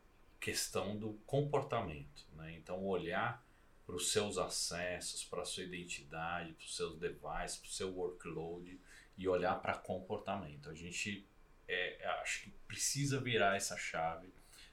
questão 0.43 0.99
do 0.99 1.13
comportamento. 1.25 2.27
Né? 2.35 2.57
Então, 2.57 2.85
olhar 2.85 3.47
para 3.87 3.95
os 3.95 4.11
seus 4.11 4.37
acessos, 4.37 5.25
para 5.25 5.43
a 5.43 5.45
sua 5.45 5.63
identidade, 5.63 6.53
para 6.53 6.65
os 6.65 6.77
seus 6.77 6.99
devices, 6.99 7.57
para 7.59 7.69
o 7.69 7.73
seu 7.73 7.95
workload 7.95 8.81
e 9.17 9.29
olhar 9.29 9.55
para 9.63 9.75
comportamento. 9.75 10.69
A 10.69 10.75
gente 10.75 11.25
é, 11.69 12.05
acho 12.21 12.43
que 12.43 12.51
precisa 12.67 13.21
virar 13.21 13.57
essa 13.57 13.77
chave. 13.77 14.29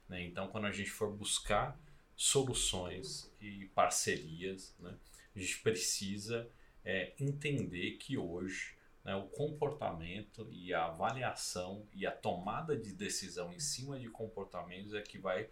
Né? 0.08 0.24
Então, 0.24 0.48
quando 0.48 0.66
a 0.66 0.72
gente 0.72 0.90
for 0.90 1.12
buscar 1.12 1.80
soluções 2.16 3.32
e 3.40 3.66
parcerias, 3.68 4.76
né? 4.80 4.98
a 5.36 5.40
gente 5.40 5.60
precisa 5.60 6.50
é, 6.84 7.14
entender 7.20 7.92
que 7.98 8.18
hoje 8.18 8.76
né, 9.04 9.16
o 9.16 9.28
comportamento 9.28 10.48
e 10.52 10.74
a 10.74 10.86
avaliação 10.86 11.88
e 11.94 12.06
a 12.06 12.12
tomada 12.12 12.78
de 12.78 12.94
decisão 12.94 13.52
em 13.54 13.60
cima 13.60 14.00
de 14.00 14.10
comportamentos 14.10 14.94
é 14.94 15.02
que 15.02 15.18
vai 15.18 15.50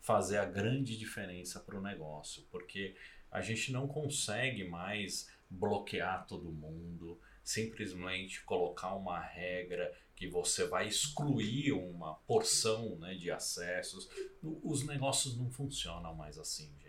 fazer 0.00 0.38
a 0.38 0.44
grande 0.44 0.96
diferença 0.96 1.60
para 1.60 1.76
o 1.76 1.82
negócio, 1.82 2.44
porque 2.50 2.96
a 3.30 3.40
gente 3.40 3.72
não 3.72 3.88
consegue 3.88 4.64
mais 4.64 5.28
bloquear 5.50 6.26
todo 6.26 6.52
mundo, 6.52 7.20
simplesmente 7.42 8.42
colocar 8.44 8.94
uma 8.94 9.20
regra 9.20 9.92
que 10.14 10.26
você 10.26 10.66
vai 10.66 10.88
excluir 10.88 11.72
uma 11.72 12.14
porção 12.26 12.96
né, 12.96 13.14
de 13.14 13.30
acessos. 13.30 14.08
Os 14.42 14.84
negócios 14.86 15.36
não 15.36 15.50
funcionam 15.50 16.14
mais 16.14 16.38
assim, 16.38 16.72
gente. 16.80 16.85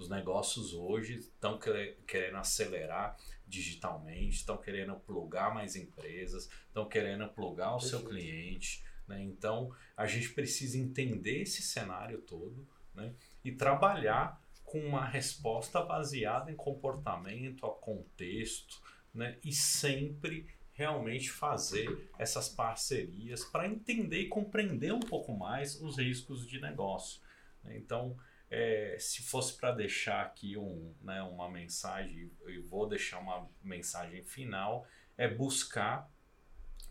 Os 0.00 0.08
negócios 0.08 0.72
hoje 0.72 1.18
estão 1.18 1.58
querendo 1.58 2.36
acelerar 2.36 3.18
digitalmente, 3.46 4.36
estão 4.36 4.56
querendo 4.56 4.94
plugar 4.94 5.52
mais 5.52 5.76
empresas, 5.76 6.48
estão 6.68 6.88
querendo 6.88 7.28
plugar 7.28 7.76
o 7.76 7.80
seu 7.80 8.02
cliente. 8.02 8.82
Né? 9.06 9.22
Então, 9.22 9.70
a 9.94 10.06
gente 10.06 10.30
precisa 10.30 10.78
entender 10.78 11.42
esse 11.42 11.60
cenário 11.60 12.22
todo 12.22 12.66
né? 12.94 13.12
e 13.44 13.52
trabalhar 13.52 14.42
com 14.64 14.80
uma 14.80 15.04
resposta 15.04 15.82
baseada 15.82 16.50
em 16.50 16.56
comportamento, 16.56 17.66
a 17.66 17.70
contexto, 17.70 18.80
né? 19.12 19.36
e 19.44 19.52
sempre 19.52 20.46
realmente 20.72 21.30
fazer 21.30 22.10
essas 22.18 22.48
parcerias 22.48 23.44
para 23.44 23.68
entender 23.68 24.20
e 24.20 24.28
compreender 24.28 24.94
um 24.94 25.00
pouco 25.00 25.36
mais 25.36 25.78
os 25.78 25.98
riscos 25.98 26.48
de 26.48 26.58
negócio. 26.58 27.20
Né? 27.62 27.76
Então, 27.76 28.16
é, 28.50 28.96
se 28.98 29.22
fosse 29.22 29.56
para 29.56 29.70
deixar 29.70 30.22
aqui 30.22 30.56
um, 30.56 30.92
né, 31.00 31.22
uma 31.22 31.48
mensagem, 31.48 32.30
e 32.48 32.58
vou 32.58 32.88
deixar 32.88 33.20
uma 33.20 33.48
mensagem 33.62 34.22
final, 34.24 34.86
é 35.16 35.28
buscar 35.28 36.10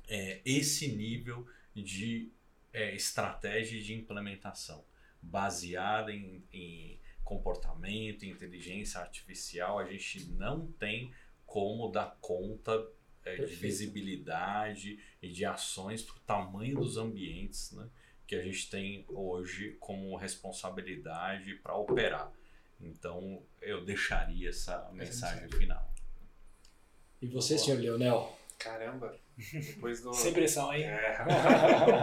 é, 0.07 0.41
esse 0.45 0.95
nível 0.95 1.45
de 1.75 2.31
é, 2.71 2.95
estratégia 2.95 3.81
de 3.81 3.93
implementação 3.93 4.85
baseada 5.21 6.13
em, 6.13 6.43
em 6.53 6.99
comportamento, 7.23 8.25
inteligência 8.25 9.01
artificial. 9.01 9.79
A 9.79 9.85
gente 9.85 10.29
não 10.31 10.71
tem 10.73 11.13
como 11.45 11.91
dar 11.91 12.17
conta 12.21 12.87
é, 13.25 13.35
de 13.35 13.53
visibilidade 13.53 14.99
e 15.21 15.29
de 15.29 15.43
ações 15.43 16.01
para 16.01 16.15
o 16.15 16.19
tamanho 16.21 16.79
dos 16.79 16.95
ambientes, 16.95 17.73
né? 17.73 17.89
Que 18.29 18.35
a 18.35 18.43
gente 18.43 18.69
tem 18.69 19.03
hoje 19.09 19.75
como 19.79 20.15
responsabilidade 20.15 21.55
para 21.55 21.75
operar. 21.75 22.31
Então, 22.79 23.41
eu 23.59 23.83
deixaria 23.83 24.49
essa 24.49 24.87
mensagem 24.93 25.49
final. 25.49 25.91
E 27.19 27.25
você, 27.25 27.55
Boa. 27.55 27.65
senhor 27.65 27.79
Leonel? 27.79 28.37
Caramba, 28.59 29.17
depois 29.51 30.01
do... 30.01 30.13
Sem 30.13 30.31
pressão, 30.31 30.71
hein? 30.71 30.83
É. 30.83 31.17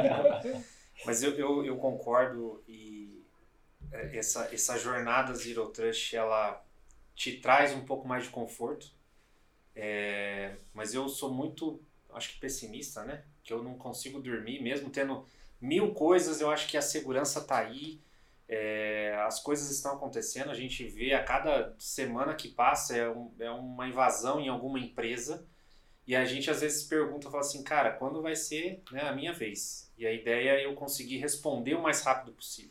Mas 1.07 1.23
eu, 1.23 1.31
eu, 1.37 1.65
eu, 1.65 1.77
concordo 1.77 2.61
e 2.67 3.25
essa, 3.93 4.53
essa 4.53 4.77
jornada 4.77 5.33
Zero 5.33 5.69
Trust, 5.69 6.17
ela 6.17 6.61
te 7.15 7.39
traz 7.39 7.73
um 7.73 7.85
pouco 7.85 8.09
mais 8.09 8.25
de 8.25 8.31
conforto. 8.31 8.91
É, 9.77 10.57
mas 10.73 10.93
eu 10.93 11.09
sou 11.09 11.33
muito, 11.33 11.81
acho 12.13 12.33
que 12.33 12.41
pessimista, 12.41 13.05
né? 13.05 13.23
Que 13.45 13.53
eu 13.53 13.63
não 13.63 13.79
consigo 13.79 14.21
dormir, 14.21 14.61
mesmo 14.61 14.91
tendo 14.91 15.25
mil 15.67 15.93
coisas, 15.93 16.41
eu 16.41 16.51
acho 16.51 16.69
que 16.69 16.77
a 16.77 16.83
segurança 16.83 17.41
está 17.41 17.59
aí, 17.59 18.01
é, 18.49 19.17
as 19.27 19.41
coisas 19.41 19.71
estão 19.71 19.95
acontecendo, 19.95 20.51
a 20.51 20.55
gente 20.55 20.87
vê 20.87 21.13
a 21.13 21.25
cada 21.25 21.75
semana 21.79 22.35
que 22.35 22.49
passa 22.49 22.97
é, 22.97 23.09
um, 23.11 23.33
é 23.41 23.51
uma 23.51 23.89
invasão 23.89 24.41
em 24.41 24.49
alguma 24.49 24.79
empresa 24.79 25.45
e 26.07 26.15
a 26.15 26.25
gente 26.25 26.49
às 26.49 26.61
vezes 26.61 26.85
pergunta, 26.85 27.29
fala 27.29 27.41
assim, 27.41 27.65
cara, 27.65 27.91
quando 27.91 28.23
vai 28.23 28.37
ser 28.37 28.81
né, 28.93 29.01
a 29.01 29.13
minha 29.13 29.33
vez? 29.33 29.91
E 29.99 30.07
a 30.07 30.13
ideia 30.13 30.51
é 30.51 30.65
eu 30.65 30.75
conseguir 30.75 31.19
responder 31.19 31.75
o 31.75 31.83
mais 31.83 32.03
rápido 32.03 32.33
possível. 32.33 32.71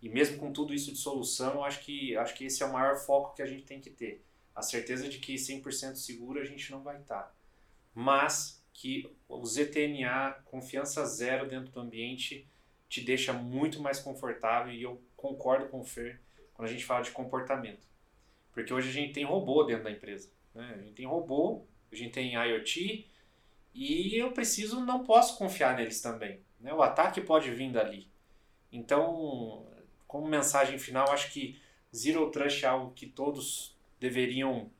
E 0.00 0.08
mesmo 0.08 0.38
com 0.38 0.50
tudo 0.50 0.72
isso 0.72 0.90
de 0.90 0.98
solução, 0.98 1.56
eu 1.56 1.64
acho 1.64 1.80
que, 1.80 2.16
acho 2.16 2.34
que 2.34 2.46
esse 2.46 2.62
é 2.62 2.66
o 2.66 2.72
maior 2.72 2.96
foco 2.96 3.34
que 3.34 3.42
a 3.42 3.46
gente 3.46 3.64
tem 3.64 3.78
que 3.78 3.90
ter. 3.90 4.24
A 4.54 4.62
certeza 4.62 5.06
de 5.06 5.18
que 5.18 5.34
100% 5.34 5.96
seguro 5.96 6.40
a 6.40 6.44
gente 6.44 6.70
não 6.70 6.82
vai 6.82 6.98
estar. 6.98 7.34
Mas 7.94 8.59
que 8.80 9.14
o 9.28 9.44
ZTNA, 9.44 10.42
confiança 10.46 11.04
zero 11.04 11.46
dentro 11.46 11.70
do 11.70 11.80
ambiente, 11.80 12.48
te 12.88 13.02
deixa 13.02 13.30
muito 13.30 13.78
mais 13.78 14.00
confortável 14.00 14.72
e 14.72 14.82
eu 14.82 14.98
concordo 15.14 15.68
com 15.68 15.80
o 15.80 15.84
Fer 15.84 16.18
quando 16.54 16.66
a 16.66 16.72
gente 16.72 16.86
fala 16.86 17.02
de 17.02 17.10
comportamento. 17.10 17.86
Porque 18.50 18.72
hoje 18.72 18.88
a 18.88 18.92
gente 18.92 19.12
tem 19.12 19.22
robô 19.22 19.64
dentro 19.64 19.84
da 19.84 19.90
empresa. 19.90 20.30
Né? 20.54 20.72
A 20.74 20.78
gente 20.78 20.94
tem 20.94 21.06
robô, 21.06 21.62
a 21.92 21.94
gente 21.94 22.12
tem 22.12 22.32
IoT 22.32 23.06
e 23.74 24.16
eu 24.16 24.32
preciso, 24.32 24.80
não 24.80 25.04
posso 25.04 25.36
confiar 25.36 25.76
neles 25.76 26.00
também. 26.00 26.40
Né? 26.58 26.72
O 26.72 26.80
ataque 26.80 27.20
pode 27.20 27.50
vir 27.50 27.70
dali. 27.70 28.08
Então, 28.72 29.66
como 30.08 30.26
mensagem 30.26 30.78
final, 30.78 31.10
acho 31.10 31.30
que 31.30 31.60
Zero 31.94 32.30
Trust 32.30 32.64
é 32.64 32.68
algo 32.68 32.94
que 32.94 33.06
todos 33.06 33.76
deveriam. 34.00 34.70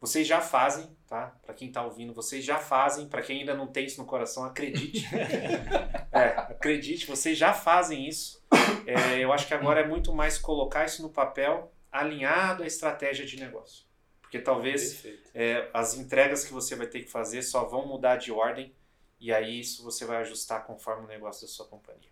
Vocês 0.00 0.26
já 0.26 0.40
fazem, 0.40 0.88
tá? 1.06 1.36
Para 1.44 1.54
quem 1.54 1.68
está 1.68 1.84
ouvindo, 1.84 2.14
vocês 2.14 2.44
já 2.44 2.58
fazem. 2.58 3.08
Para 3.08 3.22
quem 3.22 3.40
ainda 3.40 3.54
não 3.54 3.66
tem 3.66 3.86
isso 3.86 4.00
no 4.00 4.06
coração, 4.06 4.44
acredite. 4.44 5.06
é, 6.12 6.26
acredite, 6.38 7.06
vocês 7.06 7.36
já 7.36 7.52
fazem 7.52 8.08
isso. 8.08 8.42
É, 8.86 9.18
eu 9.18 9.32
acho 9.32 9.46
que 9.46 9.54
agora 9.54 9.80
é 9.80 9.86
muito 9.86 10.14
mais 10.14 10.38
colocar 10.38 10.84
isso 10.86 11.02
no 11.02 11.10
papel, 11.10 11.72
alinhado 11.90 12.62
à 12.62 12.66
estratégia 12.66 13.26
de 13.26 13.38
negócio. 13.38 13.86
Porque 14.20 14.38
talvez 14.38 15.04
é, 15.34 15.68
as 15.72 15.94
entregas 15.94 16.44
que 16.44 16.52
você 16.52 16.76
vai 16.76 16.86
ter 16.86 17.00
que 17.00 17.10
fazer 17.10 17.42
só 17.42 17.64
vão 17.64 17.86
mudar 17.86 18.16
de 18.16 18.30
ordem 18.30 18.74
e 19.18 19.32
aí 19.32 19.58
isso 19.60 19.82
você 19.82 20.04
vai 20.04 20.18
ajustar 20.18 20.64
conforme 20.64 21.04
o 21.04 21.08
negócio 21.08 21.46
da 21.46 21.52
sua 21.52 21.66
companhia. 21.66 22.10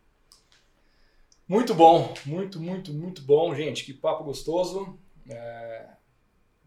Muito 1.47 1.75
bom, 1.75 2.13
muito, 2.25 2.59
muito, 2.59 2.93
muito 2.93 3.23
bom, 3.23 3.55
gente. 3.55 3.85
Que 3.85 3.93
papo 3.93 4.25
gostoso. 4.25 4.99
É... 5.31 5.87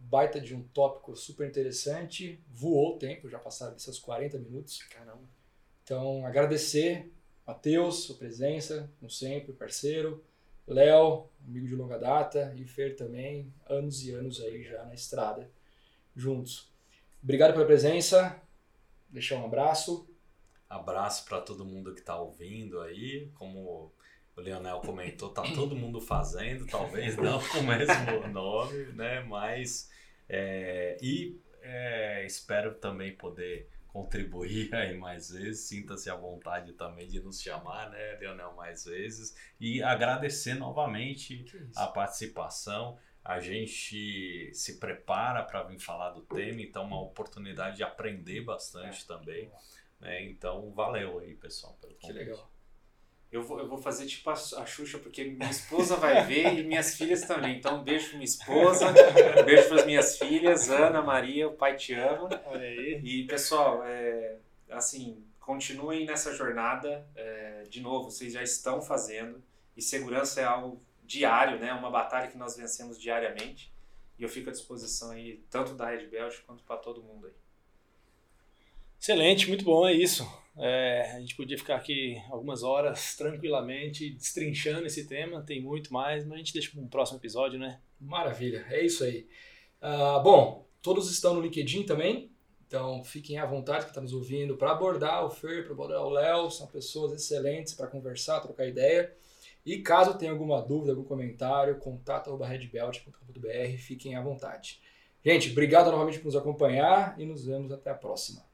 Baita 0.10 0.42
de 0.42 0.56
um 0.56 0.64
tópico 0.64 1.16
super 1.16 1.48
interessante. 1.48 2.40
Voou 2.50 2.96
o 2.96 2.98
tempo, 2.98 3.30
já 3.30 3.38
passaram 3.38 3.76
esses 3.76 4.00
40 4.00 4.40
minutos. 4.40 4.82
Caramba. 4.84 5.22
Então, 5.84 6.26
agradecer, 6.26 7.12
Matheus, 7.46 8.06
sua 8.06 8.16
presença, 8.16 8.92
como 9.00 9.10
sempre, 9.10 9.54
parceiro. 9.54 10.24
Léo, 10.68 11.28
amigo 11.48 11.68
de 11.68 11.76
longa 11.76 11.98
data, 11.98 12.54
e 12.56 12.64
Fer 12.64 12.96
também, 12.96 13.52
anos 13.68 14.06
e 14.06 14.12
anos 14.12 14.40
aí 14.40 14.64
já 14.64 14.84
na 14.86 14.94
estrada, 14.94 15.50
juntos. 16.16 16.72
Obrigado 17.24 17.54
pela 17.54 17.66
presença, 17.66 18.40
deixar 19.10 19.38
um 19.38 19.46
abraço. 19.46 20.08
Abraço 20.70 21.26
para 21.26 21.42
todo 21.42 21.66
mundo 21.66 21.94
que 21.94 22.02
está 22.02 22.20
ouvindo 22.20 22.82
aí, 22.82 23.32
como 23.34 23.92
o 24.38 24.42
Leonel 24.42 24.80
comentou, 24.82 25.30
tá 25.30 25.42
todo 25.56 25.76
mundo 25.76 26.00
fazendo, 26.00 26.68
talvez 26.68 27.18
não 27.18 27.42
com 27.42 27.58
o 27.58 27.64
mesmo 27.64 28.28
nome, 28.32 28.86
né? 28.94 29.22
Mas 29.22 29.90
é, 30.30 30.98
e 31.02 31.42
é, 31.62 32.26
espero 32.26 32.76
também 32.76 33.16
poder 33.16 33.68
contribuir 33.88 34.70
aí 34.76 34.98
mais 34.98 35.32
vezes. 35.32 35.68
Sinta-se 35.68 36.10
à 36.10 36.16
vontade 36.16 36.74
também 36.74 37.08
de 37.08 37.20
nos 37.20 37.42
chamar, 37.42 37.90
né, 37.90 38.18
Leonel, 38.20 38.54
mais 38.56 38.86
vezes. 38.86 39.36
E 39.60 39.82
agradecer 39.82 40.54
novamente 40.54 41.46
a 41.76 41.88
participação. 41.88 42.98
A 43.24 43.40
gente 43.40 44.52
se 44.54 44.80
prepara 44.80 45.44
para 45.44 45.64
vir 45.64 45.80
falar 45.80 46.12
do 46.12 46.22
tema, 46.22 46.62
então 46.62 46.86
uma 46.86 47.02
oportunidade 47.02 47.78
de 47.78 47.84
aprender 47.84 48.42
bastante 48.42 49.06
também. 49.06 49.52
Né? 50.00 50.24
Então, 50.24 50.72
valeu 50.72 51.20
aí, 51.20 51.36
pessoal, 51.36 51.74
pelo 51.82 51.96
convite. 51.96 52.14
Que 52.14 52.26
legal. 52.26 52.52
Eu 53.32 53.44
vou, 53.44 53.60
eu 53.60 53.68
vou 53.68 53.78
fazer 53.78 54.08
tipo 54.08 54.30
a, 54.30 54.34
a 54.34 54.66
Xuxa, 54.66 54.98
porque 54.98 55.24
minha 55.24 55.50
esposa 55.52 55.96
vai 55.96 56.26
ver 56.26 56.58
e 56.58 56.64
minhas 56.64 56.96
filhas 56.96 57.22
também. 57.22 57.58
Então, 57.58 57.80
um 57.80 57.84
beijo 57.84 58.10
pra 58.10 58.18
minha 58.18 58.26
esposa, 58.26 58.88
um 58.90 59.44
beijo 59.46 59.68
para 59.68 59.80
as 59.80 59.86
minhas 59.86 60.18
filhas, 60.18 60.70
Ana, 60.70 61.02
Maria, 61.02 61.48
o 61.48 61.54
pai 61.54 61.76
te 61.76 61.94
ama. 61.94 62.28
Olha 62.46 62.68
aí. 62.68 63.00
E, 63.04 63.28
pessoal, 63.28 63.84
é, 63.86 64.38
assim, 64.72 65.24
continuem 65.40 66.06
nessa 66.06 66.34
jornada. 66.34 67.08
É, 67.16 67.64
de 67.70 67.82
novo, 67.82 68.10
vocês 68.10 68.34
já 68.34 68.42
estão 68.42 68.82
fazendo. 68.82 69.44
E 69.78 69.82
segurança 69.82 70.42
é 70.42 70.46
algo 70.46 70.82
diário, 71.04 71.60
né? 71.60 71.72
Uma 71.74 71.92
batalha 71.92 72.28
que 72.28 72.38
nós 72.38 72.58
vencemos 72.58 73.00
diariamente. 73.00 73.72
E 74.18 74.24
eu 74.24 74.30
fico 74.30 74.50
à 74.50 74.52
disposição 74.52 75.12
aí, 75.12 75.44
tanto 75.50 75.74
da 75.74 75.90
Red 75.90 76.08
Belt 76.08 76.40
quanto 76.46 76.64
para 76.64 76.78
todo 76.78 77.02
mundo 77.02 77.28
aí. 77.28 77.34
Excelente, 79.00 79.48
muito 79.48 79.64
bom, 79.64 79.88
é 79.88 79.94
isso. 79.94 80.28
É, 80.58 81.14
a 81.16 81.20
gente 81.22 81.36
podia 81.36 81.58
ficar 81.58 81.78
aqui 81.78 82.22
algumas 82.30 82.64
horas 82.64 83.16
tranquilamente 83.16 84.10
destrinchando 84.10 84.86
esse 84.86 85.08
tema, 85.08 85.42
tem 85.42 85.62
muito 85.62 85.94
mais, 85.94 86.26
mas 86.26 86.34
a 86.34 86.38
gente 86.38 86.52
deixa 86.52 86.70
para 86.72 86.82
um 86.82 86.88
próximo 86.88 87.18
episódio, 87.18 87.58
né? 87.58 87.80
Maravilha, 87.98 88.66
é 88.70 88.86
isso 88.86 89.06
aí. 89.06 89.26
Uh, 89.82 90.22
bom, 90.22 90.68
todos 90.82 91.10
estão 91.10 91.34
no 91.34 91.40
LinkedIn 91.40 91.84
também, 91.84 92.30
então 92.68 93.02
fiquem 93.06 93.38
à 93.38 93.46
vontade 93.46 93.86
que 93.86 93.92
está 93.92 94.02
nos 94.02 94.12
ouvindo 94.12 94.58
para 94.58 94.72
abordar 94.72 95.26
o 95.26 95.30
Fer, 95.30 95.64
para 95.64 95.72
abordar 95.72 96.04
o 96.04 96.10
Léo, 96.10 96.52
são 96.52 96.68
pessoas 96.68 97.14
excelentes 97.14 97.74
para 97.74 97.88
conversar, 97.88 98.42
trocar 98.42 98.68
ideia. 98.68 99.16
E 99.66 99.78
caso 99.78 100.18
tenha 100.18 100.32
alguma 100.32 100.62
dúvida, 100.62 100.92
algum 100.92 101.06
comentário, 101.06 101.78
contato.redbelt.com.br, 101.80 103.78
fiquem 103.78 104.16
à 104.16 104.22
vontade. 104.22 104.82
Gente, 105.24 105.52
obrigado 105.52 105.90
novamente 105.90 106.20
por 106.20 106.26
nos 106.26 106.36
acompanhar 106.36 107.16
e 107.18 107.26
nos 107.26 107.46
vemos 107.46 107.72
até 107.72 107.92
a 107.92 107.96
próxima. 107.96 108.49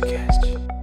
catch, 0.00 0.40
catch. 0.42 0.77